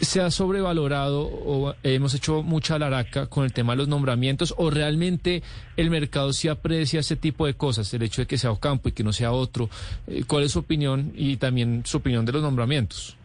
¿Se 0.00 0.20
ha 0.20 0.30
sobrevalorado 0.30 1.22
o 1.22 1.74
hemos 1.82 2.14
hecho 2.14 2.42
mucha 2.42 2.78
laraca 2.78 3.26
con 3.28 3.44
el 3.44 3.52
tema 3.52 3.72
de 3.72 3.78
los 3.78 3.88
nombramientos 3.88 4.52
o 4.58 4.70
realmente 4.70 5.42
el 5.76 5.88
mercado 5.88 6.32
sí 6.32 6.48
aprecia 6.48 7.00
ese 7.00 7.16
tipo 7.16 7.46
de 7.46 7.54
cosas, 7.54 7.94
el 7.94 8.02
hecho 8.02 8.22
de 8.22 8.26
que 8.26 8.36
sea 8.36 8.50
Ocampo 8.50 8.88
y 8.88 8.92
que 8.92 9.04
no 9.04 9.12
sea 9.12 9.30
otro? 9.30 9.70
Eh, 10.06 10.24
¿Cuál 10.26 10.44
es 10.44 10.52
su 10.52 10.58
opinión 10.58 11.12
y 11.14 11.36
también 11.36 11.82
su 11.84 11.98
opinión 11.98 12.24
de 12.24 12.32
los 12.32 12.42
nombramientos? 12.42 13.16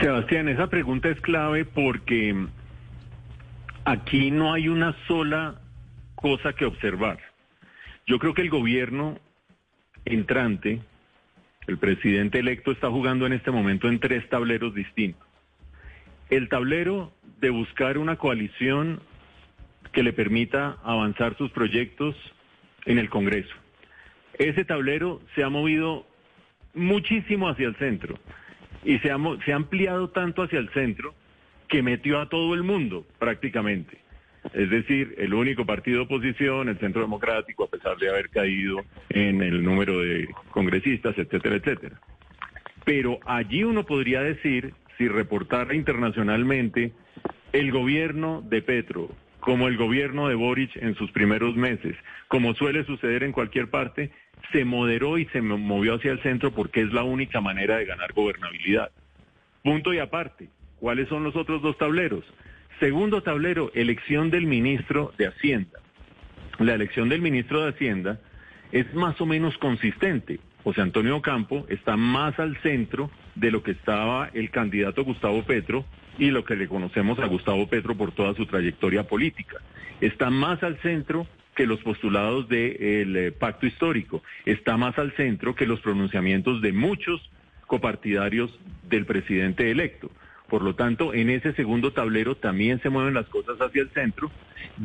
Sebastián, 0.00 0.48
esa 0.48 0.68
pregunta 0.68 1.08
es 1.08 1.20
clave 1.20 1.64
porque 1.64 2.46
aquí 3.84 4.30
no 4.30 4.52
hay 4.52 4.68
una 4.68 4.94
sola 5.06 5.56
cosa 6.14 6.52
que 6.52 6.66
observar. 6.66 7.18
Yo 8.06 8.18
creo 8.18 8.34
que 8.34 8.42
el 8.42 8.50
gobierno 8.50 9.18
entrante 10.04 10.80
el 11.66 11.78
presidente 11.78 12.38
electo 12.38 12.72
está 12.72 12.90
jugando 12.90 13.26
en 13.26 13.32
este 13.32 13.50
momento 13.50 13.88
en 13.88 14.00
tres 14.00 14.28
tableros 14.28 14.74
distintos. 14.74 15.26
El 16.30 16.48
tablero 16.48 17.12
de 17.40 17.50
buscar 17.50 17.98
una 17.98 18.16
coalición 18.16 19.00
que 19.92 20.02
le 20.02 20.12
permita 20.12 20.78
avanzar 20.82 21.36
sus 21.36 21.50
proyectos 21.50 22.16
en 22.86 22.98
el 22.98 23.10
Congreso. 23.10 23.54
Ese 24.38 24.64
tablero 24.64 25.20
se 25.34 25.44
ha 25.44 25.50
movido 25.50 26.06
muchísimo 26.74 27.48
hacia 27.48 27.68
el 27.68 27.76
centro 27.76 28.18
y 28.84 28.98
se 28.98 29.10
ha, 29.10 29.54
ampliado 29.54 30.10
tanto 30.10 30.42
hacia 30.42 30.58
el 30.58 30.70
centro 30.70 31.14
que 31.68 31.82
metió 31.82 32.20
a 32.20 32.28
todo 32.28 32.54
el 32.54 32.62
mundo 32.62 33.06
prácticamente 33.18 34.01
es 34.52 34.70
decir, 34.70 35.14
el 35.18 35.34
único 35.34 35.64
partido 35.64 35.98
de 35.98 36.04
oposición, 36.04 36.68
el 36.68 36.78
Centro 36.78 37.00
Democrático, 37.00 37.64
a 37.64 37.70
pesar 37.70 37.96
de 37.96 38.08
haber 38.08 38.28
caído 38.28 38.78
en 39.08 39.42
el 39.42 39.62
número 39.62 40.00
de 40.00 40.28
congresistas, 40.50 41.16
etcétera, 41.16 41.56
etcétera. 41.56 42.00
Pero 42.84 43.20
allí 43.24 43.64
uno 43.64 43.84
podría 43.84 44.20
decir, 44.20 44.74
si 44.98 45.08
reportara 45.08 45.74
internacionalmente, 45.74 46.92
el 47.52 47.70
gobierno 47.70 48.42
de 48.42 48.62
Petro, 48.62 49.10
como 49.40 49.68
el 49.68 49.76
gobierno 49.76 50.28
de 50.28 50.34
Boric 50.34 50.76
en 50.76 50.94
sus 50.94 51.10
primeros 51.12 51.56
meses, 51.56 51.96
como 52.28 52.54
suele 52.54 52.84
suceder 52.84 53.22
en 53.22 53.32
cualquier 53.32 53.70
parte, 53.70 54.10
se 54.52 54.64
moderó 54.64 55.18
y 55.18 55.26
se 55.26 55.40
movió 55.40 55.94
hacia 55.94 56.12
el 56.12 56.22
centro 56.22 56.52
porque 56.52 56.82
es 56.82 56.92
la 56.92 57.04
única 57.04 57.40
manera 57.40 57.76
de 57.76 57.86
ganar 57.86 58.12
gobernabilidad. 58.12 58.90
Punto 59.62 59.94
y 59.94 59.98
aparte, 59.98 60.48
¿cuáles 60.80 61.08
son 61.08 61.24
los 61.24 61.36
otros 61.36 61.62
dos 61.62 61.78
tableros? 61.78 62.24
Segundo 62.82 63.22
tablero, 63.22 63.70
elección 63.74 64.28
del 64.28 64.44
ministro 64.44 65.12
de 65.16 65.28
Hacienda. 65.28 65.78
La 66.58 66.74
elección 66.74 67.08
del 67.08 67.22
ministro 67.22 67.62
de 67.62 67.68
Hacienda 67.68 68.18
es 68.72 68.92
más 68.92 69.20
o 69.20 69.24
menos 69.24 69.56
consistente. 69.58 70.40
José 70.64 70.80
Antonio 70.80 71.22
Campo 71.22 71.64
está 71.68 71.96
más 71.96 72.40
al 72.40 72.56
centro 72.56 73.08
de 73.36 73.52
lo 73.52 73.62
que 73.62 73.70
estaba 73.70 74.30
el 74.34 74.50
candidato 74.50 75.04
Gustavo 75.04 75.44
Petro 75.44 75.84
y 76.18 76.32
lo 76.32 76.44
que 76.44 76.56
le 76.56 76.66
conocemos 76.66 77.20
a 77.20 77.26
Gustavo 77.26 77.68
Petro 77.68 77.94
por 77.94 78.10
toda 78.10 78.34
su 78.34 78.46
trayectoria 78.46 79.04
política. 79.04 79.58
Está 80.00 80.30
más 80.30 80.60
al 80.64 80.76
centro 80.78 81.28
que 81.54 81.68
los 81.68 81.78
postulados 81.84 82.48
del 82.48 83.16
eh, 83.16 83.30
pacto 83.30 83.64
histórico. 83.64 84.24
Está 84.44 84.76
más 84.76 84.98
al 84.98 85.12
centro 85.12 85.54
que 85.54 85.66
los 85.68 85.78
pronunciamientos 85.78 86.60
de 86.60 86.72
muchos 86.72 87.30
copartidarios 87.68 88.58
del 88.88 89.06
presidente 89.06 89.70
electo. 89.70 90.10
Por 90.52 90.60
lo 90.60 90.74
tanto, 90.74 91.14
en 91.14 91.30
ese 91.30 91.54
segundo 91.54 91.94
tablero 91.94 92.34
también 92.34 92.78
se 92.82 92.90
mueven 92.90 93.14
las 93.14 93.24
cosas 93.28 93.58
hacia 93.58 93.80
el 93.80 93.88
centro, 93.88 94.30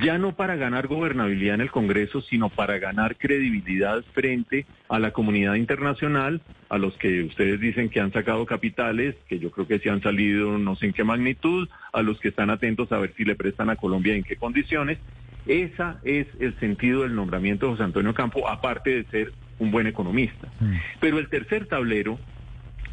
ya 0.02 0.18
no 0.18 0.34
para 0.34 0.56
ganar 0.56 0.88
gobernabilidad 0.88 1.56
en 1.56 1.60
el 1.60 1.72
Congreso, 1.72 2.22
sino 2.22 2.48
para 2.48 2.78
ganar 2.78 3.18
credibilidad 3.18 4.02
frente 4.14 4.66
a 4.88 4.98
la 4.98 5.12
comunidad 5.12 5.56
internacional, 5.56 6.40
a 6.70 6.78
los 6.78 6.96
que 6.96 7.24
ustedes 7.24 7.60
dicen 7.60 7.90
que 7.90 8.00
han 8.00 8.14
sacado 8.14 8.46
capitales, 8.46 9.16
que 9.28 9.40
yo 9.40 9.52
creo 9.52 9.68
que 9.68 9.80
se 9.80 9.90
han 9.90 10.02
salido 10.02 10.58
no 10.58 10.78
sé 10.78 10.86
en 10.86 10.94
qué 10.94 11.04
magnitud, 11.04 11.68
a 11.92 12.02
los 12.02 12.18
que 12.22 12.30
están 12.30 12.50
atentos 12.50 12.90
a 12.94 13.00
ver 13.00 13.14
si 13.18 13.26
le 13.26 13.36
prestan 13.36 13.70
a 13.70 13.76
Colombia 13.76 14.16
en 14.16 14.24
qué 14.24 14.38
condiciones. 14.38 15.00
Ese 15.48 15.84
es 16.06 16.28
el 16.40 16.58
sentido 16.62 17.02
del 17.02 17.14
nombramiento 17.14 17.66
de 17.66 17.72
José 17.74 17.84
Antonio 17.84 18.14
Campo, 18.14 18.48
aparte 18.48 18.92
de 18.92 19.04
ser 19.12 19.34
un 19.60 19.72
buen 19.72 19.88
economista. 19.88 20.48
Mm. 20.62 20.76
Pero 21.02 21.20
el 21.20 21.28
tercer 21.28 21.66
tablero 21.66 22.18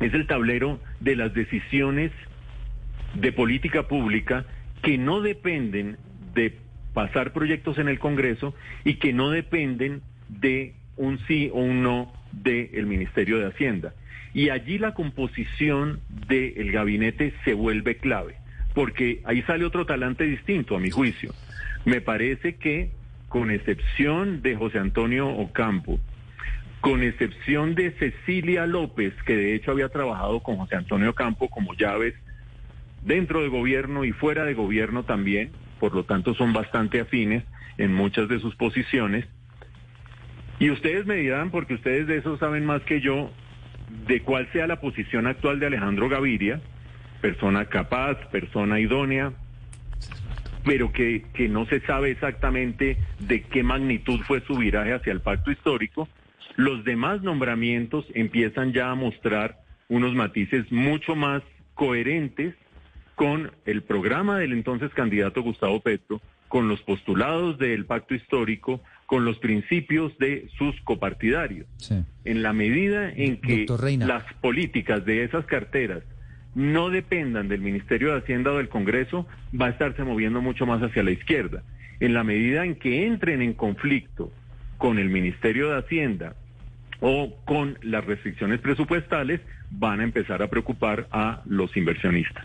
es 0.01 0.13
el 0.13 0.27
tablero 0.27 0.81
de 0.99 1.15
las 1.15 1.33
decisiones 1.35 2.11
de 3.15 3.33
política 3.33 3.89
pública 3.89 4.45
que 4.83 4.99
no 4.99 5.21
dependen 5.21 5.97
de 6.35 6.57
pasar 6.93 7.33
proyectos 7.33 7.79
en 7.79 7.89
el 7.89 7.99
Congreso 7.99 8.55
y 8.85 8.95
que 8.95 9.13
no 9.13 9.31
dependen 9.31 10.03
de 10.29 10.75
un 10.97 11.19
sí 11.27 11.51
o 11.53 11.61
un 11.61 11.83
no 11.83 12.13
del 12.33 12.87
Ministerio 12.87 13.39
de 13.39 13.47
Hacienda. 13.47 13.95
Y 14.33 14.51
allí 14.51 14.79
la 14.79 14.95
composición 14.95 16.01
del 16.29 16.73
gabinete 16.73 17.35
se 17.45 17.55
vuelve 17.55 17.97
clave, 17.97 18.37
porque 18.75 19.21
ahí 19.25 19.43
sale 19.43 19.65
otro 19.65 19.87
talante 19.87 20.25
distinto, 20.25 20.77
a 20.77 20.81
mi 20.81 20.91
juicio. 20.91 21.33
Me 21.85 22.01
parece 22.01 22.57
que, 22.57 22.91
con 23.29 23.51
excepción 23.51 24.43
de 24.43 24.57
José 24.57 24.79
Antonio 24.79 25.29
Ocampo, 25.29 26.01
con 26.81 27.03
excepción 27.03 27.75
de 27.75 27.93
Cecilia 27.93 28.67
López, 28.67 29.15
que 29.25 29.37
de 29.37 29.55
hecho 29.55 29.71
había 29.71 29.89
trabajado 29.89 30.41
con 30.41 30.57
José 30.57 30.77
Antonio 30.77 31.11
Ocampo 31.11 31.49
como 31.49 31.75
llaves 31.75 32.15
dentro 33.05 33.43
de 33.43 33.49
gobierno 33.49 34.05
y 34.05 34.13
fuera 34.13 34.45
de 34.45 34.55
gobierno 34.55 35.05
también, 35.05 35.53
por 35.79 35.95
lo 35.95 36.05
tanto 36.05 36.35
son 36.35 36.53
bastante 36.53 37.01
afines 37.01 37.45
en 37.79 37.93
muchas 37.93 38.29
de 38.29 38.41
sus 38.41 38.57
posiciones. 38.57 39.27
Y 40.59 40.71
ustedes 40.71 41.07
me 41.07 41.17
dirán, 41.17 41.51
porque 41.51 41.75
ustedes 41.75 42.07
de 42.07 42.19
eso 42.19 42.39
saben 42.39 42.65
más 42.65 42.83
que 42.83 43.01
yo, 43.01 43.31
de 44.07 44.23
cuál 44.23 44.51
sea 44.53 44.67
la 44.67 44.81
posición 44.81 45.27
actual 45.27 45.61
de 45.61 45.67
Alejandro 45.67 46.09
Gaviria, 46.09 46.61
persona 47.21 47.67
capaz, 47.67 48.17
persona 48.31 48.81
idónea, 48.81 49.33
pero 50.65 50.93
que, 50.93 51.27
que 51.35 51.49
no 51.49 51.67
se 51.67 51.81
sabe 51.81 52.11
exactamente 52.11 52.97
de 53.19 53.43
qué 53.43 53.63
magnitud 53.63 54.21
fue 54.27 54.41
su 54.43 54.57
viraje 54.57 54.95
hacia 54.95 55.13
el 55.13 55.21
pacto 55.21 55.51
histórico. 55.51 56.09
Los 56.57 56.85
demás 56.85 57.23
nombramientos 57.23 58.07
empiezan 58.15 58.73
ya 58.73 58.91
a 58.91 58.95
mostrar 58.95 59.59
unos 59.89 60.15
matices 60.15 60.71
mucho 60.73 61.15
más 61.17 61.43
coherentes 61.75 62.55
con 63.15 63.53
el 63.67 63.83
programa 63.83 64.39
del 64.39 64.53
entonces 64.53 64.93
candidato 64.93 65.43
Gustavo 65.43 65.81
Petro, 65.81 66.21
con 66.49 66.69
los 66.69 66.81
postulados 66.83 67.59
del 67.59 67.85
pacto 67.85 68.15
histórico, 68.15 68.81
con 69.07 69.25
los 69.25 69.39
principios 69.39 70.17
de 70.19 70.49
sus 70.57 70.81
copartidarios. 70.83 71.67
En 72.25 72.43
la 72.43 72.53
medida 72.53 73.11
en 73.11 73.41
que 73.41 73.67
las 73.99 74.25
políticas 74.35 75.05
de 75.05 75.25
esas 75.25 75.47
carteras 75.47 76.03
no 76.55 76.91
dependan 76.91 77.49
del 77.49 77.61
Ministerio 77.61 78.13
de 78.13 78.19
Hacienda 78.19 78.53
o 78.53 78.59
del 78.59 78.69
Congreso, 78.69 79.27
va 79.61 79.67
a 79.67 79.71
estarse 79.71 80.05
moviendo 80.05 80.41
mucho 80.41 80.67
más 80.67 80.83
hacia 80.83 81.03
la 81.03 81.11
izquierda. 81.11 81.63
En 82.01 82.15
la 82.15 82.23
medida 82.23 82.65
en 82.65 82.77
que 82.77 83.07
entren 83.07 83.43
en 83.43 83.55
conflicto 83.55 84.33
con 84.79 84.99
el 84.99 85.09
Ministerio 85.09 85.71
de 85.71 85.79
Hacienda 85.79 86.37
o 87.01 87.35
con 87.45 87.79
las 87.83 88.05
restricciones 88.05 88.61
presupuestales, 88.61 89.41
van 89.77 90.01
a 90.01 90.05
empezar 90.05 90.43
a 90.43 90.49
preocupar 90.49 91.09
a 91.11 91.43
los 91.47 91.77
inversionistas. 91.77 92.45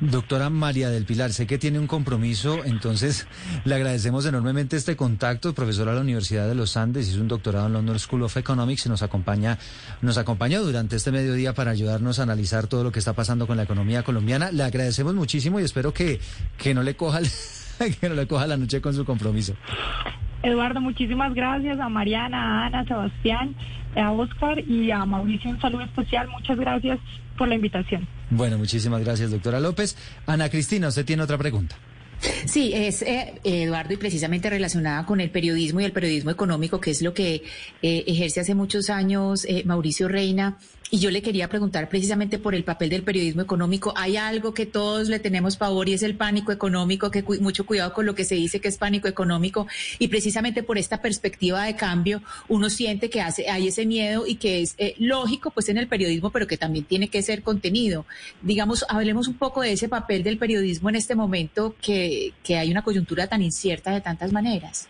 Doctora 0.00 0.50
María 0.50 0.90
del 0.90 1.04
Pilar, 1.04 1.32
sé 1.32 1.46
que 1.46 1.56
tiene 1.56 1.78
un 1.78 1.86
compromiso, 1.86 2.64
entonces 2.64 3.28
le 3.64 3.74
agradecemos 3.74 4.26
enormemente 4.26 4.76
este 4.76 4.96
contacto. 4.96 5.54
Profesora 5.54 5.92
de 5.92 5.96
la 5.96 6.02
Universidad 6.02 6.48
de 6.48 6.54
los 6.54 6.76
Andes, 6.76 7.08
hizo 7.08 7.20
un 7.20 7.28
doctorado 7.28 7.68
en 7.68 7.74
London 7.74 7.98
School 7.98 8.22
of 8.22 8.36
Economics 8.36 8.86
y 8.86 8.88
nos 8.88 9.02
acompaña, 9.02 9.58
nos 10.02 10.18
acompañó 10.18 10.62
durante 10.62 10.96
este 10.96 11.12
mediodía 11.12 11.54
para 11.54 11.70
ayudarnos 11.70 12.18
a 12.18 12.24
analizar 12.24 12.66
todo 12.66 12.82
lo 12.82 12.92
que 12.92 12.98
está 12.98 13.12
pasando 13.12 13.46
con 13.46 13.56
la 13.56 13.62
economía 13.62 14.02
colombiana. 14.02 14.50
Le 14.50 14.64
agradecemos 14.64 15.14
muchísimo 15.14 15.60
y 15.60 15.64
espero 15.64 15.94
que, 15.94 16.18
que 16.58 16.74
no 16.74 16.82
le 16.82 16.96
coja 16.96 17.20
que 18.00 18.08
no 18.08 18.14
le 18.14 18.26
coja 18.26 18.46
la 18.46 18.56
noche 18.56 18.80
con 18.80 18.94
su 18.94 19.04
compromiso. 19.04 19.54
Eduardo, 20.42 20.80
muchísimas 20.80 21.32
gracias 21.32 21.80
a 21.80 21.88
Mariana, 21.88 22.64
a 22.64 22.66
Ana, 22.66 22.80
a 22.80 22.84
Sebastián, 22.84 23.54
a 23.96 24.12
Oscar 24.12 24.58
y 24.58 24.90
a 24.90 25.04
Mauricio 25.04 25.50
un 25.50 25.60
saludo 25.60 25.82
especial. 25.82 26.28
Muchas 26.28 26.58
gracias 26.58 26.98
por 27.36 27.48
la 27.48 27.54
invitación. 27.54 28.06
Bueno, 28.30 28.58
muchísimas 28.58 29.02
gracias, 29.04 29.30
doctora 29.30 29.60
López. 29.60 29.96
Ana 30.26 30.48
Cristina, 30.48 30.88
usted 30.88 31.04
tiene 31.04 31.22
otra 31.22 31.38
pregunta. 31.38 31.76
Sí, 32.46 32.72
es 32.74 33.02
eh, 33.02 33.34
Eduardo 33.44 33.92
y 33.92 33.96
precisamente 33.96 34.48
relacionada 34.48 35.04
con 35.04 35.20
el 35.20 35.30
periodismo 35.30 35.80
y 35.80 35.84
el 35.84 35.92
periodismo 35.92 36.30
económico, 36.30 36.80
que 36.80 36.90
es 36.90 37.02
lo 37.02 37.12
que 37.12 37.42
eh, 37.82 38.04
ejerce 38.06 38.40
hace 38.40 38.54
muchos 38.54 38.88
años 38.90 39.44
eh, 39.44 39.62
Mauricio 39.66 40.08
Reina. 40.08 40.58
Y 40.94 41.00
yo 41.00 41.10
le 41.10 41.22
quería 41.22 41.48
preguntar 41.48 41.88
precisamente 41.88 42.38
por 42.38 42.54
el 42.54 42.62
papel 42.62 42.88
del 42.88 43.02
periodismo 43.02 43.42
económico. 43.42 43.92
Hay 43.96 44.16
algo 44.16 44.54
que 44.54 44.64
todos 44.64 45.08
le 45.08 45.18
tenemos 45.18 45.58
favor 45.58 45.88
y 45.88 45.94
es 45.94 46.04
el 46.04 46.14
pánico 46.14 46.52
económico, 46.52 47.10
que 47.10 47.24
mucho 47.40 47.66
cuidado 47.66 47.92
con 47.92 48.06
lo 48.06 48.14
que 48.14 48.22
se 48.22 48.36
dice 48.36 48.60
que 48.60 48.68
es 48.68 48.78
pánico 48.78 49.08
económico. 49.08 49.66
Y 49.98 50.06
precisamente 50.06 50.62
por 50.62 50.78
esta 50.78 51.02
perspectiva 51.02 51.64
de 51.64 51.74
cambio, 51.74 52.22
uno 52.46 52.70
siente 52.70 53.10
que 53.10 53.20
hace, 53.20 53.50
hay 53.50 53.66
ese 53.66 53.86
miedo 53.86 54.24
y 54.24 54.36
que 54.36 54.62
es 54.62 54.76
lógico 54.98 55.50
pues 55.50 55.68
en 55.68 55.78
el 55.78 55.88
periodismo, 55.88 56.30
pero 56.30 56.46
que 56.46 56.56
también 56.56 56.84
tiene 56.84 57.08
que 57.08 57.22
ser 57.22 57.42
contenido. 57.42 58.06
Digamos, 58.40 58.86
hablemos 58.88 59.26
un 59.26 59.34
poco 59.34 59.62
de 59.62 59.72
ese 59.72 59.88
papel 59.88 60.22
del 60.22 60.38
periodismo 60.38 60.90
en 60.90 60.94
este 60.94 61.16
momento 61.16 61.74
que 61.82 62.04
que, 62.42 62.56
hay 62.56 62.70
una 62.70 62.82
coyuntura 62.82 63.26
tan 63.26 63.42
incierta 63.42 63.90
de 63.90 64.00
tantas 64.00 64.32
maneras? 64.32 64.88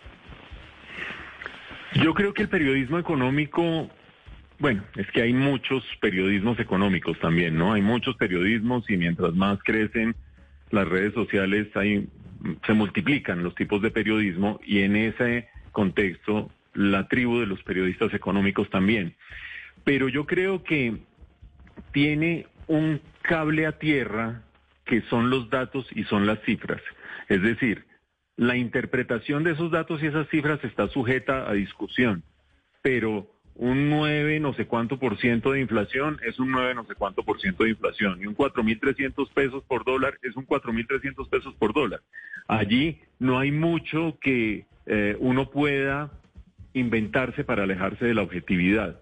Yo 1.95 2.13
creo 2.13 2.33
que 2.33 2.43
el 2.43 2.49
periodismo 2.49 2.99
económico, 2.99 3.89
bueno, 4.59 4.83
es 4.95 5.09
que 5.11 5.21
hay 5.21 5.33
muchos 5.33 5.83
periodismos 5.99 6.59
económicos 6.59 7.19
también, 7.19 7.57
¿no? 7.57 7.73
Hay 7.73 7.81
muchos 7.81 8.15
periodismos 8.15 8.89
y 8.89 8.97
mientras 8.97 9.33
más 9.33 9.59
crecen 9.63 10.15
las 10.71 10.87
redes 10.87 11.13
sociales, 11.13 11.67
hay, 11.75 12.07
se 12.65 12.73
multiplican 12.73 13.43
los 13.43 13.55
tipos 13.55 13.81
de 13.81 13.91
periodismo 13.91 14.59
y 14.65 14.79
en 14.79 14.95
ese 14.95 15.49
contexto 15.71 16.49
la 16.73 17.07
tribu 17.07 17.39
de 17.39 17.47
los 17.47 17.61
periodistas 17.63 18.13
económicos 18.13 18.69
también. 18.69 19.15
Pero 19.83 20.09
yo 20.09 20.25
creo 20.25 20.63
que 20.63 20.97
tiene 21.91 22.47
un 22.67 23.01
cable 23.21 23.65
a 23.65 23.73
tierra 23.73 24.41
que 24.85 25.01
son 25.09 25.29
los 25.29 25.49
datos 25.49 25.87
y 25.93 26.03
son 26.03 26.25
las 26.25 26.39
cifras. 26.43 26.81
Es 27.27 27.41
decir, 27.41 27.85
la 28.37 28.55
interpretación 28.55 29.43
de 29.43 29.51
esos 29.51 29.71
datos 29.71 30.01
y 30.01 30.07
esas 30.07 30.27
cifras 30.29 30.63
está 30.63 30.87
sujeta 30.87 31.49
a 31.49 31.53
discusión, 31.53 32.23
pero 32.81 33.34
un 33.55 33.89
9 33.89 34.39
no 34.41 34.53
sé 34.53 34.67
cuánto 34.67 34.99
por 34.99 35.17
ciento 35.17 35.53
de 35.53 35.61
inflación 35.61 36.19
es 36.25 36.39
un 36.39 36.51
9 36.51 36.75
no 36.75 36.85
sé 36.85 36.95
cuánto 36.95 37.23
por 37.23 37.39
ciento 37.39 37.63
de 37.63 37.71
inflación 37.71 38.21
y 38.21 38.27
un 38.27 38.35
4.300 38.35 39.29
pesos 39.31 39.63
por 39.63 39.85
dólar 39.85 40.17
es 40.21 40.35
un 40.35 40.45
4.300 40.45 41.29
pesos 41.29 41.55
por 41.55 41.73
dólar. 41.73 42.01
Allí 42.47 42.99
no 43.17 43.39
hay 43.39 43.51
mucho 43.51 44.17
que 44.21 44.65
eh, 44.85 45.15
uno 45.19 45.49
pueda 45.49 46.11
inventarse 46.73 47.43
para 47.43 47.63
alejarse 47.63 48.05
de 48.05 48.13
la 48.13 48.21
objetividad. 48.21 48.99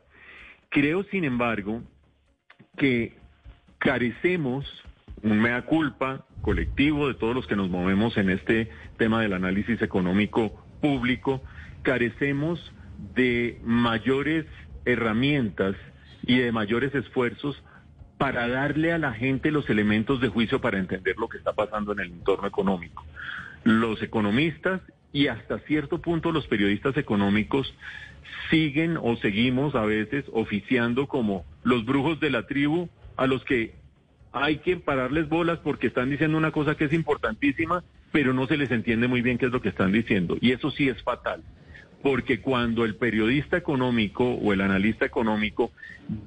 Creo, 0.70 1.04
sin 1.06 1.24
embargo, 1.24 1.82
que 2.78 3.14
carecemos 3.80 4.66
un 5.24 5.40
mea 5.40 5.64
culpa 5.64 6.26
colectivo 6.42 7.08
de 7.08 7.16
todos 7.16 7.34
los 7.34 7.48
que 7.48 7.56
nos 7.56 7.70
movemos 7.70 8.18
en 8.18 8.30
este 8.30 8.70
tema 8.98 9.22
del 9.22 9.34
análisis 9.34 9.82
económico 9.82 10.64
público, 10.82 11.42
carecemos 11.82 12.74
de 13.16 13.60
mayores 13.64 14.46
herramientas 14.86 15.76
y 16.26 16.38
de 16.40 16.52
mayores 16.52 16.94
esfuerzos 16.96 17.62
para 18.18 18.48
darle 18.48 18.94
a 18.94 18.98
la 18.98 19.14
gente 19.14 19.52
los 19.52 19.70
elementos 19.70 20.22
de 20.22 20.30
juicio 20.30 20.62
para 20.62 20.80
entender 20.80 21.18
lo 21.18 21.28
que 21.28 21.38
está 21.38 21.54
pasando 21.54 21.92
en 21.94 22.00
el 22.00 22.12
entorno 22.12 22.48
económico. 22.48 23.06
Los 23.64 24.02
economistas 24.02 24.82
y 25.12 25.28
hasta 25.28 25.60
cierto 25.60 26.00
punto 26.00 26.32
los 26.32 26.48
periodistas 26.48 26.98
económicos 26.98 27.74
siguen 28.50 28.98
o 29.02 29.16
seguimos 29.18 29.76
a 29.76 29.86
veces 29.86 30.26
oficiando 30.34 31.08
como 31.08 31.46
los 31.64 31.86
brujos 31.86 32.20
de 32.20 32.30
la 32.30 32.48
tribu 32.48 32.90
a 33.18 33.28
los 33.28 33.44
que 33.44 33.76
hay 34.32 34.58
que 34.58 34.78
pararles 34.78 35.30
bolas 35.30 35.60
porque 35.60 35.88
están 35.88 36.10
diciendo 36.10 36.38
una 36.38 36.52
cosa 36.52 36.76
que 36.76 36.86
es 36.86 36.94
importantísima, 36.94 37.84
pero 38.12 38.34
no 38.34 38.48
se 38.48 38.58
les 38.58 38.72
entiende 38.72 39.08
muy 39.08 39.22
bien 39.22 39.38
qué 39.38 39.46
es 39.46 39.52
lo 39.52 39.62
que 39.62 39.70
están 39.70 39.92
diciendo. 39.92 40.38
Y 40.42 40.52
eso 40.52 40.72
sí 40.72 40.90
es 40.90 41.02
fatal, 41.04 41.44
porque 42.04 42.42
cuando 42.42 42.84
el 42.84 42.96
periodista 42.96 43.56
económico 43.56 44.26
o 44.26 44.52
el 44.52 44.62
analista 44.62 45.06
económico 45.06 45.72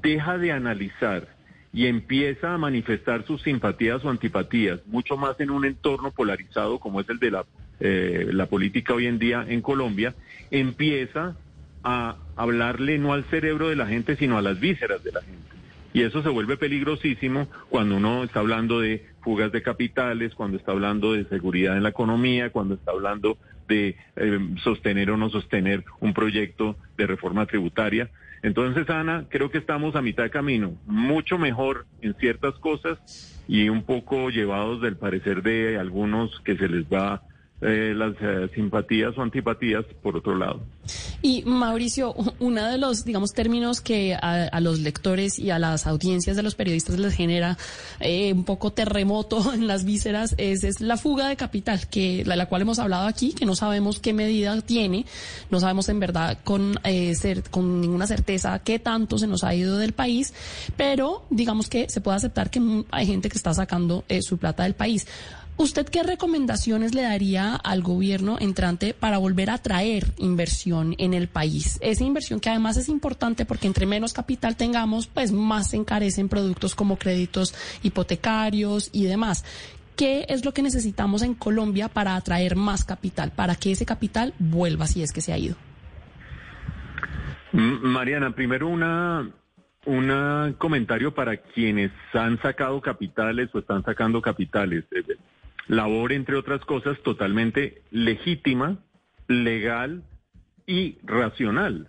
deja 0.03 0.39
de 0.39 0.51
analizar 0.51 1.29
y 1.73 1.87
empieza 1.87 2.55
a 2.55 2.59
manifestar 2.59 3.27
sus 3.27 3.43
simpatías 3.43 4.03
o 4.03 4.09
antipatías, 4.09 4.81
mucho 4.87 5.19
más 5.19 5.39
en 5.39 5.51
un 5.51 5.67
entorno 5.67 6.11
polarizado 6.13 6.79
como 6.79 7.03
es 7.03 7.09
el 7.11 7.19
de 7.19 7.31
la, 7.31 7.45
eh, 7.79 8.31
la 8.33 8.47
política 8.47 8.95
hoy 8.95 9.07
en 9.07 9.19
día 9.19 9.45
en 9.47 9.61
Colombia, 9.61 10.15
empieza 10.51 11.37
a 11.85 12.17
hablarle 12.37 12.99
no 12.99 13.13
al 13.13 13.25
cerebro 13.25 13.69
de 13.69 13.77
la 13.77 13.87
gente, 13.87 14.17
sino 14.17 14.39
a 14.39 14.43
las 14.43 14.59
vísceras 14.59 15.05
de 15.05 15.13
la 15.13 15.21
gente. 15.21 15.47
Y 15.93 16.03
eso 16.03 16.23
se 16.23 16.31
vuelve 16.31 16.57
peligrosísimo 16.57 17.49
cuando 17.69 17.99
uno 17.99 18.25
está 18.25 18.41
hablando 18.41 18.81
de 18.81 19.05
fugas 19.21 19.53
de 19.53 19.63
capitales, 19.63 20.35
cuando 20.35 20.57
está 20.57 20.73
hablando 20.73 21.13
de 21.13 21.27
seguridad 21.27 21.77
en 21.77 21.83
la 21.83 21.91
economía, 21.91 22.51
cuando 22.51 22.75
está 22.75 22.93
hablando 22.93 23.37
de 23.69 23.97
eh, 24.17 24.39
sostener 24.63 25.11
o 25.11 25.17
no 25.17 25.31
sostener 25.31 25.85
un 26.01 26.15
proyecto 26.15 26.77
de 26.97 27.07
reforma 27.07 27.47
tributaria. 27.47 28.11
Entonces, 28.43 28.89
Ana, 28.91 29.27
creo 29.29 29.51
que 29.51 29.59
estamos 29.59 29.97
a 29.97 30.03
mitad 30.03 30.23
de 30.23 30.31
camino, 30.31 30.75
mucho 30.87 31.39
mejor 31.39 31.87
en 32.01 32.15
ciertas 32.15 32.55
cosas 32.57 32.99
y 33.49 33.69
un 33.69 33.83
poco 33.83 34.31
llevados 34.31 34.81
del 34.81 34.97
parecer 34.97 35.43
de 35.43 35.79
algunos 35.79 36.41
que 36.41 36.57
se 36.57 36.69
les 36.69 36.85
va 36.85 37.23
eh, 37.63 37.95
las 37.97 38.15
eh, 38.21 38.51
simpatías 38.55 39.17
o 39.17 39.23
antipatías 39.23 39.83
por 40.03 40.15
otro 40.15 40.37
lado. 40.37 40.61
Y 41.23 41.43
Mauricio, 41.47 42.15
uno 42.39 42.63
de 42.67 42.77
los, 42.77 43.07
digamos, 43.07 43.33
términos 43.33 43.81
que 43.81 44.15
a, 44.15 44.61
los 44.61 44.81
lectores 44.81 45.39
y 45.39 45.51
a 45.51 45.59
las 45.59 45.87
audiencias 45.87 46.37
de 46.37 46.43
los 46.43 46.55
periodistas 46.55 46.99
les 46.99 47.15
genera 47.15 47.57
eh, 47.99 48.31
un 48.35 48.45
poco 48.45 48.75
terremoto 48.75 49.55
en 49.55 49.67
las 49.67 49.87
vísceras 49.87 50.35
es, 50.37 50.65
es 50.65 50.83
la 50.83 50.99
fuga 50.99 51.29
de 51.29 51.37
capital, 51.37 51.89
que 51.89 52.25
la, 52.27 52.37
la, 52.37 52.45
cual 52.45 52.61
hemos 52.61 52.79
hablado 52.79 53.07
aquí, 53.07 53.33
que 53.33 53.47
no 53.47 53.57
sabemos 53.57 54.01
qué 54.01 54.13
medida 54.13 54.61
tiene, 54.61 55.07
no 55.51 55.59
sabemos 55.59 55.89
en 55.89 55.99
verdad 55.99 56.39
con, 56.45 56.79
ser, 57.15 57.43
con 57.45 57.81
ninguna 57.81 58.07
certeza 58.07 58.59
qué 58.59 58.79
tanto 58.79 59.17
se 59.17 59.27
nos 59.27 59.45
ha 59.45 59.55
ido 59.55 59.79
del 59.79 59.95
país, 59.95 60.35
pero 60.77 61.25
digamos 61.31 61.71
que 61.71 61.89
se 61.89 62.03
puede 62.03 62.19
aceptar 62.19 62.51
que 62.51 62.85
hay 62.91 63.07
gente 63.07 63.31
que 63.31 63.39
está 63.39 63.55
sacando 63.55 64.05
su 64.21 64.37
plata 64.37 64.65
del 64.65 64.75
país. 64.75 65.07
¿Usted 65.59 65.87
qué 65.87 66.03
recomendaciones 66.03 66.95
le 66.95 67.01
daría 67.01 67.55
al 67.55 67.81
gobierno 67.81 68.37
entrante 68.39 68.93
para 68.93 69.17
volver 69.17 69.49
a 69.49 69.57
traer 69.57 70.05
inversión 70.19 70.95
en 70.99 71.15
el 71.15 71.29
país? 71.29 71.79
Esa 71.81 72.05
inversión 72.05 72.41
que 72.41 72.51
además 72.51 72.77
es 72.77 72.91
importante 72.91 73.47
porque 73.47 73.67
entre 73.67 73.87
menos 73.87 74.13
capital 74.13 74.55
tengamos, 74.57 75.07
pues 75.07 75.33
más 75.33 75.71
se 75.71 75.79
encarecen 75.79 76.29
productos 76.29 76.75
como 76.75 76.99
créditos 76.99 77.55
hipotecarios 77.83 78.91
y 78.93 79.05
demás. 79.05 79.47
¿Qué 79.97 80.27
es 80.29 80.45
lo 80.45 80.53
que 80.53 80.61
necesitamos 80.61 81.23
en 81.23 81.33
Colombia 81.33 81.89
para 81.89 82.17
atraer 82.17 82.55
más 82.55 82.85
capital, 82.85 83.33
para 83.35 83.55
que 83.55 83.73
ese 83.73 83.87
capital 83.87 84.35
vuelva 84.39 84.87
si 84.87 85.03
es 85.03 85.11
que 85.11 85.23
se 85.23 85.33
ha 85.33 85.39
ido? 85.39 85.57
Mariana, 87.53 88.35
primero 88.35 88.69
una 88.69 89.27
un 89.87 90.55
comentario 90.59 91.15
para 91.15 91.37
quienes 91.37 91.93
han 92.13 92.39
sacado 92.43 92.81
capitales 92.81 93.49
o 93.55 93.61
están 93.61 93.85
sacando 93.85 94.21
capitales 94.21 94.85
labor, 95.69 96.13
entre 96.13 96.37
otras 96.37 96.65
cosas, 96.65 96.99
totalmente 97.03 97.83
legítima, 97.91 98.79
legal 99.29 100.05
y 100.67 100.99
racional, 101.03 101.89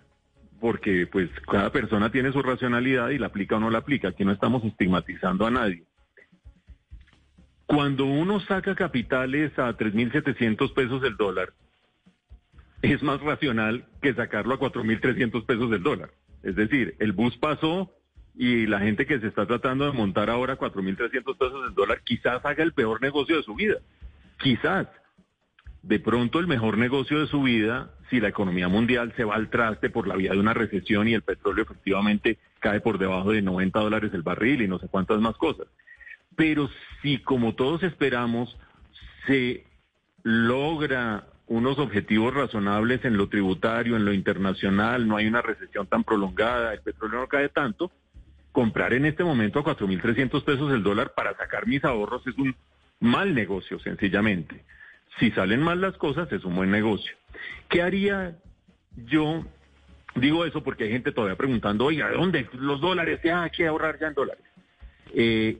porque 0.60 1.06
pues 1.06 1.30
cada 1.50 1.70
persona 1.70 2.10
tiene 2.10 2.32
su 2.32 2.42
racionalidad 2.42 3.10
y 3.10 3.18
la 3.18 3.28
aplica 3.28 3.56
o 3.56 3.60
no 3.60 3.70
la 3.70 3.78
aplica, 3.78 4.08
aquí 4.08 4.24
no 4.24 4.32
estamos 4.32 4.64
estigmatizando 4.64 5.46
a 5.46 5.50
nadie. 5.50 5.84
Cuando 7.66 8.06
uno 8.06 8.40
saca 8.40 8.74
capitales 8.74 9.56
a 9.58 9.76
3.700 9.76 10.72
pesos 10.72 11.02
el 11.04 11.16
dólar, 11.16 11.52
es 12.80 13.02
más 13.02 13.20
racional 13.20 13.84
que 14.00 14.14
sacarlo 14.14 14.54
a 14.54 14.60
4.300 14.60 15.44
pesos 15.44 15.72
el 15.72 15.82
dólar. 15.82 16.10
Es 16.42 16.56
decir, 16.56 16.96
el 16.98 17.12
bus 17.12 17.36
pasó 17.36 17.92
y 18.40 18.68
la 18.68 18.78
gente 18.78 19.04
que 19.04 19.18
se 19.18 19.26
está 19.26 19.46
tratando 19.46 19.84
de 19.84 19.90
montar 19.90 20.30
ahora 20.30 20.56
4.300 20.56 21.36
pesos 21.36 21.68
el 21.68 21.74
dólar 21.74 22.02
quizás 22.04 22.44
haga 22.44 22.62
el 22.62 22.72
peor 22.72 23.02
negocio 23.02 23.36
de 23.36 23.42
su 23.42 23.56
vida. 23.56 23.78
Quizás. 24.38 24.86
De 25.82 25.98
pronto 25.98 26.38
el 26.38 26.46
mejor 26.46 26.78
negocio 26.78 27.18
de 27.18 27.26
su 27.26 27.42
vida, 27.42 27.90
si 28.10 28.20
la 28.20 28.28
economía 28.28 28.68
mundial 28.68 29.12
se 29.16 29.24
va 29.24 29.34
al 29.34 29.50
traste 29.50 29.90
por 29.90 30.06
la 30.06 30.14
vía 30.14 30.32
de 30.32 30.38
una 30.38 30.54
recesión 30.54 31.08
y 31.08 31.14
el 31.14 31.22
petróleo 31.22 31.64
efectivamente 31.64 32.38
cae 32.60 32.80
por 32.80 32.98
debajo 32.98 33.32
de 33.32 33.42
90 33.42 33.80
dólares 33.80 34.14
el 34.14 34.22
barril 34.22 34.62
y 34.62 34.68
no 34.68 34.78
sé 34.78 34.86
cuántas 34.86 35.20
más 35.20 35.36
cosas. 35.36 35.66
Pero 36.36 36.70
si, 37.02 37.18
como 37.18 37.56
todos 37.56 37.82
esperamos, 37.82 38.56
se 39.26 39.64
logra 40.22 41.26
unos 41.48 41.80
objetivos 41.80 42.34
razonables 42.34 43.04
en 43.04 43.16
lo 43.16 43.28
tributario, 43.28 43.96
en 43.96 44.04
lo 44.04 44.12
internacional, 44.12 45.08
no 45.08 45.16
hay 45.16 45.26
una 45.26 45.42
recesión 45.42 45.88
tan 45.88 46.04
prolongada, 46.04 46.74
el 46.74 46.82
petróleo 46.82 47.20
no 47.20 47.26
cae 47.26 47.48
tanto, 47.48 47.90
comprar 48.58 48.92
en 48.92 49.04
este 49.04 49.22
momento 49.22 49.60
a 49.60 49.64
4.300 49.64 50.42
pesos 50.42 50.72
el 50.72 50.82
dólar 50.82 51.12
para 51.14 51.32
sacar 51.36 51.68
mis 51.68 51.84
ahorros 51.84 52.26
es 52.26 52.36
un 52.38 52.56
mal 52.98 53.32
negocio, 53.32 53.78
sencillamente. 53.78 54.64
Si 55.20 55.30
salen 55.30 55.62
mal 55.62 55.80
las 55.80 55.96
cosas, 55.96 56.32
es 56.32 56.44
un 56.44 56.56
buen 56.56 56.72
negocio. 56.72 57.14
¿Qué 57.68 57.82
haría 57.82 58.36
yo? 59.06 59.44
Digo 60.16 60.44
eso 60.44 60.64
porque 60.64 60.82
hay 60.82 60.90
gente 60.90 61.12
todavía 61.12 61.36
preguntando, 61.36 61.84
oiga, 61.84 62.10
¿dónde 62.10 62.48
los 62.54 62.80
dólares? 62.80 63.20
Ya 63.22 63.44
hay 63.44 63.50
que 63.50 63.64
ahorrar 63.64 63.96
ya 64.00 64.08
en 64.08 64.14
dólares. 64.14 64.44
Eh, 65.14 65.58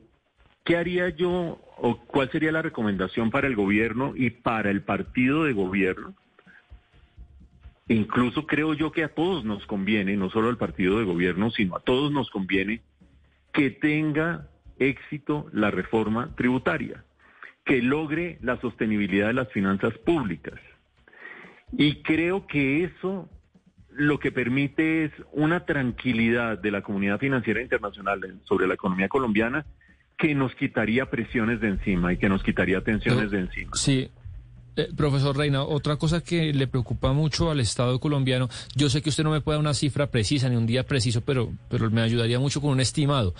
¿Qué 0.64 0.76
haría 0.76 1.10
yo 1.10 1.60
o 1.76 2.00
cuál 2.04 2.32
sería 2.32 2.50
la 2.50 2.62
recomendación 2.62 3.30
para 3.30 3.46
el 3.46 3.54
gobierno 3.54 4.14
y 4.16 4.30
para 4.30 4.72
el 4.72 4.82
partido 4.82 5.44
de 5.44 5.52
gobierno? 5.52 6.16
Incluso 7.88 8.46
creo 8.46 8.74
yo 8.74 8.92
que 8.92 9.04
a 9.04 9.14
todos 9.14 9.44
nos 9.44 9.64
conviene, 9.66 10.16
no 10.16 10.28
solo 10.30 10.48
al 10.48 10.58
partido 10.58 10.98
de 10.98 11.04
gobierno, 11.04 11.50
sino 11.50 11.76
a 11.76 11.80
todos 11.80 12.12
nos 12.12 12.30
conviene 12.30 12.82
que 13.52 13.70
tenga 13.70 14.48
éxito 14.78 15.46
la 15.52 15.70
reforma 15.70 16.34
tributaria, 16.36 17.04
que 17.64 17.82
logre 17.82 18.38
la 18.42 18.60
sostenibilidad 18.60 19.28
de 19.28 19.32
las 19.32 19.50
finanzas 19.52 19.96
públicas. 19.98 20.60
Y 21.72 22.02
creo 22.02 22.46
que 22.46 22.84
eso 22.84 23.28
lo 23.90 24.20
que 24.20 24.32
permite 24.32 25.04
es 25.04 25.12
una 25.32 25.64
tranquilidad 25.64 26.58
de 26.58 26.70
la 26.70 26.82
comunidad 26.82 27.18
financiera 27.18 27.60
internacional 27.60 28.38
sobre 28.44 28.66
la 28.66 28.74
economía 28.74 29.08
colombiana 29.08 29.66
que 30.16 30.34
nos 30.34 30.54
quitaría 30.54 31.06
presiones 31.10 31.60
de 31.60 31.68
encima 31.68 32.12
y 32.12 32.16
que 32.16 32.28
nos 32.28 32.42
quitaría 32.42 32.82
tensiones 32.82 33.30
de 33.30 33.40
encima. 33.40 33.70
Sí, 33.74 34.10
eh, 34.78 34.88
profesor 34.96 35.36
Reina, 35.36 35.62
otra 35.64 35.96
cosa 35.96 36.20
que 36.20 36.52
le 36.52 36.68
preocupa 36.68 37.12
mucho 37.12 37.50
al 37.50 37.60
Estado 37.60 37.98
colombiano, 37.98 38.48
yo 38.76 38.88
sé 38.88 39.02
que 39.02 39.08
usted 39.08 39.24
no 39.24 39.30
me 39.30 39.40
puede 39.40 39.56
dar 39.56 39.60
una 39.60 39.74
cifra 39.74 40.06
precisa 40.06 40.48
ni 40.48 40.56
un 40.56 40.66
día 40.66 40.84
preciso, 40.86 41.20
pero, 41.20 41.52
pero 41.68 41.90
me 41.90 42.00
ayudaría 42.00 42.38
mucho 42.38 42.60
con 42.60 42.70
un 42.70 42.80
estimado. 42.80 43.34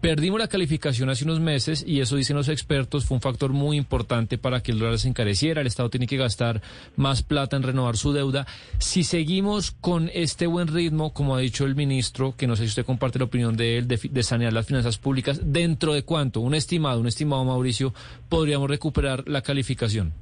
Perdimos 0.00 0.38
la 0.38 0.48
calificación 0.48 1.08
hace 1.08 1.24
unos 1.24 1.40
meses 1.40 1.82
y 1.86 2.00
eso 2.00 2.16
dicen 2.16 2.36
los 2.36 2.48
expertos, 2.48 3.06
fue 3.06 3.16
un 3.16 3.20
factor 3.22 3.52
muy 3.52 3.76
importante 3.76 4.36
para 4.36 4.62
que 4.62 4.72
el 4.72 4.78
dólar 4.78 4.98
se 4.98 5.08
encareciera, 5.08 5.60
el 5.60 5.66
Estado 5.66 5.88
tiene 5.88 6.06
que 6.06 6.16
gastar 6.16 6.60
más 6.96 7.22
plata 7.22 7.56
en 7.56 7.62
renovar 7.62 7.96
su 7.96 8.12
deuda. 8.12 8.46
Si 8.78 9.02
seguimos 9.02 9.70
con 9.70 10.10
este 10.12 10.46
buen 10.46 10.68
ritmo, 10.68 11.12
como 11.14 11.36
ha 11.36 11.40
dicho 11.40 11.64
el 11.64 11.74
ministro, 11.74 12.34
que 12.36 12.46
no 12.46 12.54
sé 12.54 12.64
si 12.64 12.68
usted 12.68 12.84
comparte 12.84 13.18
la 13.18 13.24
opinión 13.24 13.56
de 13.56 13.78
él, 13.78 13.88
de, 13.88 13.98
de 14.02 14.22
sanear 14.22 14.52
las 14.52 14.66
finanzas 14.66 14.98
públicas, 14.98 15.40
¿dentro 15.42 15.94
de 15.94 16.02
cuánto? 16.02 16.40
Un 16.40 16.54
estimado, 16.54 17.00
un 17.00 17.06
estimado 17.06 17.44
Mauricio, 17.44 17.94
podríamos 18.28 18.68
recuperar 18.68 19.26
la 19.26 19.42
calificación. 19.42 20.12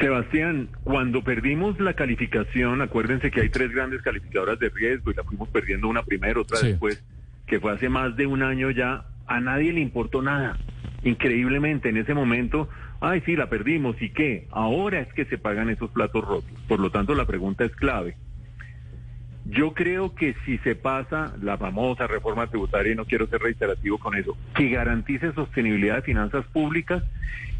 Sebastián, 0.00 0.68
cuando 0.84 1.22
perdimos 1.22 1.80
la 1.80 1.94
calificación, 1.94 2.80
acuérdense 2.82 3.32
que 3.32 3.40
hay 3.40 3.48
tres 3.48 3.72
grandes 3.72 4.00
calificadoras 4.02 4.58
de 4.60 4.68
riesgo 4.68 5.10
y 5.10 5.14
la 5.14 5.24
fuimos 5.24 5.48
perdiendo 5.48 5.88
una 5.88 6.04
primero, 6.04 6.42
otra 6.42 6.60
después, 6.60 7.02
que 7.46 7.58
fue 7.58 7.72
hace 7.72 7.88
más 7.88 8.14
de 8.16 8.26
un 8.26 8.42
año 8.42 8.70
ya, 8.70 9.06
a 9.26 9.40
nadie 9.40 9.72
le 9.72 9.80
importó 9.80 10.22
nada. 10.22 10.56
Increíblemente, 11.02 11.88
en 11.88 11.96
ese 11.96 12.14
momento, 12.14 12.68
ay, 13.00 13.22
sí, 13.26 13.34
la 13.34 13.48
perdimos, 13.48 14.00
¿y 14.00 14.10
qué? 14.10 14.46
Ahora 14.52 15.00
es 15.00 15.12
que 15.14 15.24
se 15.24 15.36
pagan 15.36 15.68
esos 15.68 15.90
platos 15.90 16.24
rotos. 16.24 16.50
Por 16.68 16.78
lo 16.78 16.90
tanto, 16.90 17.14
la 17.14 17.26
pregunta 17.26 17.64
es 17.64 17.74
clave. 17.74 18.16
Yo 19.46 19.72
creo 19.72 20.14
que 20.14 20.36
si 20.44 20.58
se 20.58 20.76
pasa 20.76 21.34
la 21.42 21.56
famosa 21.58 22.06
reforma 22.06 22.46
tributaria, 22.46 22.92
y 22.92 22.96
no 22.96 23.06
quiero 23.06 23.26
ser 23.26 23.40
reiterativo 23.40 23.98
con 23.98 24.14
eso, 24.14 24.36
que 24.54 24.68
garantice 24.68 25.32
sostenibilidad 25.32 25.96
de 25.96 26.02
finanzas 26.02 26.44
públicas, 26.46 27.02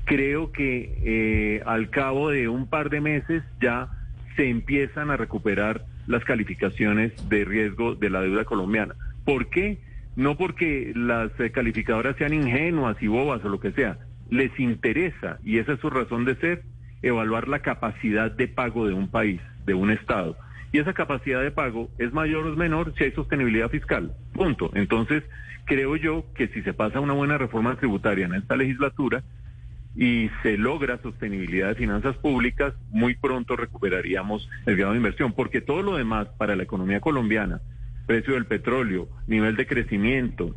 creo 0.09 0.53
que 0.53 0.95
eh, 1.05 1.63
al 1.67 1.91
cabo 1.91 2.31
de 2.31 2.49
un 2.49 2.67
par 2.67 2.89
de 2.89 3.03
meses 3.03 3.43
ya 3.61 3.91
se 4.37 4.49
empiezan 4.49 5.11
a 5.11 5.19
recuperar 5.19 5.85
las 6.07 6.25
calificaciones 6.25 7.13
de 7.29 7.45
riesgo 7.45 7.95
de 7.95 8.09
la 8.09 8.23
deuda 8.23 8.47
colombiana. 8.47 8.95
¿Por 9.27 9.51
qué? 9.51 9.79
No 10.17 10.39
porque 10.39 10.93
las 10.97 11.31
eh, 11.39 11.51
calificadoras 11.51 12.17
sean 12.17 12.33
ingenuas 12.33 12.97
y 13.03 13.07
bobas 13.07 13.45
o 13.45 13.51
lo 13.51 13.61
que 13.61 13.73
sea. 13.73 13.99
Les 14.31 14.59
interesa, 14.59 15.39
y 15.45 15.59
esa 15.59 15.75
es 15.75 15.81
su 15.81 15.91
razón 15.91 16.25
de 16.25 16.37
ser, 16.37 16.63
evaluar 17.03 17.47
la 17.47 17.59
capacidad 17.61 18.31
de 18.31 18.49
pago 18.49 18.87
de 18.87 18.95
un 18.95 19.11
país, 19.11 19.43
de 19.67 19.75
un 19.75 19.91
Estado. 19.91 20.39
Y 20.73 20.79
esa 20.79 20.95
capacidad 20.95 21.43
de 21.43 21.51
pago 21.51 21.91
es 21.99 22.15
mayor 22.15 22.47
o 22.47 22.53
es 22.53 22.57
menor 22.57 22.95
si 22.97 23.05
hay 23.05 23.13
sostenibilidad 23.13 23.69
fiscal. 23.69 24.13
Punto. 24.33 24.71
Entonces, 24.73 25.23
creo 25.67 25.97
yo 25.97 26.25
que 26.35 26.49
si 26.49 26.63
se 26.63 26.73
pasa 26.73 26.99
una 26.99 27.13
buena 27.13 27.37
reforma 27.37 27.77
tributaria 27.77 28.25
en 28.25 28.35
esta 28.35 28.57
legislatura, 28.57 29.23
y 29.99 30.31
se 30.45 30.57
logra 30.57 31.03
sostenibilidad 31.03 31.71
de 31.71 31.75
finanzas 31.75 32.17
públicas, 32.19 32.73
muy 32.89 33.17
pronto 33.17 33.57
recuperaríamos 33.57 34.49
el 34.65 34.77
grado 34.77 34.93
de 34.93 34.99
inversión, 34.99 35.33
porque 35.33 35.61
todo 35.61 35.83
lo 35.83 35.97
demás 35.97 36.29
para 36.39 36.55
la 36.55 36.63
economía 36.63 37.01
colombiana, 37.01 37.61
precio 38.07 38.35
del 38.35 38.47
petróleo, 38.47 39.09
nivel 39.27 39.57
de 39.57 39.67
crecimiento, 39.67 40.55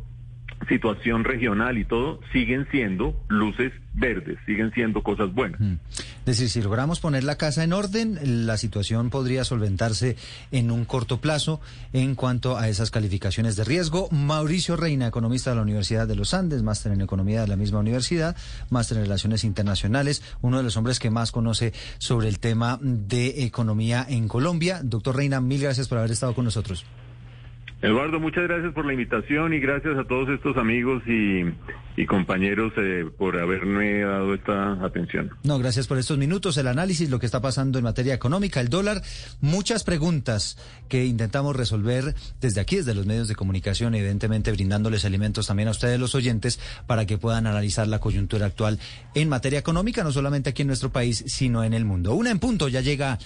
situación 0.68 1.24
regional 1.24 1.78
y 1.78 1.84
todo, 1.84 2.20
siguen 2.32 2.66
siendo 2.70 3.16
luces 3.28 3.72
verdes, 3.94 4.38
siguen 4.46 4.72
siendo 4.72 5.02
cosas 5.02 5.32
buenas. 5.34 5.60
Mm. 5.60 5.74
Es 6.20 6.38
decir, 6.38 6.48
si 6.48 6.62
logramos 6.62 7.00
poner 7.00 7.24
la 7.24 7.36
casa 7.36 7.64
en 7.64 7.72
orden, 7.72 8.46
la 8.46 8.56
situación 8.56 9.10
podría 9.10 9.44
solventarse 9.44 10.16
en 10.50 10.70
un 10.70 10.84
corto 10.84 11.20
plazo 11.20 11.60
en 11.92 12.14
cuanto 12.14 12.56
a 12.56 12.68
esas 12.68 12.90
calificaciones 12.90 13.56
de 13.56 13.64
riesgo. 13.64 14.08
Mauricio 14.10 14.76
Reina, 14.76 15.06
economista 15.06 15.50
de 15.50 15.56
la 15.56 15.62
Universidad 15.62 16.06
de 16.06 16.16
los 16.16 16.32
Andes, 16.32 16.62
máster 16.62 16.92
en 16.92 17.00
economía 17.00 17.42
de 17.42 17.48
la 17.48 17.56
misma 17.56 17.80
universidad, 17.80 18.36
máster 18.70 18.98
en 18.98 19.04
relaciones 19.04 19.44
internacionales, 19.44 20.22
uno 20.40 20.58
de 20.58 20.62
los 20.62 20.76
hombres 20.76 20.98
que 20.98 21.10
más 21.10 21.32
conoce 21.32 21.72
sobre 21.98 22.28
el 22.28 22.38
tema 22.38 22.78
de 22.80 23.44
economía 23.44 24.06
en 24.08 24.28
Colombia. 24.28 24.80
Doctor 24.82 25.16
Reina, 25.16 25.40
mil 25.40 25.60
gracias 25.60 25.88
por 25.88 25.98
haber 25.98 26.12
estado 26.12 26.34
con 26.34 26.44
nosotros. 26.44 26.86
Eduardo, 27.82 28.20
muchas 28.20 28.44
gracias 28.44 28.72
por 28.72 28.86
la 28.86 28.92
invitación 28.92 29.54
y 29.54 29.58
gracias 29.58 29.98
a 29.98 30.04
todos 30.04 30.28
estos 30.28 30.56
amigos 30.56 31.02
y, 31.08 32.06
compañeros 32.06 32.72
eh, 32.76 33.10
por 33.18 33.36
haberme 33.36 34.02
dado 34.02 34.34
esta 34.34 34.74
atención. 34.84 35.30
No, 35.42 35.58
gracias 35.58 35.88
por 35.88 35.98
estos 35.98 36.16
minutos, 36.16 36.56
el 36.58 36.68
análisis, 36.68 37.10
lo 37.10 37.18
que 37.18 37.26
está 37.26 37.40
pasando 37.40 37.78
en 37.78 37.84
materia 37.84 38.14
económica, 38.14 38.60
el 38.60 38.68
dólar, 38.68 39.02
muchas 39.40 39.82
preguntas 39.82 40.58
que 40.88 41.06
intentamos 41.06 41.56
resolver 41.56 42.14
desde 42.40 42.60
aquí, 42.60 42.76
desde 42.76 42.94
los 42.94 43.04
medios 43.04 43.26
de 43.26 43.34
comunicación, 43.34 43.96
evidentemente 43.96 44.52
brindándoles 44.52 45.04
alimentos 45.04 45.48
también 45.48 45.66
a 45.66 45.72
ustedes 45.72 45.98
los 45.98 46.14
oyentes 46.14 46.60
para 46.86 47.04
que 47.04 47.18
puedan 47.18 47.48
analizar 47.48 47.88
la 47.88 47.98
coyuntura 47.98 48.46
actual 48.46 48.78
en 49.16 49.28
materia 49.28 49.58
económica, 49.58 50.04
no 50.04 50.12
solamente 50.12 50.50
aquí 50.50 50.62
en 50.62 50.68
nuestro 50.68 50.90
país, 50.90 51.24
sino 51.26 51.64
en 51.64 51.74
el 51.74 51.84
mundo. 51.84 52.14
Una 52.14 52.30
en 52.30 52.38
punto, 52.38 52.68
ya 52.68 52.80
llega 52.80 53.18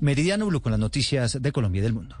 Meridiano 0.00 0.46
Blue 0.46 0.60
con 0.60 0.72
las 0.72 0.80
noticias 0.80 1.40
de 1.40 1.52
Colombia 1.52 1.80
y 1.80 1.82
del 1.82 1.94
mundo. 1.94 2.16